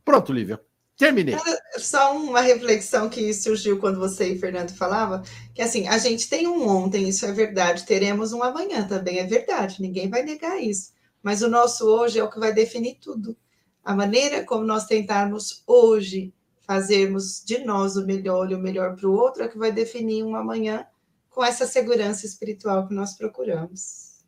Pronto, 0.05 0.33
Lívia. 0.33 0.61
Terminei. 0.97 1.35
Só 1.79 2.17
uma 2.17 2.41
reflexão 2.41 3.09
que 3.09 3.35
surgiu 3.35 3.81
quando 3.81 3.99
você 3.99 4.33
e 4.33 4.39
Fernando 4.39 4.71
falavam, 4.71 5.21
que 5.53 5.61
assim, 5.61 5.89
a 5.89 5.99
gente 5.99 6.29
tem 6.29 6.47
um 6.47 6.65
ontem, 6.69 7.09
isso 7.09 7.27
é 7.27 7.33
verdade, 7.33 7.85
teremos 7.85 8.33
um 8.33 8.41
amanhã 8.41 8.87
também, 8.87 9.19
é 9.19 9.27
verdade, 9.27 9.83
ninguém 9.83 10.09
vai 10.09 10.23
negar 10.23 10.63
isso. 10.63 10.93
Mas 11.21 11.43
o 11.43 11.49
nosso 11.49 11.87
hoje 11.87 12.21
é 12.21 12.25
o 12.25 12.31
que 12.31 12.39
vai 12.39 12.53
definir 12.53 12.99
tudo. 13.01 13.37
A 13.85 13.97
maneira 13.97 14.45
como 14.45 14.65
nós 14.65 14.87
tentarmos 14.87 15.65
hoje 15.67 16.33
fazermos 16.61 17.43
de 17.45 17.59
nós 17.59 17.97
o 17.97 18.07
melhor 18.07 18.49
e 18.53 18.55
o 18.55 18.61
melhor 18.61 18.95
para 18.95 19.09
o 19.09 19.13
outro 19.13 19.43
é 19.43 19.49
que 19.49 19.59
vai 19.59 19.73
definir 19.73 20.23
um 20.23 20.37
amanhã 20.37 20.87
com 21.31 21.45
essa 21.45 21.67
segurança 21.67 22.25
espiritual 22.27 22.87
que 22.87 22.95
nós 22.95 23.17
procuramos. 23.17 24.19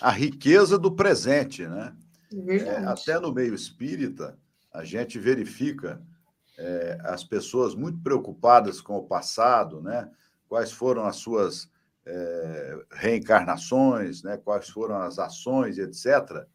A 0.00 0.10
riqueza 0.10 0.78
do 0.78 0.94
presente, 0.94 1.66
né? 1.66 1.94
É, 2.32 2.76
até 2.86 3.18
no 3.18 3.32
meio 3.32 3.54
espírita, 3.54 4.38
a 4.72 4.84
gente 4.84 5.18
verifica 5.18 6.00
é, 6.56 6.98
as 7.02 7.24
pessoas 7.24 7.74
muito 7.74 8.00
preocupadas 8.02 8.80
com 8.80 8.96
o 8.96 9.06
passado, 9.06 9.82
né? 9.82 10.10
quais 10.48 10.70
foram 10.70 11.04
as 11.04 11.16
suas 11.16 11.70
é, 12.06 12.84
reencarnações, 12.92 14.22
né? 14.22 14.36
quais 14.36 14.68
foram 14.68 14.96
as 14.96 15.18
ações, 15.18 15.78
etc., 15.78 16.46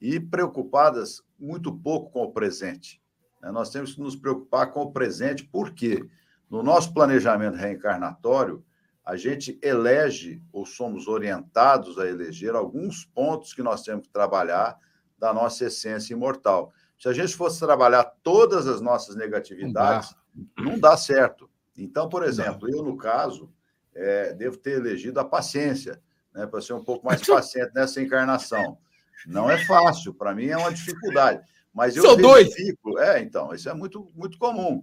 e 0.00 0.20
preocupadas 0.20 1.22
muito 1.38 1.72
pouco 1.72 2.10
com 2.10 2.22
o 2.24 2.32
presente. 2.32 3.02
Né? 3.40 3.50
Nós 3.50 3.70
temos 3.70 3.94
que 3.94 4.00
nos 4.00 4.14
preocupar 4.14 4.70
com 4.70 4.82
o 4.82 4.92
presente, 4.92 5.44
porque 5.44 6.06
no 6.50 6.62
nosso 6.62 6.92
planejamento 6.92 7.56
reencarnatório, 7.56 8.64
a 9.04 9.16
gente 9.16 9.58
elege 9.62 10.42
ou 10.52 10.64
somos 10.64 11.08
orientados 11.08 11.98
a 11.98 12.06
eleger 12.06 12.54
alguns 12.54 13.04
pontos 13.04 13.52
que 13.52 13.62
nós 13.62 13.82
temos 13.82 14.06
que 14.06 14.12
trabalhar 14.12 14.78
da 15.24 15.32
nossa 15.32 15.64
essência 15.64 16.12
imortal. 16.12 16.70
Se 17.00 17.08
a 17.08 17.12
gente 17.14 17.34
fosse 17.34 17.58
trabalhar 17.58 18.04
todas 18.22 18.66
as 18.66 18.82
nossas 18.82 19.16
negatividades, 19.16 20.14
não 20.34 20.44
dá, 20.56 20.70
não 20.70 20.78
dá 20.78 20.96
certo. 20.98 21.48
Então, 21.74 22.10
por 22.10 22.22
exemplo, 22.22 22.68
eu, 22.70 22.82
no 22.82 22.94
caso, 22.98 23.50
é, 23.94 24.34
devo 24.34 24.58
ter 24.58 24.72
elegido 24.72 25.18
a 25.18 25.24
paciência, 25.24 25.98
né, 26.34 26.46
para 26.46 26.60
ser 26.60 26.74
um 26.74 26.84
pouco 26.84 27.06
mais 27.06 27.26
paciente 27.26 27.72
nessa 27.74 28.02
encarnação. 28.02 28.76
Não 29.26 29.50
é 29.50 29.64
fácil, 29.64 30.12
para 30.12 30.34
mim 30.34 30.48
é 30.48 30.58
uma 30.58 30.72
dificuldade. 30.72 31.42
Mas 31.72 31.96
eu 31.96 32.02
Sou 32.02 32.16
verifico, 32.16 32.90
dois. 32.92 33.08
é, 33.08 33.20
então, 33.20 33.54
isso 33.54 33.68
é 33.68 33.72
muito, 33.72 34.10
muito 34.14 34.36
comum. 34.36 34.82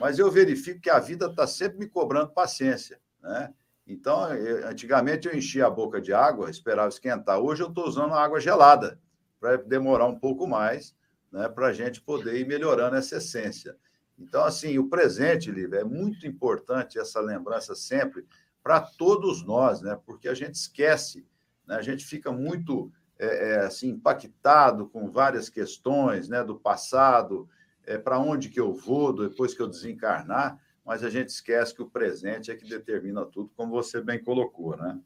Mas 0.00 0.18
eu 0.18 0.28
verifico 0.32 0.80
que 0.80 0.90
a 0.90 0.98
vida 0.98 1.26
está 1.26 1.46
sempre 1.46 1.78
me 1.78 1.86
cobrando 1.86 2.32
paciência, 2.32 2.98
né? 3.22 3.54
Então, 3.86 4.34
eu, 4.34 4.66
antigamente 4.66 5.28
eu 5.28 5.34
enchia 5.36 5.66
a 5.66 5.70
boca 5.70 6.00
de 6.00 6.12
água, 6.12 6.50
esperava 6.50 6.88
esquentar. 6.88 7.38
Hoje 7.38 7.62
eu 7.62 7.68
estou 7.68 7.86
usando 7.86 8.14
água 8.14 8.40
gelada 8.40 8.98
para 9.40 9.56
demorar 9.56 10.06
um 10.06 10.18
pouco 10.18 10.46
mais 10.46 10.94
né, 11.30 11.48
para 11.48 11.68
a 11.68 11.72
gente 11.72 12.00
poder 12.00 12.40
ir 12.40 12.46
melhorando 12.46 12.96
essa 12.96 13.16
essência. 13.16 13.76
Então, 14.18 14.44
assim, 14.44 14.78
o 14.78 14.88
presente, 14.88 15.50
Lívia, 15.50 15.80
é 15.80 15.84
muito 15.84 16.26
importante 16.26 16.98
essa 16.98 17.20
lembrança 17.20 17.74
sempre 17.74 18.24
para 18.62 18.80
todos 18.80 19.44
nós, 19.44 19.80
né? 19.82 19.98
Porque 20.06 20.28
a 20.28 20.34
gente 20.34 20.54
esquece, 20.54 21.26
né? 21.66 21.76
a 21.76 21.82
gente 21.82 22.04
fica 22.04 22.32
muito 22.32 22.90
é, 23.18 23.50
é, 23.50 23.58
assim 23.60 23.90
impactado 23.90 24.88
com 24.88 25.10
várias 25.10 25.48
questões, 25.48 26.28
né? 26.28 26.42
Do 26.42 26.56
passado, 26.56 27.48
é, 27.84 27.98
para 27.98 28.18
onde 28.18 28.48
que 28.48 28.58
eu 28.58 28.72
vou 28.72 29.12
depois 29.12 29.54
que 29.54 29.60
eu 29.60 29.68
desencarnar, 29.68 30.58
mas 30.84 31.04
a 31.04 31.10
gente 31.10 31.28
esquece 31.28 31.74
que 31.74 31.82
o 31.82 31.90
presente 31.90 32.50
é 32.50 32.56
que 32.56 32.68
determina 32.68 33.24
tudo, 33.26 33.50
como 33.54 33.70
você 33.70 34.00
bem 34.00 34.22
colocou, 34.22 34.76
né? 34.76 34.98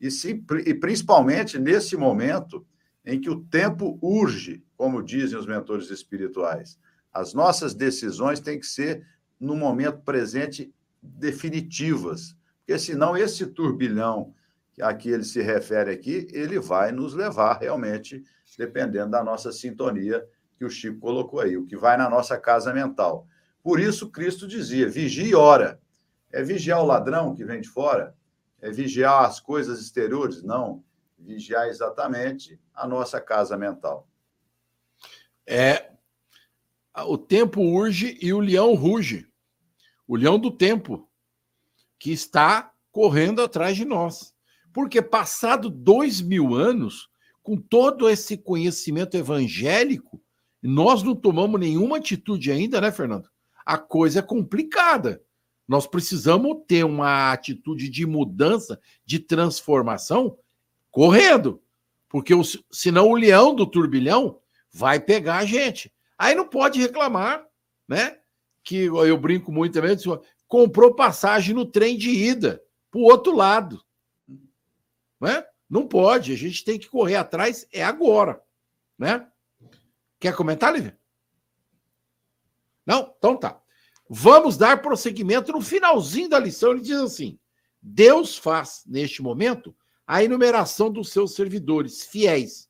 E, 0.00 0.10
sim, 0.10 0.44
e 0.64 0.74
principalmente 0.74 1.58
nesse 1.58 1.96
momento 1.96 2.64
em 3.04 3.20
que 3.20 3.30
o 3.30 3.42
tempo 3.44 3.98
urge, 4.02 4.64
como 4.76 5.02
dizem 5.02 5.38
os 5.38 5.46
mentores 5.46 5.90
espirituais. 5.90 6.78
As 7.12 7.32
nossas 7.34 7.74
decisões 7.74 8.40
têm 8.40 8.58
que 8.60 8.66
ser, 8.66 9.06
no 9.40 9.56
momento 9.56 10.00
presente, 10.00 10.72
definitivas, 11.02 12.36
porque 12.58 12.78
senão 12.78 13.16
esse 13.16 13.46
turbilhão 13.46 14.34
a 14.80 14.92
que 14.92 15.08
ele 15.08 15.24
se 15.24 15.40
refere 15.40 15.90
aqui, 15.90 16.28
ele 16.30 16.60
vai 16.60 16.92
nos 16.92 17.14
levar 17.14 17.58
realmente, 17.58 18.22
dependendo 18.56 19.10
da 19.10 19.24
nossa 19.24 19.50
sintonia 19.50 20.24
que 20.56 20.64
o 20.64 20.70
Chico 20.70 21.00
colocou 21.00 21.40
aí, 21.40 21.56
o 21.56 21.64
que 21.64 21.76
vai 21.76 21.96
na 21.96 22.10
nossa 22.10 22.38
casa 22.38 22.72
mental. 22.72 23.26
Por 23.62 23.80
isso, 23.80 24.10
Cristo 24.10 24.46
dizia: 24.46 24.88
vigie 24.88 25.30
e 25.30 25.34
ora. 25.34 25.80
É 26.30 26.42
vigiar 26.42 26.82
o 26.82 26.86
ladrão 26.86 27.34
que 27.34 27.44
vem 27.44 27.60
de 27.60 27.68
fora? 27.68 28.14
É 28.60 28.70
vigiar 28.70 29.24
as 29.24 29.40
coisas 29.40 29.80
exteriores? 29.80 30.42
Não 30.42 30.84
vigiar 31.18 31.68
exatamente 31.68 32.60
a 32.74 32.86
nossa 32.86 33.20
casa 33.20 33.56
mental. 33.56 34.08
É 35.46 35.90
o 37.06 37.16
tempo 37.16 37.60
urge 37.60 38.18
e 38.20 38.32
o 38.32 38.40
leão 38.40 38.74
ruge. 38.74 39.26
O 40.06 40.16
leão 40.16 40.38
do 40.38 40.50
tempo 40.50 41.08
que 41.98 42.10
está 42.12 42.72
correndo 42.90 43.42
atrás 43.42 43.76
de 43.76 43.84
nós. 43.84 44.34
Porque 44.72 45.02
passado 45.02 45.70
dois 45.70 46.20
mil 46.20 46.54
anos, 46.54 47.08
com 47.42 47.56
todo 47.56 48.08
esse 48.08 48.36
conhecimento 48.36 49.16
evangélico, 49.16 50.22
nós 50.62 51.02
não 51.02 51.14
tomamos 51.14 51.60
nenhuma 51.60 51.98
atitude 51.98 52.50
ainda, 52.50 52.80
né, 52.80 52.90
Fernando? 52.90 53.28
A 53.64 53.78
coisa 53.78 54.20
é 54.20 54.22
complicada. 54.22 55.22
Nós 55.66 55.86
precisamos 55.86 56.62
ter 56.66 56.84
uma 56.84 57.32
atitude 57.32 57.88
de 57.88 58.06
mudança, 58.06 58.80
de 59.04 59.18
transformação, 59.18 60.38
correndo, 60.90 61.62
porque 62.08 62.34
o, 62.34 62.42
senão 62.70 63.08
o 63.08 63.16
leão 63.16 63.54
do 63.54 63.66
turbilhão 63.66 64.40
vai 64.70 65.00
pegar 65.00 65.38
a 65.38 65.44
gente. 65.44 65.92
Aí 66.16 66.34
não 66.34 66.46
pode 66.46 66.80
reclamar, 66.80 67.46
né? 67.86 68.18
Que 68.62 68.84
eu 68.84 69.16
brinco 69.16 69.52
muito 69.52 69.74
também, 69.74 69.96
comprou 70.46 70.94
passagem 70.94 71.54
no 71.54 71.64
trem 71.64 71.96
de 71.96 72.10
ida 72.10 72.62
para 72.90 73.00
o 73.00 73.04
outro 73.04 73.34
lado. 73.34 73.82
Né? 75.20 75.44
Não 75.68 75.86
pode, 75.86 76.32
a 76.32 76.36
gente 76.36 76.64
tem 76.64 76.78
que 76.78 76.88
correr 76.88 77.16
atrás, 77.16 77.66
é 77.72 77.82
agora. 77.82 78.42
Né? 78.98 79.26
Quer 80.18 80.34
comentar, 80.34 80.72
Lívia? 80.72 80.98
Não? 82.84 83.14
Então 83.16 83.36
tá. 83.36 83.60
Vamos 84.08 84.56
dar 84.56 84.80
prosseguimento 84.80 85.52
no 85.52 85.60
finalzinho 85.60 86.30
da 86.30 86.38
lição. 86.38 86.70
Ele 86.70 86.80
diz 86.80 86.98
assim: 86.98 87.38
Deus 87.82 88.36
faz, 88.36 88.82
neste 88.86 89.22
momento, 89.22 89.76
a 90.08 90.24
enumeração 90.24 90.90
dos 90.90 91.10
seus 91.10 91.34
servidores 91.34 92.02
fiéis 92.02 92.66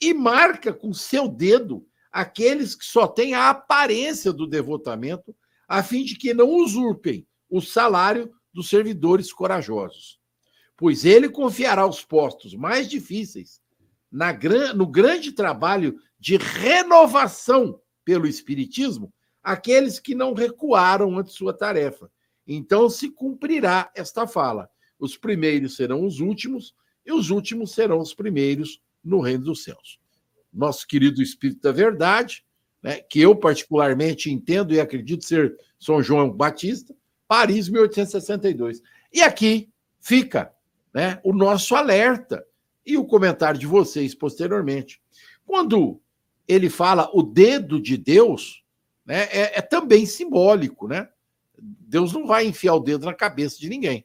e 0.00 0.12
marca 0.12 0.72
com 0.72 0.92
seu 0.92 1.28
dedo 1.28 1.86
aqueles 2.10 2.74
que 2.74 2.84
só 2.84 3.06
têm 3.06 3.34
a 3.34 3.50
aparência 3.50 4.32
do 4.32 4.48
devotamento, 4.48 5.32
a 5.68 5.80
fim 5.80 6.02
de 6.02 6.16
que 6.16 6.34
não 6.34 6.50
usurpem 6.50 7.24
o 7.48 7.60
salário 7.60 8.32
dos 8.52 8.68
servidores 8.68 9.32
corajosos. 9.32 10.18
Pois 10.76 11.04
ele 11.04 11.28
confiará 11.28 11.86
os 11.86 12.04
postos 12.04 12.52
mais 12.52 12.88
difíceis 12.88 13.60
na, 14.10 14.36
no 14.74 14.86
grande 14.86 15.30
trabalho 15.30 15.96
de 16.18 16.36
renovação 16.36 17.80
pelo 18.04 18.26
Espiritismo 18.26 19.14
aqueles 19.40 20.00
que 20.00 20.16
não 20.16 20.34
recuaram 20.34 21.16
ante 21.16 21.30
sua 21.30 21.56
tarefa. 21.56 22.10
Então 22.44 22.90
se 22.90 23.08
cumprirá 23.08 23.88
esta 23.94 24.26
fala 24.26 24.68
os 25.02 25.16
primeiros 25.16 25.74
serão 25.74 26.06
os 26.06 26.20
últimos 26.20 26.72
e 27.04 27.12
os 27.12 27.30
últimos 27.30 27.72
serão 27.72 27.98
os 27.98 28.14
primeiros 28.14 28.80
no 29.02 29.20
reino 29.20 29.42
dos 29.42 29.64
céus. 29.64 29.98
Nosso 30.52 30.86
querido 30.86 31.20
Espírito 31.20 31.60
da 31.60 31.72
Verdade, 31.72 32.44
né, 32.80 33.00
que 33.00 33.20
eu 33.20 33.34
particularmente 33.34 34.30
entendo 34.30 34.72
e 34.72 34.78
acredito 34.78 35.24
ser 35.24 35.58
São 35.76 36.00
João 36.00 36.30
Batista, 36.30 36.94
Paris, 37.26 37.68
1862. 37.68 38.80
E 39.12 39.22
aqui 39.22 39.68
fica 40.00 40.54
né, 40.94 41.20
o 41.24 41.32
nosso 41.32 41.74
alerta 41.74 42.46
e 42.86 42.96
o 42.96 43.04
comentário 43.04 43.58
de 43.58 43.66
vocês 43.66 44.14
posteriormente. 44.14 45.02
Quando 45.44 46.00
ele 46.46 46.70
fala 46.70 47.10
o 47.12 47.24
dedo 47.24 47.80
de 47.80 47.96
Deus, 47.96 48.62
né, 49.04 49.24
é, 49.32 49.58
é 49.58 49.62
também 49.62 50.06
simbólico, 50.06 50.86
né? 50.86 51.08
Deus 51.58 52.12
não 52.12 52.24
vai 52.24 52.46
enfiar 52.46 52.74
o 52.74 52.80
dedo 52.80 53.04
na 53.06 53.14
cabeça 53.14 53.58
de 53.58 53.68
ninguém. 53.68 54.04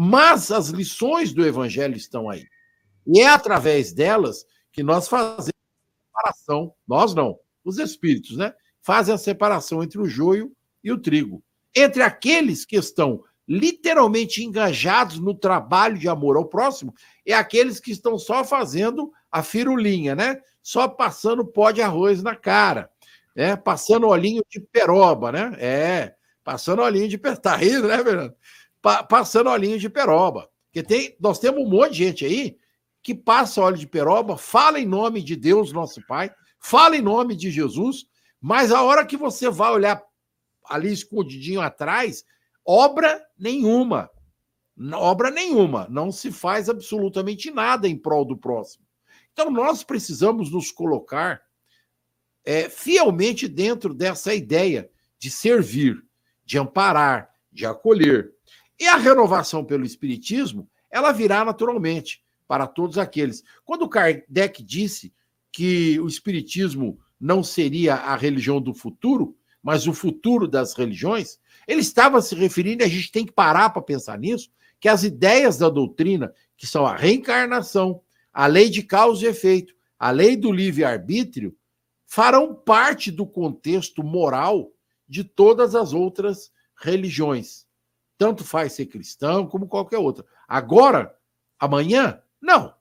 Mas 0.00 0.52
as 0.52 0.68
lições 0.68 1.32
do 1.32 1.44
evangelho 1.44 1.96
estão 1.96 2.30
aí. 2.30 2.46
E 3.04 3.18
é 3.18 3.26
através 3.26 3.92
delas 3.92 4.46
que 4.70 4.80
nós 4.80 5.08
fazemos 5.08 5.48
a 5.48 6.06
separação, 6.06 6.72
nós 6.86 7.16
não, 7.16 7.36
os 7.64 7.78
espíritos, 7.78 8.36
né? 8.36 8.54
Fazem 8.80 9.12
a 9.12 9.18
separação 9.18 9.82
entre 9.82 10.00
o 10.00 10.06
joio 10.06 10.52
e 10.84 10.92
o 10.92 10.98
trigo. 10.98 11.42
Entre 11.74 12.00
aqueles 12.00 12.64
que 12.64 12.76
estão 12.76 13.24
literalmente 13.48 14.44
engajados 14.44 15.18
no 15.18 15.34
trabalho 15.34 15.98
de 15.98 16.08
amor 16.08 16.36
ao 16.36 16.44
próximo 16.44 16.94
e 17.26 17.32
aqueles 17.32 17.80
que 17.80 17.90
estão 17.90 18.16
só 18.16 18.44
fazendo 18.44 19.10
a 19.32 19.42
firulinha, 19.42 20.14
né? 20.14 20.38
Só 20.62 20.86
passando 20.86 21.44
pó 21.44 21.72
de 21.72 21.82
arroz 21.82 22.22
na 22.22 22.36
cara, 22.36 22.88
né? 23.34 23.56
Passando 23.56 24.06
olhinho 24.06 24.44
de 24.48 24.60
peroba, 24.60 25.32
né? 25.32 25.56
É, 25.58 26.14
passando 26.44 26.82
olhinho 26.82 27.08
de 27.08 27.18
peroba. 27.18 27.40
Tá 27.40 27.56
rindo, 27.56 27.88
né, 27.88 27.96
Fernando? 28.04 28.36
Pa 28.80 29.02
passando 29.02 29.50
olhinho 29.50 29.78
de 29.78 29.88
peroba. 29.88 30.48
Porque 30.66 30.82
tem, 30.82 31.16
nós 31.20 31.38
temos 31.38 31.62
um 31.62 31.68
monte 31.68 31.92
de 31.92 32.04
gente 32.04 32.24
aí 32.24 32.56
que 33.02 33.14
passa 33.14 33.62
óleo 33.62 33.78
de 33.78 33.86
peroba, 33.86 34.36
fala 34.36 34.78
em 34.78 34.86
nome 34.86 35.22
de 35.22 35.34
Deus, 35.34 35.72
nosso 35.72 36.04
Pai, 36.06 36.30
fala 36.60 36.96
em 36.96 37.02
nome 37.02 37.34
de 37.34 37.50
Jesus, 37.50 38.06
mas 38.40 38.70
a 38.70 38.82
hora 38.82 39.06
que 39.06 39.16
você 39.16 39.48
vai 39.48 39.72
olhar 39.72 40.02
ali 40.68 40.92
escondidinho 40.92 41.60
atrás, 41.60 42.24
obra 42.64 43.24
nenhuma. 43.38 44.10
Obra 44.94 45.30
nenhuma. 45.30 45.86
Não 45.90 46.12
se 46.12 46.30
faz 46.30 46.68
absolutamente 46.68 47.50
nada 47.50 47.88
em 47.88 47.96
prol 47.96 48.24
do 48.24 48.36
próximo. 48.36 48.84
Então, 49.32 49.50
nós 49.50 49.82
precisamos 49.82 50.50
nos 50.50 50.70
colocar 50.70 51.40
é, 52.44 52.68
fielmente 52.68 53.48
dentro 53.48 53.92
dessa 53.92 54.34
ideia 54.34 54.90
de 55.18 55.30
servir, 55.30 56.02
de 56.44 56.58
amparar, 56.58 57.30
de 57.52 57.66
acolher. 57.66 58.32
E 58.78 58.86
a 58.86 58.96
renovação 58.96 59.64
pelo 59.64 59.84
Espiritismo, 59.84 60.68
ela 60.90 61.12
virá 61.12 61.44
naturalmente 61.44 62.22
para 62.46 62.66
todos 62.66 62.96
aqueles. 62.96 63.42
Quando 63.64 63.88
Kardec 63.88 64.62
disse 64.62 65.12
que 65.52 65.98
o 66.00 66.06
Espiritismo 66.06 66.98
não 67.20 67.42
seria 67.42 67.94
a 67.94 68.16
religião 68.16 68.60
do 68.60 68.72
futuro, 68.72 69.36
mas 69.62 69.86
o 69.86 69.92
futuro 69.92 70.46
das 70.46 70.74
religiões, 70.74 71.38
ele 71.66 71.80
estava 71.80 72.22
se 72.22 72.34
referindo, 72.34 72.82
e 72.82 72.86
a 72.86 72.88
gente 72.88 73.10
tem 73.10 73.26
que 73.26 73.32
parar 73.32 73.70
para 73.70 73.82
pensar 73.82 74.18
nisso, 74.18 74.50
que 74.80 74.88
as 74.88 75.02
ideias 75.02 75.58
da 75.58 75.68
doutrina, 75.68 76.32
que 76.56 76.66
são 76.66 76.86
a 76.86 76.96
reencarnação, 76.96 78.00
a 78.32 78.46
lei 78.46 78.70
de 78.70 78.82
causa 78.82 79.26
e 79.26 79.28
efeito, 79.28 79.74
a 79.98 80.10
lei 80.10 80.36
do 80.36 80.52
livre-arbítrio, 80.52 81.54
farão 82.06 82.54
parte 82.54 83.10
do 83.10 83.26
contexto 83.26 84.02
moral 84.02 84.72
de 85.06 85.24
todas 85.24 85.74
as 85.74 85.92
outras 85.92 86.50
religiões. 86.80 87.67
Tanto 88.18 88.44
faz 88.44 88.72
ser 88.72 88.86
cristão 88.86 89.46
como 89.46 89.68
qualquer 89.68 89.98
outra. 89.98 90.26
Agora, 90.46 91.16
amanhã, 91.58 92.20
não. 92.42 92.74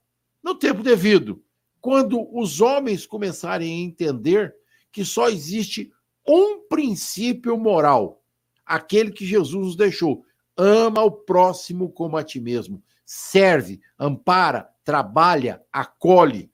No 0.43 0.55
tempo 0.55 0.81
devido, 0.81 1.43
quando 1.79 2.27
os 2.35 2.59
homens 2.59 3.05
começarem 3.05 3.71
a 3.71 3.85
entender 3.85 4.55
que 4.91 5.05
só 5.05 5.29
existe 5.29 5.93
um 6.27 6.67
princípio 6.67 7.57
moral, 7.57 8.23
aquele 8.65 9.11
que 9.11 9.25
Jesus 9.25 9.63
nos 9.63 9.75
deixou: 9.75 10.25
ama 10.57 11.03
o 11.03 11.11
próximo 11.11 11.89
como 11.89 12.17
a 12.17 12.23
ti 12.23 12.39
mesmo, 12.39 12.83
serve, 13.05 13.79
ampara, 13.97 14.69
trabalha, 14.83 15.63
acolhe. 15.71 16.51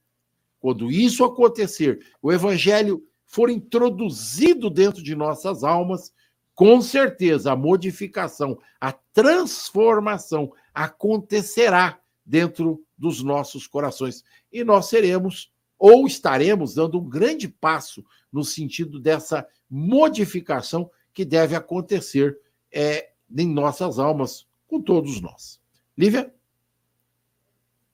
Quando 0.59 0.91
isso 0.91 1.23
acontecer, 1.23 2.05
o 2.21 2.31
evangelho 2.31 3.03
for 3.25 3.49
introduzido 3.49 4.69
dentro 4.69 5.01
de 5.01 5.15
nossas 5.15 5.63
almas, 5.63 6.13
com 6.55 6.81
certeza 6.81 7.51
a 7.51 7.55
modificação, 7.55 8.59
a 8.79 8.91
transformação 8.91 10.51
acontecerá 10.73 11.99
dentro 12.25 12.83
dos 12.97 13.23
nossos 13.23 13.67
corações. 13.67 14.23
E 14.51 14.63
nós 14.63 14.87
seremos 14.87 15.51
ou 15.77 16.07
estaremos 16.07 16.75
dando 16.75 16.99
um 16.99 17.09
grande 17.09 17.47
passo 17.47 18.05
no 18.31 18.43
sentido 18.43 18.99
dessa 18.99 19.45
modificação 19.69 20.89
que 21.13 21.25
deve 21.25 21.55
acontecer 21.55 22.37
é, 22.71 23.09
em 23.37 23.47
nossas 23.47 23.99
almas, 23.99 24.47
com 24.67 24.81
todos 24.81 25.19
nós. 25.21 25.59
Lívia? 25.97 26.33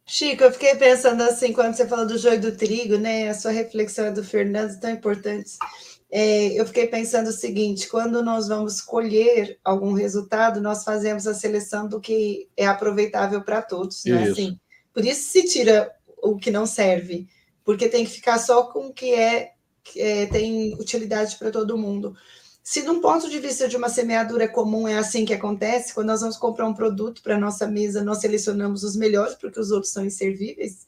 Chico, 0.05 0.43
eu 0.43 0.51
fiquei 0.51 0.75
pensando 0.75 1.21
assim, 1.21 1.53
quando 1.53 1.75
você 1.75 1.87
falou 1.87 2.07
do 2.07 2.17
joio 2.17 2.41
do 2.41 2.55
trigo, 2.55 2.97
né? 2.97 3.29
A 3.29 3.33
sua 3.33 3.51
reflexão 3.51 4.11
do 4.13 4.23
Fernando 4.23 4.79
tão 4.79 4.89
importante. 4.89 5.51
É, 6.11 6.59
eu 6.59 6.65
fiquei 6.65 6.87
pensando 6.87 7.27
o 7.27 7.33
seguinte: 7.33 7.87
quando 7.87 8.23
nós 8.23 8.47
vamos 8.47 8.81
colher 8.81 9.59
algum 9.63 9.93
resultado, 9.93 10.59
nós 10.59 10.83
fazemos 10.83 11.27
a 11.27 11.33
seleção 11.33 11.87
do 11.87 11.99
que 12.01 12.49
é 12.57 12.65
aproveitável 12.65 13.41
para 13.41 13.61
todos, 13.61 14.03
né? 14.05 14.29
Assim, 14.31 14.59
por 14.93 15.05
isso 15.05 15.29
se 15.29 15.43
tira 15.43 15.91
o 16.21 16.37
que 16.37 16.49
não 16.49 16.65
serve, 16.65 17.27
porque 17.63 17.87
tem 17.87 18.03
que 18.03 18.11
ficar 18.11 18.39
só 18.39 18.63
com 18.63 18.87
o 18.87 18.93
que 18.93 19.13
é, 19.13 19.51
que 19.83 20.01
é 20.01 20.25
tem 20.25 20.73
utilidade 20.75 21.37
para 21.37 21.51
todo 21.51 21.77
mundo. 21.77 22.15
Se, 22.63 22.81
de 22.81 22.89
um 22.89 23.01
ponto 23.01 23.29
de 23.29 23.39
vista 23.39 23.67
de 23.67 23.77
uma 23.77 23.89
semeadura 23.89 24.47
comum, 24.47 24.87
é 24.87 24.95
assim 24.95 25.25
que 25.25 25.33
acontece, 25.33 25.93
quando 25.93 26.07
nós 26.07 26.21
vamos 26.21 26.37
comprar 26.37 26.67
um 26.67 26.73
produto 26.73 27.21
para 27.23 27.35
a 27.35 27.39
nossa 27.39 27.67
mesa, 27.67 28.03
nós 28.03 28.19
selecionamos 28.19 28.83
os 28.83 28.95
melhores, 28.95 29.35
porque 29.35 29.59
os 29.59 29.71
outros 29.71 29.91
são 29.91 30.05
inservíveis. 30.05 30.87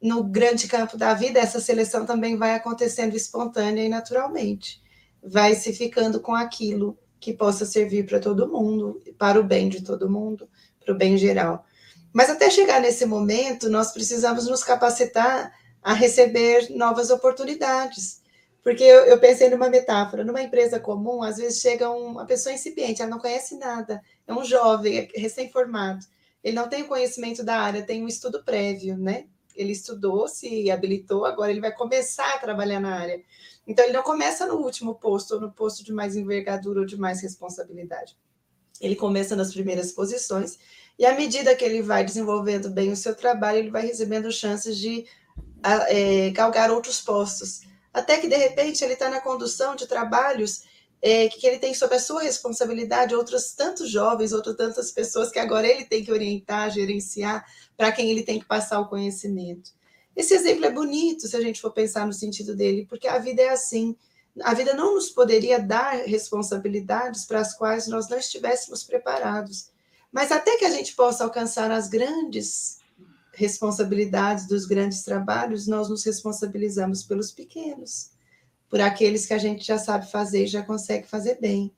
No 0.00 0.22
grande 0.24 0.68
campo 0.68 0.96
da 0.96 1.14
vida, 1.14 1.38
essa 1.38 1.60
seleção 1.60 2.04
também 2.04 2.36
vai 2.36 2.54
acontecendo 2.54 3.16
espontânea 3.16 3.84
e 3.84 3.88
naturalmente. 3.88 4.82
Vai 5.22 5.54
se 5.54 5.72
ficando 5.72 6.20
com 6.20 6.34
aquilo 6.34 6.98
que 7.18 7.32
possa 7.32 7.64
servir 7.64 8.06
para 8.06 8.20
todo 8.20 8.48
mundo, 8.48 9.02
para 9.18 9.40
o 9.40 9.44
bem 9.44 9.68
de 9.68 9.82
todo 9.82 10.10
mundo, 10.10 10.48
para 10.84 10.94
o 10.94 10.98
bem 10.98 11.16
geral. 11.16 11.64
Mas 12.12 12.30
até 12.30 12.50
chegar 12.50 12.80
nesse 12.80 13.04
momento, 13.06 13.68
nós 13.68 13.92
precisamos 13.92 14.46
nos 14.46 14.62
capacitar 14.62 15.52
a 15.82 15.92
receber 15.92 16.68
novas 16.70 17.10
oportunidades 17.10 18.20
porque 18.66 18.82
eu, 18.82 19.04
eu, 19.04 19.20
pensei 19.20 19.48
numa 19.48 19.70
metáfora, 19.70 20.24
numa 20.24 20.42
empresa 20.42 20.80
comum, 20.80 21.22
às 21.22 21.36
vezes 21.36 21.60
chega 21.60 21.88
uma 21.88 22.26
pessoa 22.26 22.52
incipiente, 22.52 23.00
ela 23.00 23.12
não 23.12 23.20
conhece 23.20 23.56
nada, 23.56 24.02
é 24.26 24.34
um 24.34 24.44
jovem, 24.44 24.98
é 24.98 25.08
recém-formado, 25.14 26.04
ele 26.42 26.56
não 26.56 26.68
tem 26.68 26.82
conhecimento 26.82 27.44
da 27.44 27.60
área, 27.60 27.86
tem 27.86 28.02
um 28.02 28.08
estudo 28.08 28.42
prévio, 28.42 28.98
né? 28.98 29.26
Ele 29.56 29.72
estudou, 29.72 30.28
se 30.28 30.70
habilitou, 30.70 31.24
agora 31.24 31.50
ele 31.50 31.60
vai 31.60 31.72
começar 31.72 32.34
a 32.34 32.38
trabalhar 32.38 32.80
na 32.80 32.94
área. 32.94 33.22
Então, 33.66 33.84
ele 33.84 33.94
não 33.94 34.02
começa 34.02 34.46
no 34.46 34.56
último 34.56 34.94
posto, 34.94 35.34
ou 35.34 35.40
no 35.40 35.50
posto 35.50 35.82
de 35.82 35.92
mais 35.92 36.14
envergadura 36.14 36.80
ou 36.80 36.86
de 36.86 36.96
mais 36.96 37.20
responsabilidade. 37.22 38.16
Ele 38.80 38.94
começa 38.94 39.34
nas 39.34 39.52
primeiras 39.52 39.92
posições, 39.92 40.58
e 40.98 41.04
à 41.04 41.14
medida 41.14 41.54
que 41.56 41.64
ele 41.64 41.82
vai 41.82 42.04
desenvolvendo 42.04 42.70
bem 42.70 42.92
o 42.92 42.96
seu 42.96 43.14
trabalho, 43.14 43.58
ele 43.58 43.70
vai 43.70 43.86
recebendo 43.86 44.30
chances 44.30 44.76
de 44.76 45.06
é, 45.88 46.30
galgar 46.30 46.70
outros 46.70 47.00
postos 47.00 47.62
até 47.96 48.18
que 48.18 48.28
de 48.28 48.36
repente 48.36 48.84
ele 48.84 48.92
está 48.92 49.08
na 49.08 49.22
condução 49.22 49.74
de 49.74 49.86
trabalhos 49.86 50.64
é, 51.02 51.28
que 51.28 51.46
ele 51.46 51.58
tem 51.58 51.74
sob 51.74 51.94
a 51.94 52.00
sua 52.00 52.22
responsabilidade 52.22 53.14
outros 53.14 53.52
tantos 53.52 53.90
jovens, 53.90 54.32
outras 54.32 54.56
tantas 54.56 54.90
pessoas 54.90 55.30
que 55.30 55.38
agora 55.38 55.66
ele 55.66 55.84
tem 55.84 56.04
que 56.04 56.12
orientar, 56.12 56.70
gerenciar, 56.70 57.44
para 57.76 57.92
quem 57.92 58.10
ele 58.10 58.22
tem 58.22 58.38
que 58.38 58.46
passar 58.46 58.80
o 58.80 58.88
conhecimento. 58.88 59.70
Esse 60.16 60.34
exemplo 60.34 60.64
é 60.64 60.70
bonito 60.70 61.28
se 61.28 61.36
a 61.36 61.40
gente 61.40 61.60
for 61.60 61.70
pensar 61.70 62.06
no 62.06 62.12
sentido 62.12 62.56
dele, 62.56 62.86
porque 62.88 63.06
a 63.06 63.18
vida 63.18 63.42
é 63.42 63.50
assim. 63.50 63.94
A 64.42 64.54
vida 64.54 64.72
não 64.74 64.94
nos 64.94 65.10
poderia 65.10 65.58
dar 65.58 66.04
responsabilidades 66.06 67.26
para 67.26 67.40
as 67.40 67.54
quais 67.54 67.86
nós 67.86 68.08
não 68.08 68.18
estivéssemos 68.18 68.82
preparados. 68.82 69.70
Mas 70.10 70.32
até 70.32 70.56
que 70.56 70.64
a 70.64 70.70
gente 70.70 70.94
possa 70.94 71.24
alcançar 71.24 71.70
as 71.70 71.88
grandes 71.88 72.78
responsabilidades 73.34 74.46
dos 74.46 74.64
grandes 74.64 75.02
trabalhos, 75.02 75.66
nós 75.66 75.90
nos 75.90 76.02
responsabilizamos 76.04 77.04
pelos 77.04 77.30
pequenos, 77.30 78.10
por 78.68 78.80
aqueles 78.80 79.26
que 79.26 79.34
a 79.34 79.38
gente 79.38 79.64
já 79.64 79.78
sabe 79.78 80.10
fazer 80.10 80.44
e 80.44 80.48
já 80.48 80.62
consegue 80.62 81.06
fazer 81.06 81.38
bem. 81.40 81.72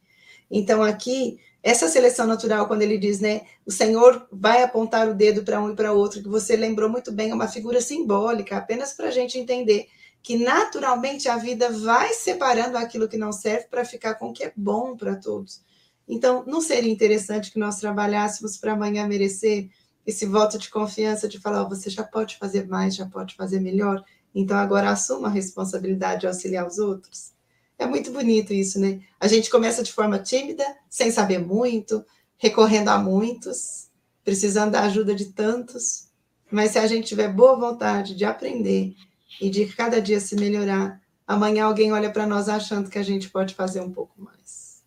Então, 0.51 0.83
aqui, 0.83 1.39
essa 1.63 1.89
seleção 1.89 2.27
natural, 2.27 2.67
quando 2.67 2.83
ele 2.83 2.97
diz, 2.97 3.21
né, 3.21 3.43
o 3.67 3.71
Senhor 3.71 4.27
vai 4.33 4.63
apontar 4.63 5.09
o 5.09 5.15
dedo 5.15 5.43
para 5.43 5.61
um 5.61 5.71
e 5.71 5.77
para 5.77 5.93
outro, 5.93 6.23
que 6.23 6.29
você 6.29 6.57
lembrou 6.57 6.89
muito 6.89 7.13
bem, 7.13 7.31
é 7.31 7.35
uma 7.35 7.49
figura 7.49 7.81
simbólica, 7.81 8.57
apenas 8.57 8.93
para 8.93 9.09
a 9.09 9.11
gente 9.11 9.39
entender 9.39 9.89
que 10.23 10.37
naturalmente 10.37 11.29
a 11.29 11.37
vida 11.37 11.71
vai 11.71 12.13
separando 12.13 12.77
aquilo 12.77 13.09
que 13.09 13.17
não 13.17 13.33
serve 13.33 13.67
para 13.69 13.85
ficar 13.85 14.15
com 14.15 14.29
o 14.29 14.33
que 14.33 14.45
é 14.45 14.53
bom 14.57 14.97
para 14.97 15.17
todos. 15.17 15.63
Então, 16.09 16.45
não 16.47 16.61
seria 16.61 16.91
interessante 16.91 17.51
que 17.51 17.59
nós 17.59 17.77
trabalhássemos 17.77 18.57
para 18.57 18.73
amanhã 18.73 19.07
merecer 19.07 19.69
esse 20.07 20.25
voto 20.25 20.59
de 20.59 20.71
confiança 20.71 21.29
de 21.29 21.39
falar, 21.39 21.63
oh, 21.63 21.69
você 21.69 21.91
já 21.91 22.03
pode 22.03 22.39
fazer 22.39 22.67
mais, 22.67 22.97
já 22.97 23.05
pode 23.05 23.35
fazer 23.35 23.61
melhor, 23.61 24.03
então 24.35 24.57
agora 24.57 24.91
assuma 24.91 25.29
a 25.29 25.31
responsabilidade 25.31 26.23
de 26.23 26.27
auxiliar 26.27 26.67
os 26.67 26.79
outros. 26.79 27.33
É 27.79 27.87
muito 27.87 28.11
bonito 28.11 28.53
isso, 28.53 28.81
né? 28.81 29.01
A 29.21 29.29
gente 29.29 29.51
começa 29.51 29.83
de 29.83 29.93
forma 29.93 30.19
tímida, 30.19 30.65
sem 30.91 31.11
saber 31.11 31.39
muito, 31.39 32.05
recorrendo 32.37 32.89
a 32.89 32.99
muitos, 32.99 33.89
precisando 34.25 34.73
da 34.73 34.83
ajuda 34.83 35.15
de 35.15 35.27
tantos, 35.27 36.09
mas 36.51 36.73
se 36.73 36.79
a 36.79 36.87
gente 36.87 37.09
tiver 37.09 37.33
boa 37.33 37.57
vontade 37.57 38.15
de 38.15 38.25
aprender 38.25 38.95
e 39.41 39.49
de 39.49 39.67
cada 39.67 40.01
dia 40.01 40.19
se 40.19 40.35
melhorar, 40.35 41.01
amanhã 41.27 41.67
alguém 41.67 41.93
olha 41.93 42.11
para 42.11 42.27
nós 42.27 42.49
achando 42.49 42.91
que 42.91 42.99
a 42.99 43.03
gente 43.03 43.31
pode 43.31 43.55
fazer 43.55 43.81
um 43.81 43.93
pouco 43.93 44.21
mais. 44.21 44.83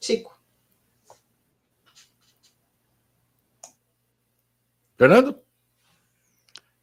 Chico. 0.00 0.38
Fernando? 4.96 5.38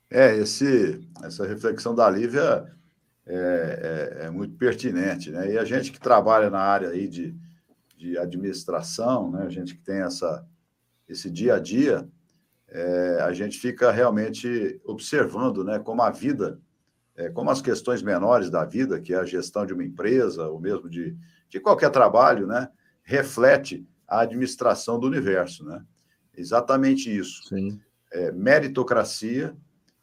É, 0.09 0.35
esse, 0.37 1.05
essa 1.23 1.45
reflexão 1.45 1.93
da 1.93 2.09
Lívia 2.09 2.65
é, 3.25 4.19
é, 4.21 4.25
é, 4.25 4.29
muito 4.29 4.55
pertinente, 4.55 5.29
né? 5.31 5.51
E 5.51 5.57
a 5.57 5.65
gente 5.65 5.91
que 5.91 5.99
trabalha 5.99 6.49
na 6.49 6.61
área 6.61 6.89
aí 6.89 7.07
de, 7.07 7.35
de 7.97 8.17
administração, 8.17 9.29
né? 9.31 9.43
A 9.43 9.49
gente 9.49 9.75
que 9.75 9.81
tem 9.81 10.01
essa, 10.01 10.45
esse 11.09 11.29
dia 11.29 11.55
a 11.55 11.59
dia, 11.59 12.07
é, 12.69 13.19
a 13.21 13.33
gente 13.33 13.57
fica 13.57 13.91
realmente 13.91 14.79
observando 14.85 15.63
né, 15.63 15.79
como 15.79 16.01
a 16.01 16.09
vida, 16.09 16.59
é, 17.15 17.29
como 17.29 17.49
as 17.49 17.61
questões 17.61 18.01
menores 18.01 18.49
da 18.49 18.65
vida, 18.65 18.99
que 18.99 19.13
é 19.13 19.17
a 19.17 19.25
gestão 19.25 19.65
de 19.65 19.73
uma 19.73 19.83
empresa, 19.83 20.47
ou 20.47 20.59
mesmo 20.59 20.89
de, 20.89 21.17
de 21.49 21.59
qualquer 21.59 21.89
trabalho, 21.89 22.45
né, 22.45 22.69
reflete 23.03 23.87
a 24.07 24.21
administração 24.21 24.99
do 24.99 25.07
universo. 25.07 25.65
Né? 25.65 25.81
Exatamente 26.35 27.15
isso. 27.15 27.43
Sim. 27.47 27.79
É, 28.11 28.31
meritocracia, 28.31 29.55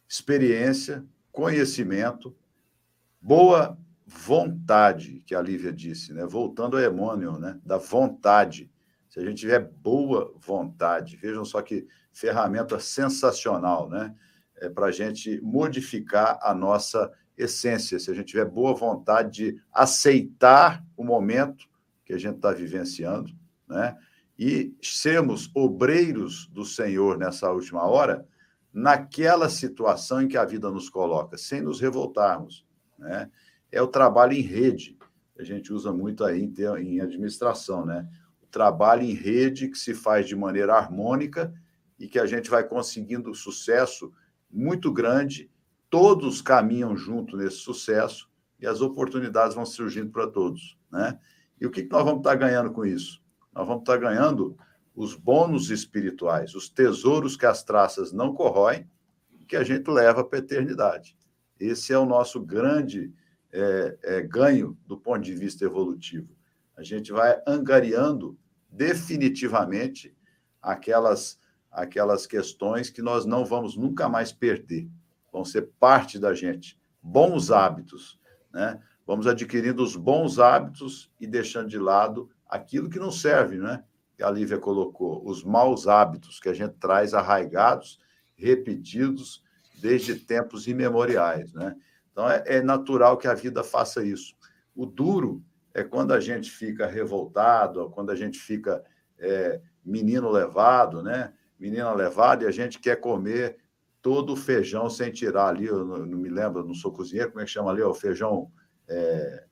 experiência, 0.08 1.04
conhecimento, 1.32 2.36
boa 3.20 3.78
vontade, 4.06 5.22
que 5.26 5.34
a 5.34 5.40
Lívia 5.40 5.72
disse, 5.72 6.12
né? 6.12 6.24
voltando 6.26 6.76
ao 6.76 6.82
Emmanuel, 6.82 7.38
né? 7.38 7.58
da 7.64 7.78
vontade. 7.78 8.70
Se 9.08 9.18
a 9.18 9.24
gente 9.24 9.38
tiver 9.38 9.60
boa 9.60 10.34
vontade, 10.38 11.16
vejam 11.16 11.44
só 11.44 11.62
que 11.62 11.86
ferramenta 12.12 12.78
sensacional, 12.78 13.88
né? 13.88 14.14
É 14.56 14.68
para 14.68 14.86
a 14.86 14.90
gente 14.90 15.40
modificar 15.40 16.38
a 16.40 16.54
nossa 16.54 17.12
essência. 17.36 17.98
Se 17.98 18.10
a 18.10 18.14
gente 18.14 18.26
tiver 18.26 18.44
boa 18.44 18.74
vontade 18.74 19.30
de 19.30 19.62
aceitar 19.72 20.84
o 20.96 21.04
momento 21.04 21.68
que 22.04 22.12
a 22.12 22.18
gente 22.18 22.36
está 22.36 22.52
vivenciando, 22.52 23.32
né? 23.68 23.96
E 24.38 24.74
sermos 24.82 25.50
obreiros 25.54 26.48
do 26.48 26.64
Senhor 26.64 27.18
nessa 27.18 27.50
última 27.50 27.84
hora, 27.84 28.26
naquela 28.74 29.48
situação 29.48 30.20
em 30.20 30.26
que 30.26 30.36
a 30.36 30.44
vida 30.44 30.68
nos 30.68 30.90
coloca, 30.90 31.38
sem 31.38 31.62
nos 31.62 31.80
revoltarmos, 31.80 32.66
né? 32.98 33.30
É 33.70 33.80
o 33.80 33.86
trabalho 33.86 34.32
em 34.32 34.40
rede. 34.40 34.98
A 35.38 35.44
gente 35.44 35.72
usa 35.72 35.92
muito 35.92 36.24
aí 36.24 36.52
em 36.80 37.00
administração, 37.00 37.86
né? 37.86 38.08
O 38.42 38.46
trabalho 38.46 39.02
em 39.02 39.14
rede 39.14 39.68
que 39.68 39.78
se 39.78 39.94
faz 39.94 40.26
de 40.26 40.34
maneira 40.34 40.74
harmônica 40.74 41.54
e 41.98 42.08
que 42.08 42.18
a 42.18 42.26
gente 42.26 42.50
vai 42.50 42.64
conseguindo 42.64 43.32
sucesso 43.32 44.12
muito 44.50 44.92
grande, 44.92 45.48
todos 45.88 46.42
caminham 46.42 46.96
junto 46.96 47.36
nesse 47.36 47.58
sucesso 47.58 48.28
e 48.58 48.66
as 48.66 48.80
oportunidades 48.80 49.54
vão 49.54 49.64
surgindo 49.64 50.10
para 50.10 50.26
todos, 50.26 50.76
né? 50.90 51.18
E 51.60 51.66
o 51.66 51.70
que 51.70 51.84
nós 51.84 52.04
vamos 52.04 52.20
estar 52.20 52.34
ganhando 52.34 52.72
com 52.72 52.84
isso? 52.84 53.22
Nós 53.52 53.66
vamos 53.66 53.82
estar 53.82 53.98
ganhando 53.98 54.56
os 54.94 55.14
bônus 55.14 55.70
espirituais, 55.70 56.54
os 56.54 56.68
tesouros 56.68 57.36
que 57.36 57.46
as 57.46 57.62
traças 57.62 58.12
não 58.12 58.34
corroem, 58.34 58.88
que 59.48 59.56
a 59.56 59.64
gente 59.64 59.90
leva 59.90 60.24
para 60.24 60.38
a 60.38 60.42
eternidade. 60.42 61.16
Esse 61.58 61.92
é 61.92 61.98
o 61.98 62.06
nosso 62.06 62.40
grande 62.40 63.12
é, 63.52 63.98
é, 64.02 64.22
ganho 64.22 64.76
do 64.86 64.96
ponto 64.96 65.20
de 65.20 65.34
vista 65.34 65.64
evolutivo. 65.64 66.34
A 66.76 66.82
gente 66.82 67.12
vai 67.12 67.40
angariando 67.46 68.38
definitivamente 68.70 70.16
aquelas 70.60 71.38
aquelas 71.70 72.24
questões 72.24 72.88
que 72.88 73.02
nós 73.02 73.26
não 73.26 73.44
vamos 73.44 73.76
nunca 73.76 74.08
mais 74.08 74.32
perder. 74.32 74.88
Vão 75.32 75.44
ser 75.44 75.70
parte 75.80 76.20
da 76.20 76.32
gente. 76.32 76.78
Bons 77.02 77.50
hábitos, 77.50 78.18
né? 78.52 78.80
Vamos 79.04 79.26
adquirindo 79.26 79.82
os 79.82 79.96
bons 79.96 80.38
hábitos 80.38 81.10
e 81.20 81.26
deixando 81.26 81.68
de 81.68 81.78
lado 81.78 82.30
aquilo 82.48 82.88
que 82.88 82.98
não 83.00 83.10
serve, 83.10 83.58
né? 83.58 83.82
Que 84.16 84.22
a 84.22 84.30
Lívia 84.30 84.58
colocou, 84.58 85.22
os 85.26 85.42
maus 85.42 85.88
hábitos 85.88 86.38
que 86.38 86.48
a 86.48 86.54
gente 86.54 86.74
traz 86.74 87.14
arraigados, 87.14 87.98
repetidos 88.34 89.42
desde 89.80 90.14
tempos 90.14 90.66
imemoriais, 90.66 91.52
né? 91.52 91.74
Então 92.12 92.30
é, 92.30 92.42
é 92.46 92.62
natural 92.62 93.16
que 93.16 93.26
a 93.26 93.34
vida 93.34 93.64
faça 93.64 94.04
isso. 94.04 94.34
O 94.74 94.86
duro 94.86 95.44
é 95.72 95.82
quando 95.82 96.12
a 96.12 96.20
gente 96.20 96.50
fica 96.50 96.86
revoltado, 96.86 97.90
quando 97.90 98.10
a 98.10 98.14
gente 98.14 98.38
fica 98.38 98.84
é, 99.18 99.60
menino 99.84 100.30
levado, 100.30 101.02
né? 101.02 101.32
menina 101.58 101.92
levada 101.92 102.44
e 102.44 102.46
a 102.46 102.50
gente 102.50 102.78
quer 102.78 102.96
comer 102.96 103.56
todo 104.02 104.34
o 104.34 104.36
feijão 104.36 104.90
sem 104.90 105.10
tirar 105.10 105.48
ali, 105.48 105.66
eu 105.66 105.84
não, 105.84 106.04
não 106.04 106.18
me 106.18 106.28
lembro, 106.28 106.64
não 106.64 106.74
sou 106.74 106.92
cozinheiro, 106.92 107.30
como 107.30 107.40
é 107.40 107.44
que 107.44 107.50
chama 107.50 107.70
ali, 107.70 107.82
o 107.82 107.94
feijão 107.94 108.50
é, 108.86 109.44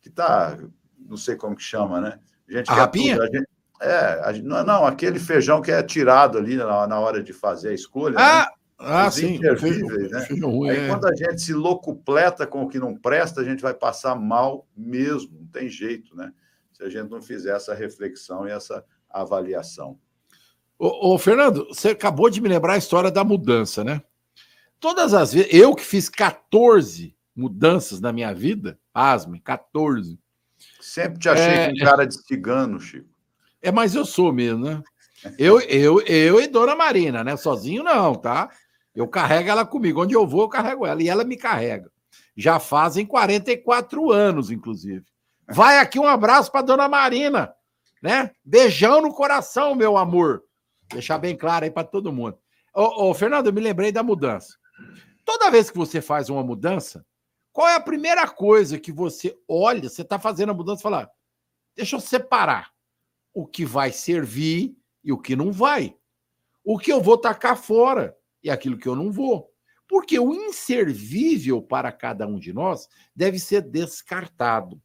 que 0.00 0.08
tá, 0.08 0.58
não 0.98 1.16
sei 1.16 1.36
como 1.36 1.54
que 1.54 1.62
chama, 1.62 2.00
né? 2.00 2.18
A 2.48 2.52
gente 2.52 2.70
a 2.70 2.74
rapinha? 2.74 3.16
Tudo, 3.16 3.24
a 3.24 3.36
gente, 3.36 3.48
é, 3.80 4.32
não, 4.42 4.64
não, 4.64 4.86
aquele 4.86 5.18
feijão 5.18 5.62
que 5.62 5.70
é 5.70 5.82
tirado 5.82 6.38
ali 6.38 6.56
na, 6.56 6.86
na 6.86 7.00
hora 7.00 7.22
de 7.22 7.32
fazer 7.32 7.70
a 7.70 7.74
escolha. 7.74 8.16
Ah, 8.18 8.46
né? 8.46 8.56
ah 8.78 9.10
sim. 9.10 9.38
Feijão, 9.38 9.88
né? 9.88 10.20
Feijão 10.22 10.64
Aí 10.64 10.78
é. 10.78 10.88
quando 10.88 11.06
a 11.06 11.14
gente 11.14 11.40
se 11.40 11.52
locupleta 11.52 12.46
com 12.46 12.64
o 12.64 12.68
que 12.68 12.78
não 12.78 12.96
presta, 12.96 13.40
a 13.40 13.44
gente 13.44 13.62
vai 13.62 13.74
passar 13.74 14.14
mal 14.16 14.66
mesmo, 14.76 15.38
não 15.38 15.46
tem 15.46 15.68
jeito, 15.68 16.16
né? 16.16 16.32
Se 16.72 16.82
a 16.82 16.88
gente 16.88 17.10
não 17.10 17.22
fizer 17.22 17.54
essa 17.54 17.74
reflexão 17.74 18.48
e 18.48 18.50
essa 18.50 18.84
avaliação. 19.08 19.98
Ô, 20.78 21.14
ô, 21.14 21.18
Fernando, 21.18 21.66
você 21.68 21.90
acabou 21.90 22.30
de 22.30 22.40
me 22.40 22.48
lembrar 22.48 22.74
a 22.74 22.78
história 22.78 23.10
da 23.10 23.24
mudança, 23.24 23.82
né? 23.82 24.02
Todas 24.80 25.12
as 25.12 25.32
vezes, 25.32 25.52
eu 25.52 25.74
que 25.74 25.84
fiz 25.84 26.08
14 26.08 27.16
mudanças 27.34 28.00
na 28.00 28.12
minha 28.12 28.32
vida, 28.32 28.78
asme, 28.94 29.40
14. 29.40 30.18
Sempre 30.80 31.18
te 31.18 31.28
achei 31.28 31.44
é, 31.44 31.68
um 31.68 31.84
cara 31.84 32.04
de 32.04 32.14
cigano, 32.14 32.80
Chico. 32.80 33.17
É, 33.62 33.72
mas 33.72 33.94
eu 33.94 34.04
sou 34.04 34.32
mesmo, 34.32 34.64
né? 34.64 34.82
Eu, 35.36 35.60
eu, 35.62 36.00
eu 36.02 36.40
e 36.40 36.46
Dona 36.46 36.76
Marina, 36.76 37.24
né? 37.24 37.36
Sozinho 37.36 37.82
não, 37.82 38.14
tá? 38.14 38.48
Eu 38.94 39.08
carrego 39.08 39.50
ela 39.50 39.66
comigo. 39.66 40.02
Onde 40.02 40.14
eu 40.14 40.26
vou, 40.26 40.42
eu 40.42 40.48
carrego 40.48 40.86
ela. 40.86 41.02
E 41.02 41.08
ela 41.08 41.24
me 41.24 41.36
carrega. 41.36 41.90
Já 42.36 42.60
fazem 42.60 43.04
44 43.04 44.12
anos, 44.12 44.50
inclusive. 44.50 45.04
Vai 45.48 45.78
aqui 45.78 45.98
um 45.98 46.06
abraço 46.06 46.52
para 46.52 46.62
Dona 46.62 46.88
Marina, 46.88 47.52
né? 48.02 48.30
Beijão 48.44 49.00
no 49.02 49.12
coração, 49.12 49.74
meu 49.74 49.96
amor. 49.96 50.44
Deixar 50.92 51.18
bem 51.18 51.36
claro 51.36 51.64
aí 51.64 51.70
para 51.70 51.86
todo 51.86 52.12
mundo. 52.12 52.38
Ô, 52.74 53.10
ô, 53.10 53.14
Fernando, 53.14 53.46
eu 53.46 53.52
me 53.52 53.60
lembrei 53.60 53.90
da 53.90 54.02
mudança. 54.02 54.56
Toda 55.24 55.50
vez 55.50 55.70
que 55.70 55.76
você 55.76 56.00
faz 56.00 56.30
uma 56.30 56.42
mudança, 56.42 57.04
qual 57.52 57.68
é 57.68 57.74
a 57.74 57.80
primeira 57.80 58.28
coisa 58.28 58.78
que 58.78 58.92
você 58.92 59.36
olha? 59.48 59.88
Você 59.88 60.02
está 60.02 60.18
fazendo 60.18 60.50
a 60.50 60.54
mudança 60.54 60.80
e 60.80 60.82
fala: 60.82 61.10
deixa 61.74 61.96
eu 61.96 62.00
separar 62.00 62.70
o 63.38 63.46
que 63.46 63.64
vai 63.64 63.92
servir 63.92 64.76
e 65.04 65.12
o 65.12 65.16
que 65.16 65.36
não 65.36 65.52
vai. 65.52 65.94
O 66.64 66.76
que 66.76 66.92
eu 66.92 67.00
vou 67.00 67.16
tacar 67.16 67.56
fora 67.56 68.16
e 68.42 68.50
aquilo 68.50 68.76
que 68.76 68.88
eu 68.88 68.96
não 68.96 69.12
vou. 69.12 69.48
Porque 69.86 70.18
o 70.18 70.34
inservível 70.34 71.62
para 71.62 71.92
cada 71.92 72.26
um 72.26 72.36
de 72.36 72.52
nós 72.52 72.88
deve 73.14 73.38
ser 73.38 73.62
descartado. 73.62 74.82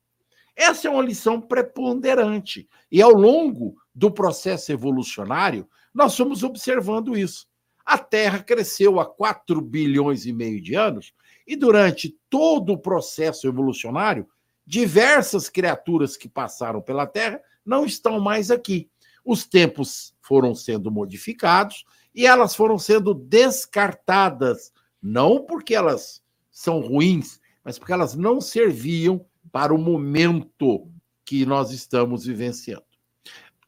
Essa 0.56 0.88
é 0.88 0.92
uma 0.92 1.02
lição 1.02 1.42
preponderante. 1.42 2.70
E 2.92 3.02
ao 3.02 3.12
longo 3.12 3.74
do 3.92 4.12
processo 4.12 4.72
evolucionário, 4.72 5.68
nós 5.92 6.16
fomos 6.16 6.44
observando 6.44 7.18
isso. 7.18 7.48
A 7.84 7.98
Terra 7.98 8.38
cresceu 8.38 9.00
há 9.00 9.06
4 9.08 9.60
bilhões 9.62 10.28
e 10.28 10.32
meio 10.32 10.62
de 10.62 10.76
anos 10.76 11.12
e 11.48 11.56
durante 11.56 12.16
todo 12.30 12.74
o 12.74 12.78
processo 12.78 13.48
evolucionário, 13.48 14.28
diversas 14.64 15.50
criaturas 15.50 16.16
que 16.16 16.30
passaram 16.30 16.84
pela 16.84 17.08
Terra 17.08 17.42
não 17.66 17.86
estão 17.86 18.20
mais 18.20 18.52
aqui. 18.52 18.90
Os 19.26 19.46
tempos 19.46 20.14
foram 20.22 20.54
sendo 20.54 20.92
modificados 20.92 21.86
e 22.14 22.26
elas 22.26 22.56
foram 22.56 22.78
sendo 22.78 23.14
descartadas, 23.14 24.72
não 25.02 25.44
porque 25.46 25.74
elas 25.74 26.22
são 26.52 26.80
ruins, 26.80 27.40
mas 27.64 27.80
porque 27.80 27.94
elas 27.94 28.16
não 28.16 28.40
serviam 28.40 29.26
para 29.52 29.74
o 29.74 29.78
momento 29.78 30.90
que 31.26 31.46
nós 31.46 31.72
estamos 31.72 32.26
vivenciando. 32.26 32.84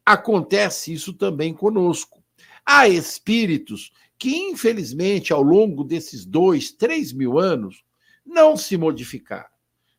Acontece 0.04 0.92
isso 0.92 1.12
também 1.12 1.52
conosco. 1.52 2.22
Há 2.64 2.88
espíritos 2.88 3.90
que, 4.18 4.36
infelizmente, 4.36 5.32
ao 5.32 5.42
longo 5.42 5.82
desses 5.82 6.24
dois, 6.24 6.70
três 6.70 7.12
mil 7.12 7.38
anos, 7.38 7.82
não 8.24 8.56
se 8.56 8.76
modificaram, 8.76 9.48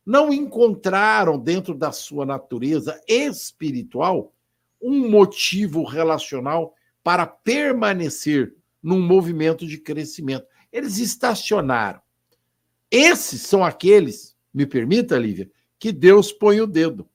não 0.08 0.32
encontraram 0.32 1.38
dentro 1.38 1.74
da 1.74 1.92
sua 1.92 2.24
natureza 2.24 2.98
espiritual 3.06 4.32
um 4.80 5.10
motivo 5.10 5.84
relacional 5.84 6.74
para 7.04 7.26
permanecer 7.26 8.54
num 8.82 9.00
movimento 9.00 9.66
de 9.66 9.76
crescimento. 9.76 10.46
Eles 10.72 10.96
estacionaram. 10.96 12.00
Esses 12.90 13.42
são 13.42 13.62
aqueles, 13.62 14.34
me 14.54 14.64
permita, 14.64 15.18
Lívia, 15.18 15.50
que 15.78 15.92
Deus 15.92 16.32
põe 16.32 16.58
o 16.62 16.66
dedo, 16.66 17.06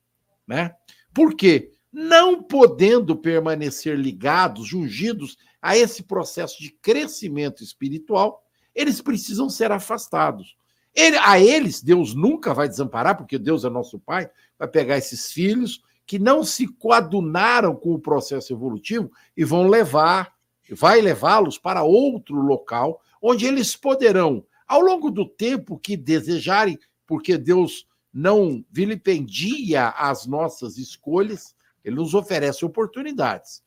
né? 0.47 0.75
Por 1.11 1.35
quê? 1.35 1.73
não 1.93 2.41
podendo 2.41 3.15
permanecer 3.15 3.95
ligados, 3.95 4.73
ungidos 4.73 5.37
a 5.61 5.77
esse 5.77 6.01
processo 6.01 6.59
de 6.59 6.71
crescimento 6.71 7.63
espiritual, 7.63 8.43
eles 8.73 8.99
precisam 8.99 9.47
ser 9.47 9.71
afastados. 9.71 10.57
Ele, 10.93 11.17
a 11.17 11.39
eles, 11.39 11.81
Deus 11.81 12.13
nunca 12.13 12.53
vai 12.53 12.69
desamparar, 12.69 13.17
porque 13.17 13.39
Deus 13.39 13.65
é 13.65 13.69
nosso 13.69 13.99
Pai, 13.99 14.29
vai 14.57 14.67
pegar 14.67 14.97
esses 14.97 15.31
filhos 15.31 15.81
que 16.05 16.19
não 16.19 16.43
se 16.43 16.67
coadunaram 16.67 17.75
com 17.75 17.93
o 17.93 17.99
processo 17.99 18.53
evolutivo 18.53 19.11
e 19.35 19.43
vão 19.43 19.67
levar, 19.67 20.33
vai 20.71 21.01
levá-los 21.01 21.57
para 21.57 21.83
outro 21.83 22.35
local, 22.35 23.01
onde 23.21 23.45
eles 23.45 23.75
poderão, 23.75 24.45
ao 24.67 24.81
longo 24.81 25.09
do 25.09 25.25
tempo 25.25 25.79
que 25.79 25.97
desejarem, 25.97 26.77
porque 27.07 27.37
Deus 27.37 27.87
não 28.13 28.63
vilipendia 28.69 29.89
as 29.89 30.27
nossas 30.27 30.77
escolhas, 30.77 31.55
ele 31.83 31.95
nos 31.95 32.13
oferece 32.13 32.63
oportunidades. 32.63 33.63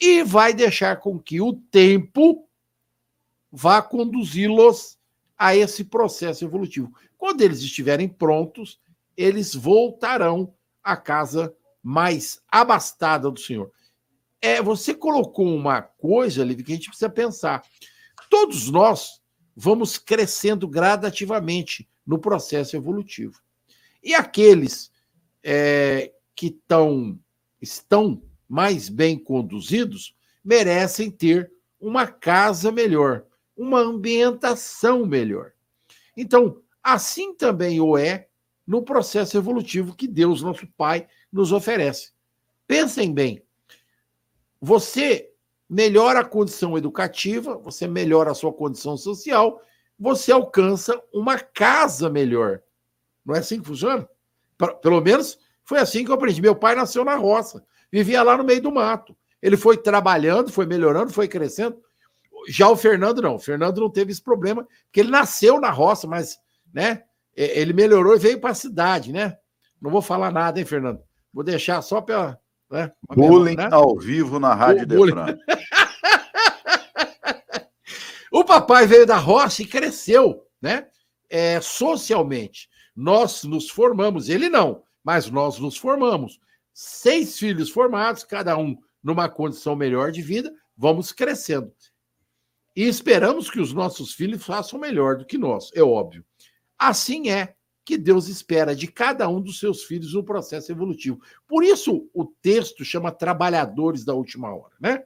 E 0.00 0.22
vai 0.22 0.54
deixar 0.54 0.96
com 0.96 1.18
que 1.18 1.40
o 1.40 1.54
tempo 1.54 2.46
vá 3.50 3.82
conduzi-los 3.82 4.99
a 5.40 5.56
esse 5.56 5.84
processo 5.84 6.44
evolutivo. 6.44 6.92
Quando 7.16 7.40
eles 7.40 7.60
estiverem 7.60 8.06
prontos, 8.06 8.78
eles 9.16 9.54
voltarão 9.54 10.52
à 10.84 10.98
casa 10.98 11.56
mais 11.82 12.42
abastada 12.46 13.30
do 13.30 13.40
Senhor. 13.40 13.72
É, 14.38 14.60
você 14.60 14.92
colocou 14.92 15.46
uma 15.46 15.80
coisa, 15.80 16.44
Liv, 16.44 16.62
que 16.62 16.72
a 16.72 16.74
gente 16.74 16.88
precisa 16.88 17.08
pensar. 17.08 17.62
Todos 18.28 18.70
nós 18.70 19.22
vamos 19.56 19.96
crescendo 19.96 20.68
gradativamente 20.68 21.88
no 22.06 22.18
processo 22.18 22.76
evolutivo. 22.76 23.40
E 24.02 24.14
aqueles 24.14 24.92
é, 25.42 26.12
que 26.34 26.50
tão, 26.68 27.18
estão 27.62 28.22
mais 28.46 28.90
bem 28.90 29.18
conduzidos 29.18 30.14
merecem 30.44 31.10
ter 31.10 31.50
uma 31.80 32.06
casa 32.06 32.70
melhor, 32.70 33.24
uma 33.60 33.78
ambientação 33.78 35.04
melhor. 35.04 35.52
Então, 36.16 36.62
assim 36.82 37.34
também 37.34 37.78
o 37.78 37.98
é 37.98 38.26
no 38.66 38.82
processo 38.82 39.36
evolutivo 39.36 39.94
que 39.94 40.08
Deus, 40.08 40.40
nosso 40.40 40.66
Pai, 40.78 41.06
nos 41.30 41.52
oferece. 41.52 42.12
Pensem 42.66 43.12
bem, 43.12 43.42
você 44.58 45.30
melhora 45.68 46.20
a 46.20 46.24
condição 46.24 46.78
educativa, 46.78 47.58
você 47.58 47.86
melhora 47.86 48.30
a 48.30 48.34
sua 48.34 48.50
condição 48.50 48.96
social, 48.96 49.60
você 49.98 50.32
alcança 50.32 50.98
uma 51.12 51.38
casa 51.38 52.08
melhor. 52.08 52.62
Não 53.26 53.34
é 53.34 53.40
assim 53.40 53.60
que 53.60 53.66
funciona? 53.66 54.08
Pelo 54.80 55.02
menos 55.02 55.38
foi 55.64 55.80
assim 55.80 56.02
que 56.02 56.10
eu 56.10 56.14
aprendi. 56.14 56.40
Meu 56.40 56.56
pai 56.56 56.74
nasceu 56.74 57.04
na 57.04 57.14
roça, 57.14 57.62
vivia 57.92 58.22
lá 58.22 58.38
no 58.38 58.44
meio 58.44 58.62
do 58.62 58.72
mato. 58.72 59.14
Ele 59.42 59.58
foi 59.58 59.76
trabalhando, 59.76 60.50
foi 60.50 60.64
melhorando, 60.64 61.12
foi 61.12 61.28
crescendo. 61.28 61.78
Já 62.48 62.68
o 62.68 62.76
Fernando 62.76 63.22
não. 63.22 63.36
O 63.36 63.40
Fernando 63.40 63.80
não 63.80 63.90
teve 63.90 64.12
esse 64.12 64.22
problema, 64.22 64.66
porque 64.84 65.00
ele 65.00 65.10
nasceu 65.10 65.60
na 65.60 65.70
roça, 65.70 66.06
mas 66.06 66.38
né, 66.72 67.02
ele 67.36 67.72
melhorou 67.72 68.14
e 68.14 68.18
veio 68.18 68.40
para 68.40 68.50
a 68.50 68.54
cidade, 68.54 69.12
né? 69.12 69.36
Não 69.80 69.90
vou 69.90 70.02
falar 70.02 70.30
nada, 70.30 70.58
hein, 70.58 70.66
Fernando? 70.66 71.00
Vou 71.32 71.44
deixar 71.44 71.80
só 71.82 72.00
para 72.00 72.38
né? 72.70 72.92
Bullying 73.14 73.56
né? 73.56 73.68
ao 73.72 73.98
vivo 73.98 74.38
na 74.38 74.54
Rádio 74.54 74.86
Defran. 74.86 75.36
o 78.30 78.44
papai 78.44 78.86
veio 78.86 79.04
da 79.04 79.16
roça 79.16 79.62
e 79.62 79.66
cresceu, 79.66 80.46
né? 80.62 80.86
É, 81.28 81.60
socialmente. 81.60 82.70
Nós 82.94 83.42
nos 83.44 83.70
formamos, 83.70 84.28
ele 84.28 84.48
não, 84.48 84.82
mas 85.02 85.28
nós 85.30 85.58
nos 85.58 85.76
formamos. 85.76 86.38
Seis 86.72 87.38
filhos 87.38 87.70
formados, 87.70 88.24
cada 88.24 88.56
um 88.56 88.78
numa 89.02 89.28
condição 89.28 89.74
melhor 89.74 90.12
de 90.12 90.22
vida, 90.22 90.52
vamos 90.76 91.12
crescendo. 91.12 91.72
E 92.74 92.84
esperamos 92.84 93.50
que 93.50 93.60
os 93.60 93.72
nossos 93.72 94.12
filhos 94.12 94.44
façam 94.44 94.78
melhor 94.78 95.16
do 95.16 95.26
que 95.26 95.36
nós, 95.36 95.70
é 95.74 95.82
óbvio. 95.82 96.24
Assim 96.78 97.30
é 97.30 97.54
que 97.84 97.98
Deus 97.98 98.28
espera 98.28 98.74
de 98.74 98.86
cada 98.86 99.28
um 99.28 99.40
dos 99.40 99.58
seus 99.58 99.82
filhos 99.82 100.14
no 100.14 100.22
processo 100.22 100.70
evolutivo. 100.70 101.20
Por 101.48 101.64
isso 101.64 102.08
o 102.14 102.24
texto 102.24 102.84
chama 102.84 103.10
trabalhadores 103.10 104.04
da 104.04 104.14
última 104.14 104.54
hora, 104.54 104.74
né? 104.80 105.02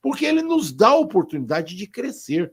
Porque 0.00 0.24
ele 0.24 0.42
nos 0.42 0.72
dá 0.72 0.88
a 0.88 0.98
oportunidade 0.98 1.76
de 1.76 1.86
crescer, 1.86 2.52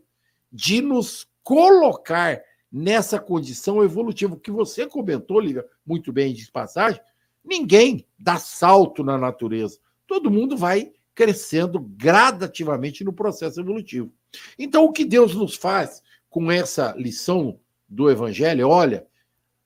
de 0.51 0.81
nos 0.81 1.27
colocar 1.43 2.41
nessa 2.71 3.19
condição 3.19 3.83
evolutiva 3.83 4.37
que 4.37 4.51
você 4.51 4.85
comentou, 4.85 5.39
Lívia, 5.39 5.65
muito 5.85 6.11
bem 6.11 6.33
de 6.33 6.51
passagem. 6.51 7.01
Ninguém 7.43 8.05
dá 8.19 8.37
salto 8.37 9.03
na 9.03 9.17
natureza. 9.17 9.79
Todo 10.05 10.29
mundo 10.29 10.55
vai 10.57 10.91
crescendo 11.15 11.79
gradativamente 11.79 13.03
no 13.03 13.13
processo 13.13 13.59
evolutivo. 13.59 14.13
Então, 14.57 14.85
o 14.85 14.91
que 14.91 15.05
Deus 15.05 15.35
nos 15.35 15.55
faz 15.55 16.01
com 16.29 16.51
essa 16.51 16.93
lição 16.97 17.59
do 17.87 18.09
Evangelho, 18.09 18.67
olha, 18.67 19.07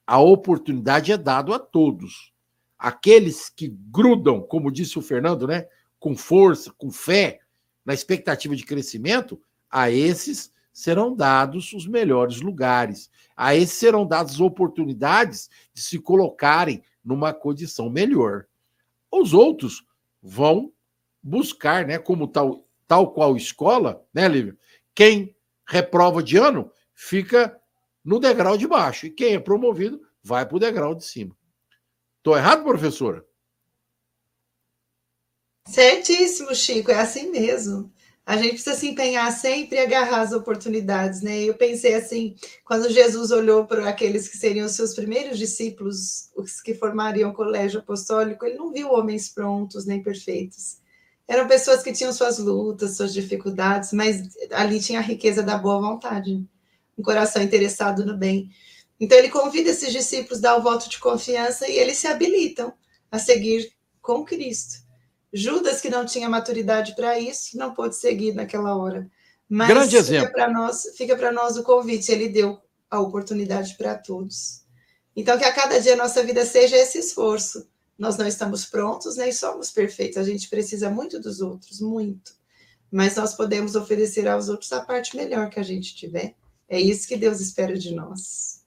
a 0.05 0.19
oportunidade 0.19 1.11
é 1.11 1.17
dada 1.17 1.55
a 1.55 1.59
todos. 1.59 2.33
Aqueles 2.77 3.49
que 3.49 3.67
grudam, 3.67 4.41
como 4.41 4.71
disse 4.71 4.97
o 4.97 5.01
Fernando, 5.01 5.47
né, 5.47 5.67
com 5.99 6.15
força, 6.15 6.73
com 6.77 6.91
fé, 6.91 7.39
na 7.85 7.93
expectativa 7.93 8.55
de 8.55 8.65
crescimento, 8.65 9.41
a 9.69 9.89
esses 9.89 10.53
serão 10.71 11.15
dados 11.15 11.71
os 11.73 11.85
melhores 11.85 12.41
lugares. 12.41 13.09
A 13.35 13.55
esses 13.55 13.77
serão 13.77 14.05
dadas 14.05 14.39
oportunidades 14.39 15.49
de 15.73 15.81
se 15.81 15.99
colocarem 15.99 16.83
numa 17.03 17.33
condição 17.33 17.89
melhor. 17.89 18.45
Os 19.11 19.33
outros 19.33 19.85
vão 20.21 20.71
buscar, 21.21 21.85
né, 21.85 21.97
como 21.97 22.27
tal, 22.27 22.67
tal 22.93 23.11
qual 23.11 23.35
escola, 23.35 24.05
né, 24.13 24.27
Lívia? 24.27 24.55
Quem 24.93 25.35
reprova 25.67 26.21
de 26.21 26.37
ano 26.37 26.71
fica 26.93 27.59
no 28.05 28.19
degrau 28.19 28.55
de 28.55 28.67
baixo. 28.67 29.07
E 29.07 29.09
quem 29.09 29.33
é 29.33 29.39
promovido 29.39 29.99
vai 30.21 30.45
para 30.45 30.55
o 30.55 30.59
degrau 30.59 30.93
de 30.93 31.03
cima. 31.03 31.35
Estou 32.17 32.37
errado, 32.37 32.63
professora? 32.63 33.25
Certíssimo, 35.67 36.53
Chico, 36.53 36.91
é 36.91 36.99
assim 36.99 37.31
mesmo. 37.31 37.91
A 38.23 38.37
gente 38.37 38.51
precisa 38.51 38.75
se 38.75 38.87
empenhar 38.87 39.31
sempre 39.31 39.77
e 39.77 39.79
agarrar 39.79 40.21
as 40.21 40.31
oportunidades, 40.31 41.23
né? 41.23 41.41
Eu 41.41 41.55
pensei 41.55 41.95
assim, 41.95 42.35
quando 42.63 42.91
Jesus 42.91 43.31
olhou 43.31 43.65
para 43.65 43.89
aqueles 43.89 44.27
que 44.27 44.37
seriam 44.37 44.67
os 44.67 44.73
seus 44.73 44.93
primeiros 44.93 45.39
discípulos, 45.39 46.29
os 46.35 46.61
que 46.61 46.75
formariam 46.75 47.31
o 47.31 47.33
colégio 47.33 47.79
apostólico, 47.79 48.45
ele 48.45 48.55
não 48.55 48.71
viu 48.71 48.91
homens 48.91 49.29
prontos 49.29 49.83
nem 49.87 50.03
perfeitos. 50.03 50.82
Eram 51.27 51.47
pessoas 51.47 51.81
que 51.81 51.93
tinham 51.93 52.11
suas 52.11 52.37
lutas, 52.37 52.97
suas 52.97 53.13
dificuldades, 53.13 53.93
mas 53.93 54.35
ali 54.51 54.79
tinha 54.79 54.99
a 54.99 55.03
riqueza 55.03 55.41
da 55.41 55.57
boa 55.57 55.79
vontade 55.79 56.45
um 56.97 57.03
coração 57.03 57.41
interessado 57.41 58.05
no 58.05 58.15
bem. 58.15 58.49
Então 58.99 59.17
ele 59.17 59.29
convida 59.29 59.69
esses 59.69 59.91
discípulos 59.91 60.39
a 60.39 60.41
dar 60.41 60.57
o 60.57 60.61
voto 60.61 60.89
de 60.89 60.99
confiança 60.99 61.67
e 61.67 61.77
eles 61.77 61.97
se 61.97 62.07
habilitam 62.07 62.73
a 63.11 63.19
seguir 63.19 63.71
com 64.01 64.23
Cristo. 64.23 64.83
Judas, 65.31 65.81
que 65.81 65.89
não 65.89 66.05
tinha 66.05 66.29
maturidade 66.29 66.95
para 66.95 67.19
isso, 67.19 67.57
não 67.57 67.73
pôde 67.73 67.95
seguir 67.95 68.33
naquela 68.33 68.77
hora. 68.77 69.09
Mas 69.49 69.67
Grande 69.67 69.97
exemplo. 69.97 70.27
Fica 70.27 70.31
para 70.31 70.51
nós, 70.51 70.83
nós 71.33 71.57
o 71.57 71.63
convite, 71.63 72.11
ele 72.11 72.29
deu 72.29 72.59
a 72.89 72.99
oportunidade 72.99 73.75
para 73.75 73.95
todos. 73.95 74.63
Então, 75.15 75.37
que 75.37 75.43
a 75.43 75.51
cada 75.51 75.79
dia 75.79 75.93
a 75.93 75.97
nossa 75.97 76.23
vida 76.23 76.45
seja 76.45 76.77
esse 76.77 76.99
esforço. 76.99 77.67
Nós 78.03 78.17
não 78.17 78.27
estamos 78.27 78.65
prontos, 78.65 79.15
nem 79.15 79.31
somos 79.31 79.71
perfeitos. 79.71 80.17
A 80.17 80.23
gente 80.23 80.49
precisa 80.49 80.89
muito 80.89 81.21
dos 81.21 81.39
outros, 81.39 81.79
muito. 81.79 82.33
Mas 82.91 83.15
nós 83.15 83.33
podemos 83.33 83.77
oferecer 83.77 84.27
aos 84.27 84.49
outros 84.49 84.73
a 84.73 84.81
parte 84.81 85.15
melhor 85.15 85.49
que 85.49 85.57
a 85.57 85.63
gente 85.63 85.95
tiver. 85.95 86.35
É 86.67 86.77
isso 86.77 87.07
que 87.07 87.15
Deus 87.15 87.39
espera 87.39 87.77
de 87.77 87.95
nós. 87.95 88.65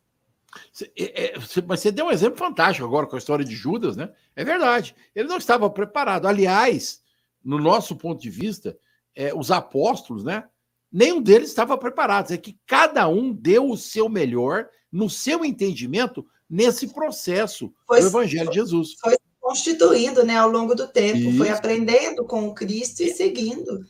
É, 0.96 1.24
é, 1.24 1.34
mas 1.66 1.80
você 1.80 1.92
deu 1.92 2.06
um 2.06 2.10
exemplo 2.10 2.38
fantástico 2.38 2.86
agora 2.86 3.06
com 3.06 3.14
a 3.14 3.18
história 3.18 3.44
de 3.44 3.54
Judas, 3.54 3.94
né? 3.94 4.10
É 4.34 4.42
verdade. 4.42 4.96
Ele 5.14 5.28
não 5.28 5.36
estava 5.36 5.68
preparado. 5.68 6.26
Aliás, 6.26 7.02
no 7.44 7.58
nosso 7.58 7.94
ponto 7.94 8.18
de 8.18 8.30
vista, 8.30 8.78
é, 9.14 9.34
os 9.34 9.50
apóstolos, 9.50 10.24
né? 10.24 10.44
Nenhum 10.90 11.20
deles 11.20 11.50
estava 11.50 11.76
preparado. 11.76 12.32
É 12.32 12.38
que 12.38 12.58
cada 12.64 13.06
um 13.06 13.34
deu 13.34 13.68
o 13.68 13.76
seu 13.76 14.08
melhor 14.08 14.66
no 14.90 15.10
seu 15.10 15.44
entendimento 15.44 16.26
nesse 16.48 16.88
processo 16.88 17.70
foi, 17.86 18.00
do 18.00 18.06
Evangelho 18.06 18.48
de 18.48 18.54
Jesus. 18.54 18.94
Foi 18.98 19.14
constituindo, 19.46 20.24
né, 20.24 20.36
ao 20.36 20.50
longo 20.50 20.74
do 20.74 20.88
tempo, 20.88 21.18
Isso. 21.18 21.38
foi 21.38 21.50
aprendendo 21.50 22.24
com 22.24 22.48
o 22.48 22.54
Cristo 22.54 23.04
e 23.04 23.12
seguindo. 23.12 23.86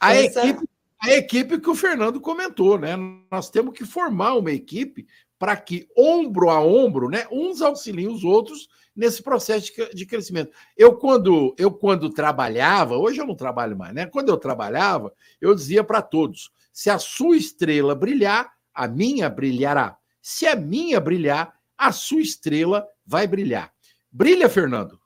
A 0.00 0.14
essa... 0.16 0.46
equipe 0.46 0.64
a 0.98 1.10
equipe 1.10 1.60
que 1.60 1.68
o 1.68 1.74
Fernando 1.74 2.18
comentou, 2.18 2.78
né? 2.78 2.96
Nós 3.30 3.50
temos 3.50 3.74
que 3.74 3.84
formar 3.84 4.32
uma 4.32 4.50
equipe 4.50 5.06
para 5.38 5.54
que, 5.54 5.86
ombro 5.94 6.48
a 6.48 6.64
ombro, 6.64 7.10
né, 7.10 7.26
uns 7.30 7.60
auxiliem 7.60 8.08
os 8.08 8.24
outros 8.24 8.66
nesse 8.96 9.22
processo 9.22 9.70
de 9.92 10.06
crescimento. 10.06 10.50
Eu 10.74 10.96
quando, 10.96 11.54
eu, 11.58 11.70
quando 11.70 12.08
trabalhava, 12.08 12.96
hoje 12.96 13.20
eu 13.20 13.26
não 13.26 13.36
trabalho 13.36 13.76
mais, 13.76 13.92
né? 13.92 14.06
Quando 14.06 14.30
eu 14.30 14.38
trabalhava, 14.38 15.12
eu 15.38 15.54
dizia 15.54 15.84
para 15.84 16.00
todos: 16.00 16.50
se 16.72 16.88
a 16.88 16.98
sua 16.98 17.36
estrela 17.36 17.94
brilhar, 17.94 18.50
a 18.72 18.88
minha 18.88 19.28
brilhará. 19.28 19.98
Se 20.22 20.46
a 20.46 20.56
minha 20.56 20.98
brilhar, 20.98 21.52
a 21.76 21.92
sua 21.92 22.22
estrela 22.22 22.86
vai 23.06 23.26
brilhar. 23.26 23.73
Brilha, 24.16 24.48
Fernando? 24.48 24.96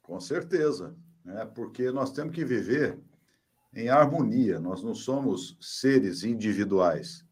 Com 0.00 0.18
certeza, 0.18 0.96
né? 1.22 1.44
porque 1.44 1.92
nós 1.92 2.10
temos 2.10 2.34
que 2.34 2.42
viver 2.42 2.98
em 3.74 3.90
harmonia. 3.90 4.58
Nós 4.58 4.82
não 4.82 4.94
somos 4.94 5.58
seres 5.60 6.24
individuais. 6.24 7.22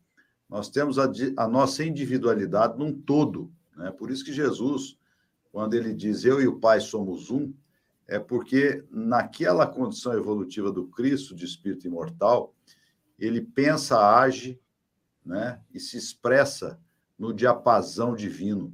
Nós 0.50 0.68
temos 0.68 0.98
a, 0.98 1.10
a 1.38 1.48
nossa 1.48 1.82
individualidade 1.82 2.76
num 2.76 2.92
todo. 2.92 3.50
Né? 3.74 3.90
Por 3.90 4.10
isso 4.10 4.22
que 4.22 4.34
Jesus, 4.34 4.98
quando 5.50 5.72
ele 5.72 5.94
diz 5.94 6.26
eu 6.26 6.42
e 6.42 6.46
o 6.46 6.60
Pai 6.60 6.78
somos 6.78 7.30
um, 7.30 7.50
é 8.06 8.18
porque 8.18 8.84
naquela 8.90 9.66
condição 9.66 10.12
evolutiva 10.12 10.70
do 10.70 10.88
Cristo, 10.88 11.34
de 11.34 11.46
espírito 11.46 11.86
imortal, 11.86 12.54
ele 13.18 13.40
pensa, 13.40 13.98
age 14.14 14.60
né? 15.24 15.58
e 15.72 15.80
se 15.80 15.96
expressa 15.96 16.78
no 17.18 17.32
diapasão 17.32 18.14
divino. 18.14 18.70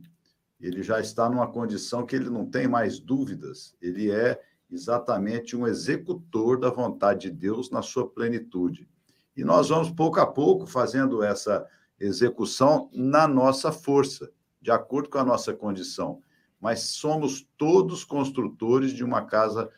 Ele 0.60 0.82
já 0.82 1.00
está 1.00 1.28
numa 1.28 1.50
condição 1.50 2.04
que 2.04 2.14
ele 2.14 2.28
não 2.28 2.44
tem 2.44 2.68
mais 2.68 3.00
dúvidas, 3.00 3.74
ele 3.80 4.10
é 4.10 4.40
exatamente 4.70 5.56
um 5.56 5.66
executor 5.66 6.58
da 6.58 6.70
vontade 6.70 7.22
de 7.22 7.30
Deus 7.30 7.70
na 7.70 7.82
sua 7.82 8.08
plenitude. 8.08 8.88
E 9.36 9.42
nós 9.42 9.68
vamos, 9.68 9.90
pouco 9.90 10.20
a 10.20 10.26
pouco, 10.26 10.66
fazendo 10.66 11.22
essa 11.22 11.66
execução 11.98 12.88
na 12.92 13.26
nossa 13.26 13.72
força, 13.72 14.30
de 14.60 14.70
acordo 14.70 15.08
com 15.08 15.18
a 15.18 15.24
nossa 15.24 15.52
condição. 15.52 16.22
Mas 16.60 16.80
somos 16.80 17.48
todos 17.56 18.04
construtores 18.04 18.92
de 18.92 19.02
uma 19.02 19.22
casa 19.22 19.70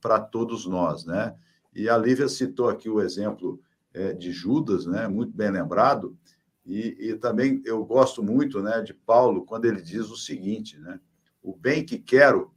para 0.00 0.18
todos 0.18 0.66
nós, 0.66 1.04
né? 1.04 1.34
E 1.74 1.88
a 1.88 1.96
Lívia 1.96 2.28
citou 2.28 2.68
aqui 2.68 2.88
o 2.88 3.00
exemplo 3.00 3.60
é, 3.92 4.12
de 4.12 4.32
Judas, 4.32 4.86
né? 4.86 5.06
Muito 5.06 5.32
bem 5.32 5.50
lembrado. 5.50 6.16
E, 6.64 7.10
e, 7.10 7.16
também 7.16 7.62
eu 7.64 7.84
gosto 7.84 8.22
muito, 8.22 8.62
né, 8.62 8.80
de 8.80 8.94
Paulo 8.94 9.44
quando 9.44 9.66
ele 9.66 9.82
diz 9.82 10.10
o 10.10 10.16
seguinte, 10.16 10.78
né? 10.78 10.98
O 11.42 11.54
bem 11.54 11.84
que 11.84 11.98
quero, 11.98 12.54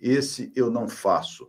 esse 0.00 0.52
eu 0.56 0.70
não 0.70 0.88
faço, 0.88 1.48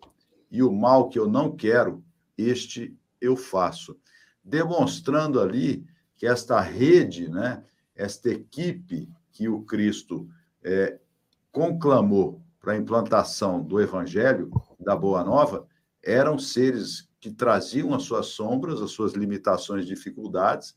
e 0.51 0.61
o 0.61 0.71
mal 0.71 1.09
que 1.09 1.17
eu 1.17 1.27
não 1.27 1.55
quero, 1.55 2.03
este 2.37 2.95
eu 3.19 3.35
faço, 3.35 3.97
demonstrando 4.43 5.41
ali 5.41 5.85
que 6.15 6.27
esta 6.27 6.61
rede, 6.61 7.27
né, 7.27 7.63
esta 7.95 8.29
equipe 8.29 9.09
que 9.31 9.49
o 9.49 9.63
Cristo 9.63 10.29
é, 10.63 10.99
conclamou 11.51 12.41
para 12.59 12.73
a 12.73 12.77
implantação 12.77 13.63
do 13.63 13.81
Evangelho, 13.81 14.51
da 14.79 14.95
Boa 14.95 15.23
Nova, 15.23 15.67
eram 16.03 16.37
seres 16.37 17.09
que 17.19 17.31
traziam 17.31 17.93
as 17.93 18.03
suas 18.03 18.27
sombras, 18.27 18.81
as 18.81 18.91
suas 18.91 19.13
limitações, 19.13 19.85
dificuldades, 19.85 20.75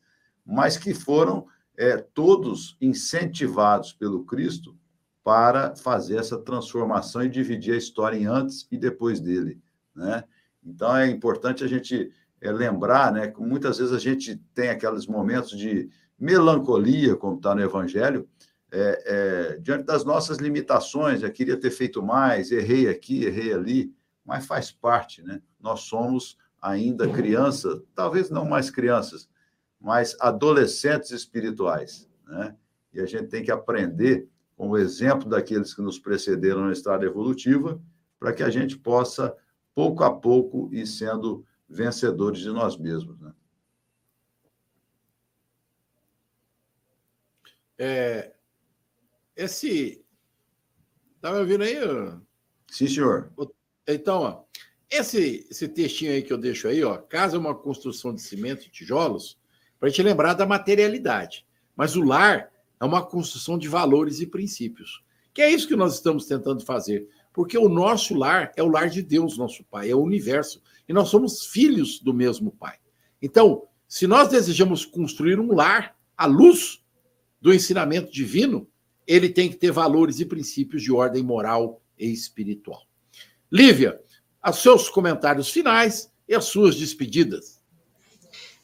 mas 0.48 0.78
que 0.78 0.94
foram 0.94 1.46
é, 1.76 1.98
todos 1.98 2.76
incentivados 2.80 3.92
pelo 3.92 4.24
Cristo 4.24 4.74
para 5.22 5.76
fazer 5.76 6.16
essa 6.16 6.38
transformação 6.38 7.22
e 7.22 7.28
dividir 7.28 7.74
a 7.74 7.76
história 7.76 8.16
em 8.16 8.24
antes 8.24 8.66
e 8.70 8.78
depois 8.78 9.20
dele, 9.20 9.60
né? 9.94 10.24
Então 10.64 10.96
é 10.96 11.06
importante 11.06 11.62
a 11.62 11.66
gente 11.66 12.10
é, 12.40 12.50
lembrar, 12.50 13.12
né, 13.12 13.28
que 13.28 13.40
muitas 13.40 13.78
vezes 13.78 13.92
a 13.92 13.98
gente 13.98 14.36
tem 14.54 14.70
aqueles 14.70 15.06
momentos 15.06 15.50
de 15.50 15.90
melancolia, 16.18 17.14
como 17.14 17.36
está 17.36 17.54
no 17.54 17.62
Evangelho, 17.62 18.26
é, 18.72 19.02
é, 19.06 19.58
diante 19.60 19.84
das 19.84 20.04
nossas 20.04 20.38
limitações, 20.38 21.22
eu 21.22 21.30
queria 21.30 21.56
ter 21.56 21.70
feito 21.70 22.02
mais, 22.02 22.50
errei 22.50 22.88
aqui, 22.88 23.24
errei 23.24 23.52
ali, 23.52 23.94
mas 24.24 24.46
faz 24.46 24.70
parte, 24.70 25.22
né? 25.22 25.40
Nós 25.60 25.80
somos 25.80 26.36
ainda 26.60 27.08
crianças, 27.08 27.80
talvez 27.94 28.30
não 28.30 28.44
mais 28.44 28.70
crianças, 28.70 29.28
mas 29.80 30.16
adolescentes 30.20 31.10
espirituais, 31.10 32.08
né? 32.26 32.56
E 32.92 33.00
a 33.00 33.06
gente 33.06 33.28
tem 33.28 33.42
que 33.42 33.50
aprender 33.50 34.28
com 34.56 34.70
o 34.70 34.76
exemplo 34.76 35.28
daqueles 35.28 35.72
que 35.72 35.80
nos 35.80 35.98
precederam 35.98 36.66
na 36.66 36.72
estrada 36.72 37.06
evolutiva, 37.06 37.80
para 38.18 38.32
que 38.32 38.42
a 38.42 38.50
gente 38.50 38.76
possa, 38.76 39.36
pouco 39.74 40.02
a 40.02 40.12
pouco, 40.12 40.68
ir 40.72 40.86
sendo 40.86 41.46
vencedores 41.68 42.40
de 42.40 42.48
nós 42.48 42.76
mesmos. 42.76 43.20
Né? 43.20 43.32
É, 47.78 48.34
esse. 49.36 50.04
Tá 51.20 51.32
me 51.32 51.38
ouvindo 51.38 51.62
aí? 51.62 51.76
Sim, 52.68 52.88
senhor. 52.88 53.32
Então, 53.86 54.22
ó, 54.22 54.44
esse, 54.90 55.46
esse 55.48 55.68
textinho 55.68 56.12
aí 56.12 56.22
que 56.22 56.32
eu 56.32 56.38
deixo 56.38 56.66
aí, 56.66 56.82
ó, 56.82 56.96
casa 56.98 57.36
é 57.36 57.38
uma 57.38 57.54
construção 57.54 58.12
de 58.12 58.20
cimento 58.20 58.66
e 58.66 58.70
tijolos, 58.70 59.37
para 59.78 59.88
a 59.88 59.90
gente 59.90 60.02
lembrar 60.02 60.34
da 60.34 60.46
materialidade. 60.46 61.46
Mas 61.76 61.96
o 61.96 62.02
lar 62.02 62.50
é 62.80 62.84
uma 62.84 63.04
construção 63.04 63.58
de 63.58 63.68
valores 63.68 64.20
e 64.20 64.26
princípios. 64.26 65.02
Que 65.32 65.42
é 65.42 65.50
isso 65.50 65.68
que 65.68 65.76
nós 65.76 65.94
estamos 65.94 66.26
tentando 66.26 66.64
fazer. 66.64 67.08
Porque 67.32 67.56
o 67.56 67.68
nosso 67.68 68.14
lar 68.14 68.52
é 68.56 68.62
o 68.62 68.68
lar 68.68 68.88
de 68.88 69.02
Deus, 69.02 69.38
nosso 69.38 69.62
Pai, 69.64 69.90
é 69.90 69.94
o 69.94 70.02
universo. 70.02 70.60
E 70.88 70.92
nós 70.92 71.08
somos 71.08 71.46
filhos 71.46 72.00
do 72.00 72.12
mesmo 72.12 72.50
Pai. 72.50 72.76
Então, 73.22 73.62
se 73.86 74.06
nós 74.06 74.28
desejamos 74.28 74.84
construir 74.84 75.38
um 75.38 75.54
lar 75.54 75.96
à 76.16 76.26
luz 76.26 76.82
do 77.40 77.54
ensinamento 77.54 78.12
divino, 78.12 78.68
ele 79.06 79.28
tem 79.28 79.48
que 79.48 79.56
ter 79.56 79.70
valores 79.70 80.20
e 80.20 80.26
princípios 80.26 80.82
de 80.82 80.92
ordem 80.92 81.22
moral 81.22 81.80
e 81.98 82.12
espiritual. 82.12 82.82
Lívia, 83.50 84.00
os 84.46 84.58
seus 84.58 84.88
comentários 84.88 85.50
finais 85.50 86.12
e 86.28 86.34
as 86.34 86.44
suas 86.44 86.76
despedidas. 86.76 87.57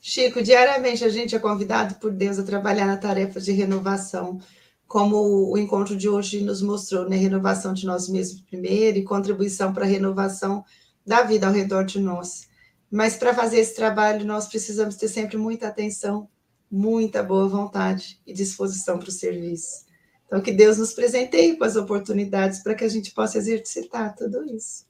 Chico, 0.07 0.43
diariamente 0.43 1.03
a 1.03 1.09
gente 1.09 1.35
é 1.35 1.39
convidado 1.39 1.95
por 1.95 2.13
Deus 2.13 2.39
a 2.39 2.43
trabalhar 2.43 2.87
na 2.87 2.99
tarefa 2.99 3.41
de 3.41 3.53
renovação 3.53 4.39
como 4.87 5.51
o 5.51 5.57
encontro 5.57 5.97
de 5.97 6.11
hoje 6.11 6.43
nos 6.43 6.61
mostrou, 6.61 7.09
né? 7.09 7.17
Renovação 7.17 7.73
de 7.73 7.87
nós 7.87 8.07
mesmos 8.07 8.43
primeiro 8.43 8.99
e 8.99 9.03
contribuição 9.03 9.73
para 9.73 9.87
a 9.87 9.89
renovação 9.89 10.63
da 11.07 11.23
vida 11.23 11.47
ao 11.47 11.55
redor 11.55 11.85
de 11.85 11.99
nós. 11.99 12.47
Mas 12.91 13.17
para 13.17 13.33
fazer 13.33 13.61
esse 13.61 13.75
trabalho, 13.75 14.27
nós 14.27 14.47
precisamos 14.47 14.97
ter 14.97 15.09
sempre 15.09 15.39
muita 15.39 15.69
atenção, 15.69 16.29
muita 16.71 17.23
boa 17.23 17.49
vontade 17.49 18.21
e 18.27 18.35
disposição 18.35 18.99
para 18.99 19.09
o 19.09 19.11
serviço. 19.11 19.87
Então, 20.27 20.43
que 20.43 20.53
Deus 20.53 20.77
nos 20.77 20.93
presenteie 20.93 21.57
com 21.57 21.65
as 21.65 21.77
oportunidades 21.77 22.63
para 22.63 22.75
que 22.75 22.85
a 22.85 22.89
gente 22.89 23.11
possa 23.15 23.39
exercitar 23.39 24.15
tudo 24.15 24.45
isso. 24.55 24.85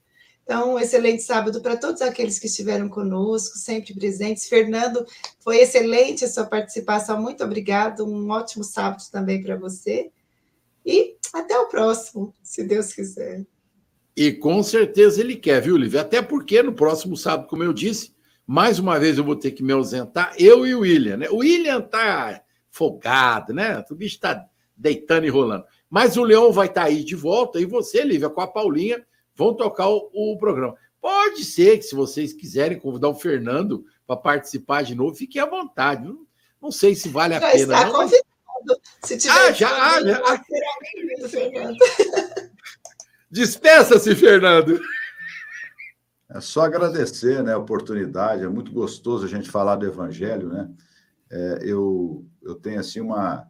Então, 0.45 0.75
um 0.75 0.79
excelente 0.79 1.23
sábado 1.23 1.63
para 1.63 1.75
todos 1.75 2.03
aqueles 2.03 2.39
que 2.39 2.47
estiveram 2.47 2.87
conosco, 2.87 3.57
sempre 3.57 3.95
presentes. 3.95 4.47
Fernando, 4.47 5.05
foi 5.41 5.59
excelente 5.59 6.25
a 6.25 6.29
sua 6.29 6.45
participação, 6.45 7.21
muito 7.21 7.43
obrigado. 7.43 8.07
Um 8.07 8.31
ótimo 8.31 8.63
sábado 8.63 9.03
também 9.11 9.43
para 9.43 9.57
você. 9.57 10.11
E 10.85 11.17
até 11.33 11.59
o 11.59 11.67
próximo, 11.67 12.35
se 12.43 12.63
Deus 12.63 12.93
quiser. 12.93 13.47
E 14.15 14.33
com 14.33 14.63
certeza 14.63 15.21
ele 15.21 15.35
quer, 15.35 15.63
viu, 15.63 15.79
Lívia? 15.79 16.03
Até 16.03 16.21
porque 16.21 16.63
no 16.63 16.75
próximo 16.75 17.17
sábado, 17.17 17.49
como 17.49 17.65
eu 17.65 17.73
disse, 17.73 18.15
mais 18.47 18.79
uma 18.79 18.99
vez 18.99 19.17
eu 19.17 19.25
vou 19.25 19.35
ter 19.35 19.53
que 19.53 19.63
me 19.63 19.73
ausentar, 19.73 20.35
eu 20.39 20.67
e 20.67 20.75
o 20.75 20.81
William, 20.81 21.17
né? 21.17 21.29
O 21.31 21.39
William 21.39 21.81
tá 21.81 22.43
folgado, 22.71 23.55
né? 23.55 23.83
O 23.91 23.95
bicho 23.95 24.21
tá 24.21 24.45
deitando 24.77 25.25
e 25.25 25.31
rolando. 25.31 25.65
Mas 25.89 26.19
o 26.19 26.23
Leão 26.23 26.53
vai 26.53 26.67
estar 26.67 26.83
tá 26.83 26.87
aí 26.89 27.03
de 27.03 27.17
volta 27.17 27.59
e 27.59 27.65
você, 27.65 28.05
Lívia, 28.05 28.29
com 28.29 28.43
a 28.43 28.47
Paulinha 28.47 29.03
vão 29.35 29.55
tocar 29.55 29.89
o, 29.89 30.11
o, 30.13 30.39
programa. 30.39 30.75
Pode 31.01 31.45
ser 31.45 31.79
que, 31.79 31.85
se 31.85 31.95
vocês 31.95 32.33
quiserem 32.33 32.79
convidar 32.79 33.09
o 33.09 33.15
Fernando 33.15 33.85
para 34.07 34.17
participar 34.17 34.83
de 34.83 34.95
novo, 34.95 35.15
fiquem 35.15 35.41
à 35.43 35.47
vontade. 35.47 36.05
Não, 36.05 36.27
não 36.61 36.71
sei 36.71 36.95
se 36.95 37.09
vale 37.09 37.35
a 37.35 37.41
já 37.41 37.51
pena. 37.51 37.75
Está 37.75 37.87
não, 37.87 37.93
convidado. 37.93 38.81
Se 39.05 39.19
tiver 39.19 39.35
ah, 39.35 39.53
já, 39.53 39.69
ah, 39.69 40.03
já. 40.03 41.29
Fernando. 41.29 41.79
Despeça-se, 43.31 44.15
Fernando. 44.15 44.81
É 46.31 46.41
só 46.41 46.63
agradecer 46.63 47.43
né, 47.43 47.53
a 47.53 47.59
oportunidade, 47.59 48.43
é 48.43 48.49
muito 48.49 48.73
gostoso 48.73 49.25
a 49.25 49.29
gente 49.29 49.51
falar 49.51 49.77
do 49.77 49.87
Evangelho, 49.87 50.49
né? 50.49 50.71
É, 51.31 51.59
eu, 51.63 52.27
eu 52.43 52.55
tenho 52.55 52.81
assim 52.81 53.01
uma, 53.01 53.49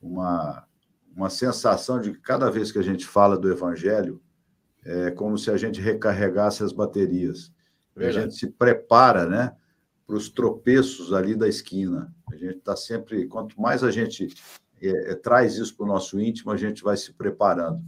uma, 0.00 0.66
uma 1.14 1.30
sensação 1.30 2.00
de 2.00 2.12
que 2.12 2.20
cada 2.20 2.50
vez 2.50 2.70
que 2.70 2.78
a 2.78 2.82
gente 2.82 3.06
fala 3.06 3.36
do 3.36 3.50
Evangelho, 3.50 4.20
é 4.84 5.10
como 5.10 5.36
se 5.36 5.50
a 5.50 5.56
gente 5.56 5.80
recarregasse 5.80 6.62
as 6.62 6.72
baterias. 6.72 7.52
Verdade. 7.94 8.18
A 8.18 8.22
gente 8.22 8.34
se 8.34 8.46
prepara, 8.46 9.26
né, 9.26 9.54
para 10.06 10.16
os 10.16 10.28
tropeços 10.28 11.12
ali 11.12 11.36
da 11.36 11.48
esquina. 11.48 12.12
A 12.32 12.36
gente 12.36 12.56
está 12.56 12.74
sempre, 12.74 13.26
quanto 13.26 13.60
mais 13.60 13.84
a 13.84 13.90
gente 13.90 14.28
é, 14.80 15.12
é, 15.12 15.14
traz 15.14 15.56
isso 15.56 15.76
para 15.76 15.84
o 15.84 15.88
nosso 15.88 16.20
íntimo, 16.20 16.50
a 16.50 16.56
gente 16.56 16.82
vai 16.82 16.96
se 16.96 17.12
preparando. 17.12 17.80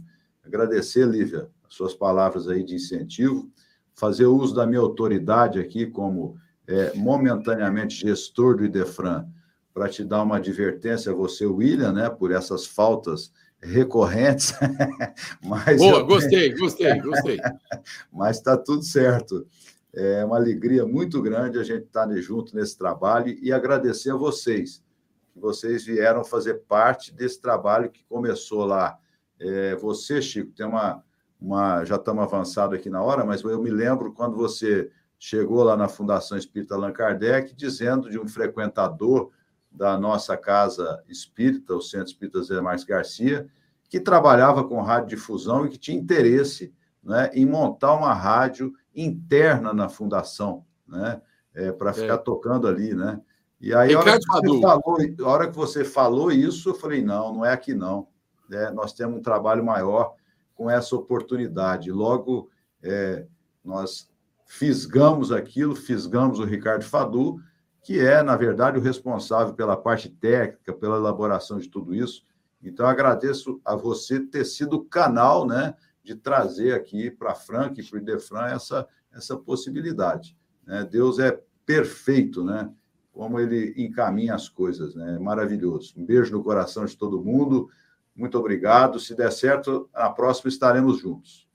Agradecer, 0.45 1.05
Lívia, 1.05 1.49
as 1.67 1.73
suas 1.73 1.93
palavras 1.93 2.47
aí 2.47 2.63
de 2.63 2.75
incentivo, 2.75 3.51
fazer 3.93 4.25
uso 4.25 4.55
da 4.55 4.65
minha 4.65 4.79
autoridade 4.79 5.59
aqui 5.59 5.85
como 5.87 6.37
é, 6.67 6.93
momentaneamente 6.95 7.95
gestor 7.95 8.55
do 8.55 8.65
IDEFRAN, 8.65 9.27
para 9.73 9.89
te 9.89 10.03
dar 10.03 10.23
uma 10.23 10.37
advertência 10.37 11.13
você, 11.13 11.45
William, 11.45 11.91
né, 11.91 12.09
por 12.09 12.31
essas 12.31 12.65
faltas 12.65 13.31
recorrentes. 13.63 14.53
mas 15.43 15.77
Boa, 15.77 15.93
tenho... 15.93 16.05
gostei, 16.05 16.53
gostei, 16.55 16.99
gostei. 17.01 17.37
mas 18.11 18.37
está 18.37 18.57
tudo 18.57 18.83
certo. 18.83 19.47
É 19.93 20.25
uma 20.25 20.37
alegria 20.37 20.85
muito 20.85 21.21
grande 21.21 21.59
a 21.59 21.63
gente 21.63 21.85
estar 21.85 22.09
junto 22.17 22.55
nesse 22.55 22.77
trabalho 22.77 23.37
e 23.41 23.53
agradecer 23.53 24.11
a 24.11 24.15
vocês, 24.15 24.83
que 25.31 25.39
vocês 25.39 25.85
vieram 25.85 26.23
fazer 26.23 26.61
parte 26.67 27.13
desse 27.13 27.39
trabalho 27.39 27.91
que 27.91 28.03
começou 28.05 28.65
lá. 28.65 28.97
É, 29.39 29.75
você, 29.75 30.21
Chico, 30.21 30.51
tem 30.51 30.65
uma, 30.65 31.03
uma. 31.39 31.85
Já 31.85 31.97
estamos 31.97 32.23
avançados 32.23 32.77
aqui 32.77 32.89
na 32.89 33.03
hora, 33.03 33.23
mas 33.23 33.43
eu 33.43 33.61
me 33.61 33.69
lembro 33.69 34.13
quando 34.13 34.35
você 34.35 34.89
chegou 35.19 35.63
lá 35.63 35.77
na 35.77 35.87
Fundação 35.87 36.37
Espírita 36.37 36.75
Allan 36.75 36.91
Kardec, 36.91 37.55
dizendo 37.55 38.09
de 38.09 38.19
um 38.19 38.27
frequentador 38.27 39.31
da 39.73 39.97
nossa 39.97 40.37
casa 40.37 41.03
espírita, 41.07 41.73
o 41.73 41.81
Centro 41.81 42.07
Espírita 42.07 42.43
Zé 42.43 42.61
Marques 42.61 42.85
Garcia, 42.85 43.49
que 43.89 43.99
trabalhava 43.99 44.63
com 44.63 44.81
radiodifusão 44.81 45.65
e 45.65 45.69
que 45.69 45.77
tinha 45.77 45.97
interesse 45.97 46.73
né, 47.03 47.29
em 47.33 47.45
montar 47.45 47.93
uma 47.93 48.13
rádio 48.13 48.73
interna 48.95 49.73
na 49.73 49.89
fundação, 49.89 50.63
né, 50.87 51.21
é, 51.53 51.71
para 51.71 51.89
é. 51.89 51.93
ficar 51.93 52.13
é. 52.13 52.17
tocando 52.17 52.67
ali, 52.67 52.93
né? 52.93 53.19
E 53.59 53.73
aí, 53.73 53.93
a 53.93 53.99
hora, 53.99 54.19
falou, 54.27 54.67
a 54.67 55.29
hora, 55.29 55.47
que 55.49 55.55
você 55.55 55.85
falou, 55.85 56.29
isso, 56.31 56.71
eu 56.71 56.75
falei, 56.75 57.01
não, 57.01 57.33
não 57.33 57.45
é 57.45 57.53
aqui 57.53 57.73
não. 57.73 58.07
É, 58.51 58.69
nós 58.71 58.91
temos 58.91 59.17
um 59.17 59.21
trabalho 59.21 59.63
maior 59.63 60.15
com 60.53 60.69
essa 60.69 60.93
oportunidade. 60.97 61.89
Logo, 61.89 62.49
é, 62.81 63.25
nós 63.63 64.11
fisgamos 64.45 65.31
aquilo, 65.31 65.77
fisgamos 65.77 66.39
o 66.39 66.43
Ricardo 66.43 66.83
Fadu, 66.83 67.39
que 67.83 67.99
é, 67.99 68.23
na 68.23 68.35
verdade, 68.37 68.79
o 68.79 68.81
responsável 68.81 69.53
pela 69.53 69.75
parte 69.75 70.09
técnica, 70.09 70.73
pela 70.73 70.95
elaboração 70.95 71.59
de 71.59 71.69
tudo 71.69 71.93
isso. 71.93 72.25
Então, 72.63 72.85
agradeço 72.85 73.59
a 73.65 73.75
você 73.75 74.21
ter 74.21 74.45
sido 74.45 74.77
o 74.77 74.85
canal 74.85 75.45
né, 75.45 75.75
de 76.01 76.15
trazer 76.15 76.73
aqui 76.73 77.11
para 77.11 77.33
a 77.33 77.35
Frank 77.35 77.79
e 77.79 77.83
para 77.83 77.97
o 77.97 78.01
Idefran 78.01 78.45
essa, 78.45 78.87
essa 79.11 79.35
possibilidade. 79.35 80.37
Né? 80.65 80.87
Deus 80.89 81.19
é 81.19 81.37
perfeito, 81.65 82.43
né? 82.43 82.71
Como 83.11 83.39
ele 83.39 83.73
encaminha 83.77 84.33
as 84.33 84.49
coisas, 84.49 84.95
né? 84.95 85.19
Maravilhoso. 85.19 85.93
Um 85.95 86.05
beijo 86.05 86.31
no 86.31 86.43
coração 86.43 86.83
de 86.85 86.97
todo 86.97 87.23
mundo. 87.23 87.69
Muito 88.15 88.37
obrigado. 88.39 88.99
Se 88.99 89.13
der 89.13 89.31
certo, 89.31 89.87
na 89.93 90.09
próxima 90.09 90.49
estaremos 90.49 90.99
juntos. 90.99 91.47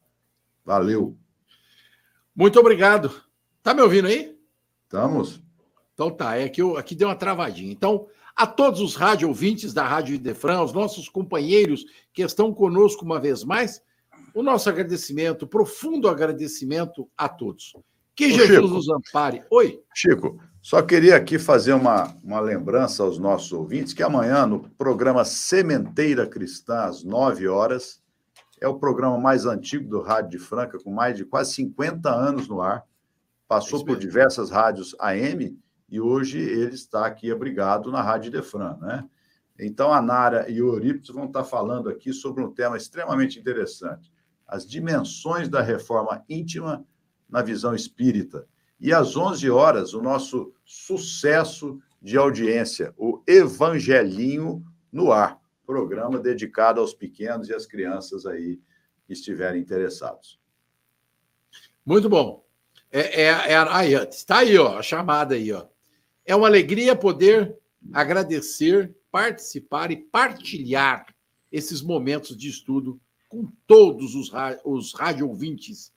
Valeu. 0.64 1.16
Muito 2.34 2.60
obrigado. 2.60 3.10
Tá 3.60 3.74
me 3.74 3.82
ouvindo 3.82 4.06
aí? 4.06 4.38
Estamos. 4.84 5.47
Então 5.98 6.12
tá, 6.12 6.36
é 6.36 6.48
que 6.48 6.62
eu, 6.62 6.76
aqui 6.76 6.94
deu 6.94 7.08
uma 7.08 7.16
travadinha. 7.16 7.72
Então, 7.72 8.06
a 8.36 8.46
todos 8.46 8.80
os 8.80 8.94
rádio 8.94 9.26
ouvintes 9.26 9.74
da 9.74 9.84
Rádio 9.84 10.14
Idefran, 10.14 10.62
os 10.62 10.72
nossos 10.72 11.08
companheiros 11.08 11.84
que 12.12 12.22
estão 12.22 12.54
conosco 12.54 13.04
uma 13.04 13.18
vez 13.18 13.42
mais, 13.42 13.82
o 14.32 14.40
nosso 14.40 14.68
agradecimento, 14.68 15.44
profundo 15.44 16.08
agradecimento 16.08 17.10
a 17.18 17.28
todos. 17.28 17.72
Que 18.14 18.26
Ô, 18.26 18.30
Jesus 18.30 18.48
Chico, 18.48 18.68
nos 18.68 18.88
ampare. 18.88 19.42
Oi. 19.50 19.80
Chico, 19.92 20.40
só 20.62 20.80
queria 20.82 21.16
aqui 21.16 21.36
fazer 21.36 21.72
uma, 21.72 22.16
uma 22.22 22.38
lembrança 22.38 23.02
aos 23.02 23.18
nossos 23.18 23.52
ouvintes 23.52 23.92
que 23.92 24.02
amanhã, 24.04 24.46
no 24.46 24.70
programa 24.70 25.24
Sementeira 25.24 26.28
Cristã, 26.28 26.82
às 26.82 27.02
9 27.02 27.48
horas, 27.48 28.00
é 28.60 28.68
o 28.68 28.78
programa 28.78 29.18
mais 29.18 29.46
antigo 29.46 29.88
do 29.88 30.00
Rádio 30.00 30.30
de 30.30 30.38
Franca, 30.38 30.78
com 30.78 30.92
mais 30.92 31.16
de 31.16 31.24
quase 31.24 31.54
50 31.54 32.08
anos 32.08 32.46
no 32.46 32.60
ar. 32.60 32.84
Passou 33.48 33.80
é 33.80 33.84
por 33.84 33.98
diversas 33.98 34.48
rádios 34.48 34.94
AM 35.00 35.58
e 35.88 36.00
hoje 36.00 36.38
ele 36.38 36.74
está 36.74 37.06
aqui 37.06 37.30
abrigado 37.30 37.90
na 37.90 38.02
Rádio 38.02 38.30
Defran, 38.30 38.76
né? 38.80 39.08
Então, 39.58 39.92
a 39.92 40.00
Nara 40.00 40.48
e 40.48 40.62
o 40.62 40.68
Eurípides 40.68 41.08
vão 41.08 41.24
estar 41.24 41.42
falando 41.42 41.88
aqui 41.88 42.12
sobre 42.12 42.44
um 42.44 42.52
tema 42.52 42.76
extremamente 42.76 43.38
interessante: 43.40 44.12
as 44.46 44.66
dimensões 44.66 45.48
da 45.48 45.60
reforma 45.60 46.24
íntima 46.28 46.86
na 47.28 47.42
visão 47.42 47.74
espírita. 47.74 48.46
E 48.80 48.92
às 48.92 49.16
11 49.16 49.50
horas, 49.50 49.94
o 49.94 50.00
nosso 50.00 50.52
sucesso 50.64 51.80
de 52.00 52.16
audiência, 52.16 52.94
o 52.96 53.22
Evangelinho 53.26 54.64
no 54.92 55.10
Ar, 55.10 55.40
programa 55.66 56.20
dedicado 56.20 56.80
aos 56.80 56.94
pequenos 56.94 57.48
e 57.48 57.54
às 57.54 57.66
crianças 57.66 58.24
aí 58.24 58.60
que 59.04 59.12
estiverem 59.12 59.60
interessados. 59.60 60.40
Muito 61.84 62.08
bom. 62.08 62.46
É, 62.90 63.22
é, 63.22 63.52
é, 63.52 63.56
aí, 63.56 63.94
está 63.94 64.38
aí, 64.38 64.56
ó, 64.56 64.78
a 64.78 64.82
chamada 64.82 65.34
aí, 65.34 65.52
ó. 65.52 65.66
É 66.28 66.36
uma 66.36 66.46
alegria 66.46 66.94
poder 66.94 67.56
agradecer, 67.90 68.94
participar 69.10 69.90
e 69.90 69.96
partilhar 69.96 71.06
esses 71.50 71.80
momentos 71.80 72.36
de 72.36 72.50
estudo 72.50 73.00
com 73.30 73.50
todos 73.66 74.14
os, 74.14 74.30
os 74.62 74.92
rádio 74.92 75.26
ouvintes 75.26 75.90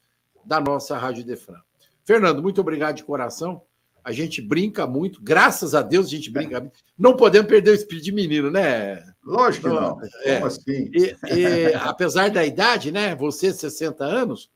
da 0.45 0.61
nossa 0.61 0.97
Rádio 0.97 1.25
Defran. 1.25 1.59
Fernando, 2.05 2.41
muito 2.41 2.61
obrigado 2.61 2.95
de 2.95 3.03
coração. 3.03 3.61
A 4.01 4.13
gente 4.13 4.41
brinca 4.41 4.87
muito, 4.87 5.21
graças 5.21 5.75
a 5.75 5.81
Deus 5.81 6.07
a 6.07 6.09
gente 6.09 6.31
brinca. 6.31 6.71
Não 6.97 7.17
podemos 7.17 7.49
perder 7.49 7.71
o 7.71 7.75
espírito 7.75 8.05
de 8.05 8.13
menino, 8.13 8.49
né? 8.49 9.03
Lógico 9.25 9.67
que 9.67 9.75
não. 9.75 9.99
É. 10.23 10.35
Como 10.35 10.45
assim? 10.45 10.91
E, 10.93 11.15
e, 11.27 11.73
apesar 11.75 12.29
da 12.29 12.45
idade, 12.45 12.89
né? 12.89 13.15
Você, 13.15 13.51
60 13.51 14.01
anos, 14.05 14.49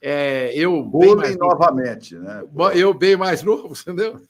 é, 0.00 0.52
eu. 0.54 0.84
Bullying 0.84 1.36
novamente, 1.36 2.14
né? 2.14 2.44
Eu 2.74 2.94
bem 2.94 3.16
mais 3.16 3.42
novo, 3.42 3.74
entendeu? 3.82 4.20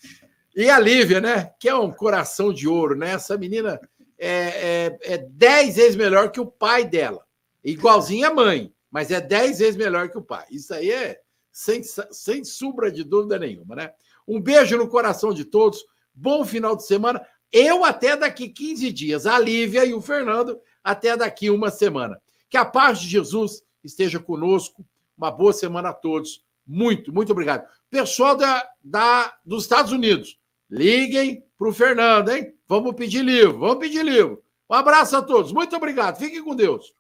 E 0.57 0.71
a 0.71 0.79
Lívia, 0.79 1.21
né? 1.21 1.53
Que 1.61 1.69
é 1.69 1.75
um 1.75 1.93
coração 1.93 2.53
de 2.53 2.67
ouro, 2.67 2.97
né? 2.97 3.11
Essa 3.11 3.37
menina 3.37 3.79
é, 4.19 4.31
é, 4.31 4.99
é 5.03 5.19
dez 5.19 5.77
vezes 5.77 5.95
melhor 5.95 6.33
que 6.33 6.41
o 6.41 6.47
pai 6.47 6.85
dela. 6.85 7.25
Igualzinha 7.63 8.29
a 8.29 8.35
mãe 8.35 8.73
mas 8.97 9.11
é 9.11 9.21
dez 9.21 9.59
vezes 9.59 9.77
melhor 9.77 10.09
que 10.09 10.17
o 10.17 10.23
pai. 10.23 10.47
Isso 10.51 10.73
aí 10.73 10.91
é 10.91 11.21
sem, 11.53 11.83
sem 12.11 12.43
sombra 12.45 12.91
de 12.91 13.05
dúvida 13.05 13.39
nenhuma, 13.39 13.77
né? 13.77 13.93
Um 14.27 14.41
beijo 14.41 14.77
no 14.79 14.89
coração 14.89 15.35
de 15.35 15.45
todos, 15.45 15.85
bom 16.15 16.47
final 16.47 16.75
de 16.75 16.87
semana. 16.87 17.21
Eu 17.53 17.85
até 17.85 18.17
daqui 18.17 18.49
15 18.49 18.91
dias, 18.91 19.27
a 19.27 19.39
Lívia 19.39 19.85
e 19.85 19.93
o 19.93 20.01
Fernando 20.01 20.59
até 20.83 21.15
daqui 21.15 21.51
uma 21.51 21.71
semana. 21.71 22.19
Que 22.49 22.57
a 22.57 22.65
paz 22.65 22.99
de 22.99 23.07
Jesus 23.07 23.63
esteja 23.85 24.19
conosco. 24.19 24.83
Uma 25.15 25.31
boa 25.31 25.53
semana 25.53 25.91
a 25.91 25.93
todos. 25.93 26.43
Muito, 26.67 27.13
muito 27.13 27.33
obrigado. 27.33 27.69
Pessoal 27.91 28.35
da, 28.35 28.67
da, 28.83 29.37
dos 29.45 29.65
Estados 29.65 29.93
Unidos, 29.93 30.39
liguem 30.71 31.43
para 31.59 31.69
o 31.69 31.73
Fernando, 31.73 32.31
hein? 32.31 32.53
Vamos 32.69 32.95
pedir 32.95 33.23
livro, 33.23 33.59
vamos 33.59 33.79
pedir 33.79 34.05
livro. 34.05 34.43
Um 34.69 34.75
abraço 34.75 35.17
a 35.17 35.23
todos. 35.23 35.53
Muito 35.53 35.77
obrigado. 35.77 36.19
Fiquem 36.19 36.43
com 36.43 36.55
Deus. 36.55 36.93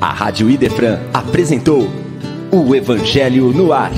A 0.00 0.12
Rádio 0.12 0.48
Idefran 0.48 0.98
apresentou 1.12 1.82
o 2.50 2.74
Evangelho 2.74 3.52
no 3.52 3.72
Ar. 3.72 3.92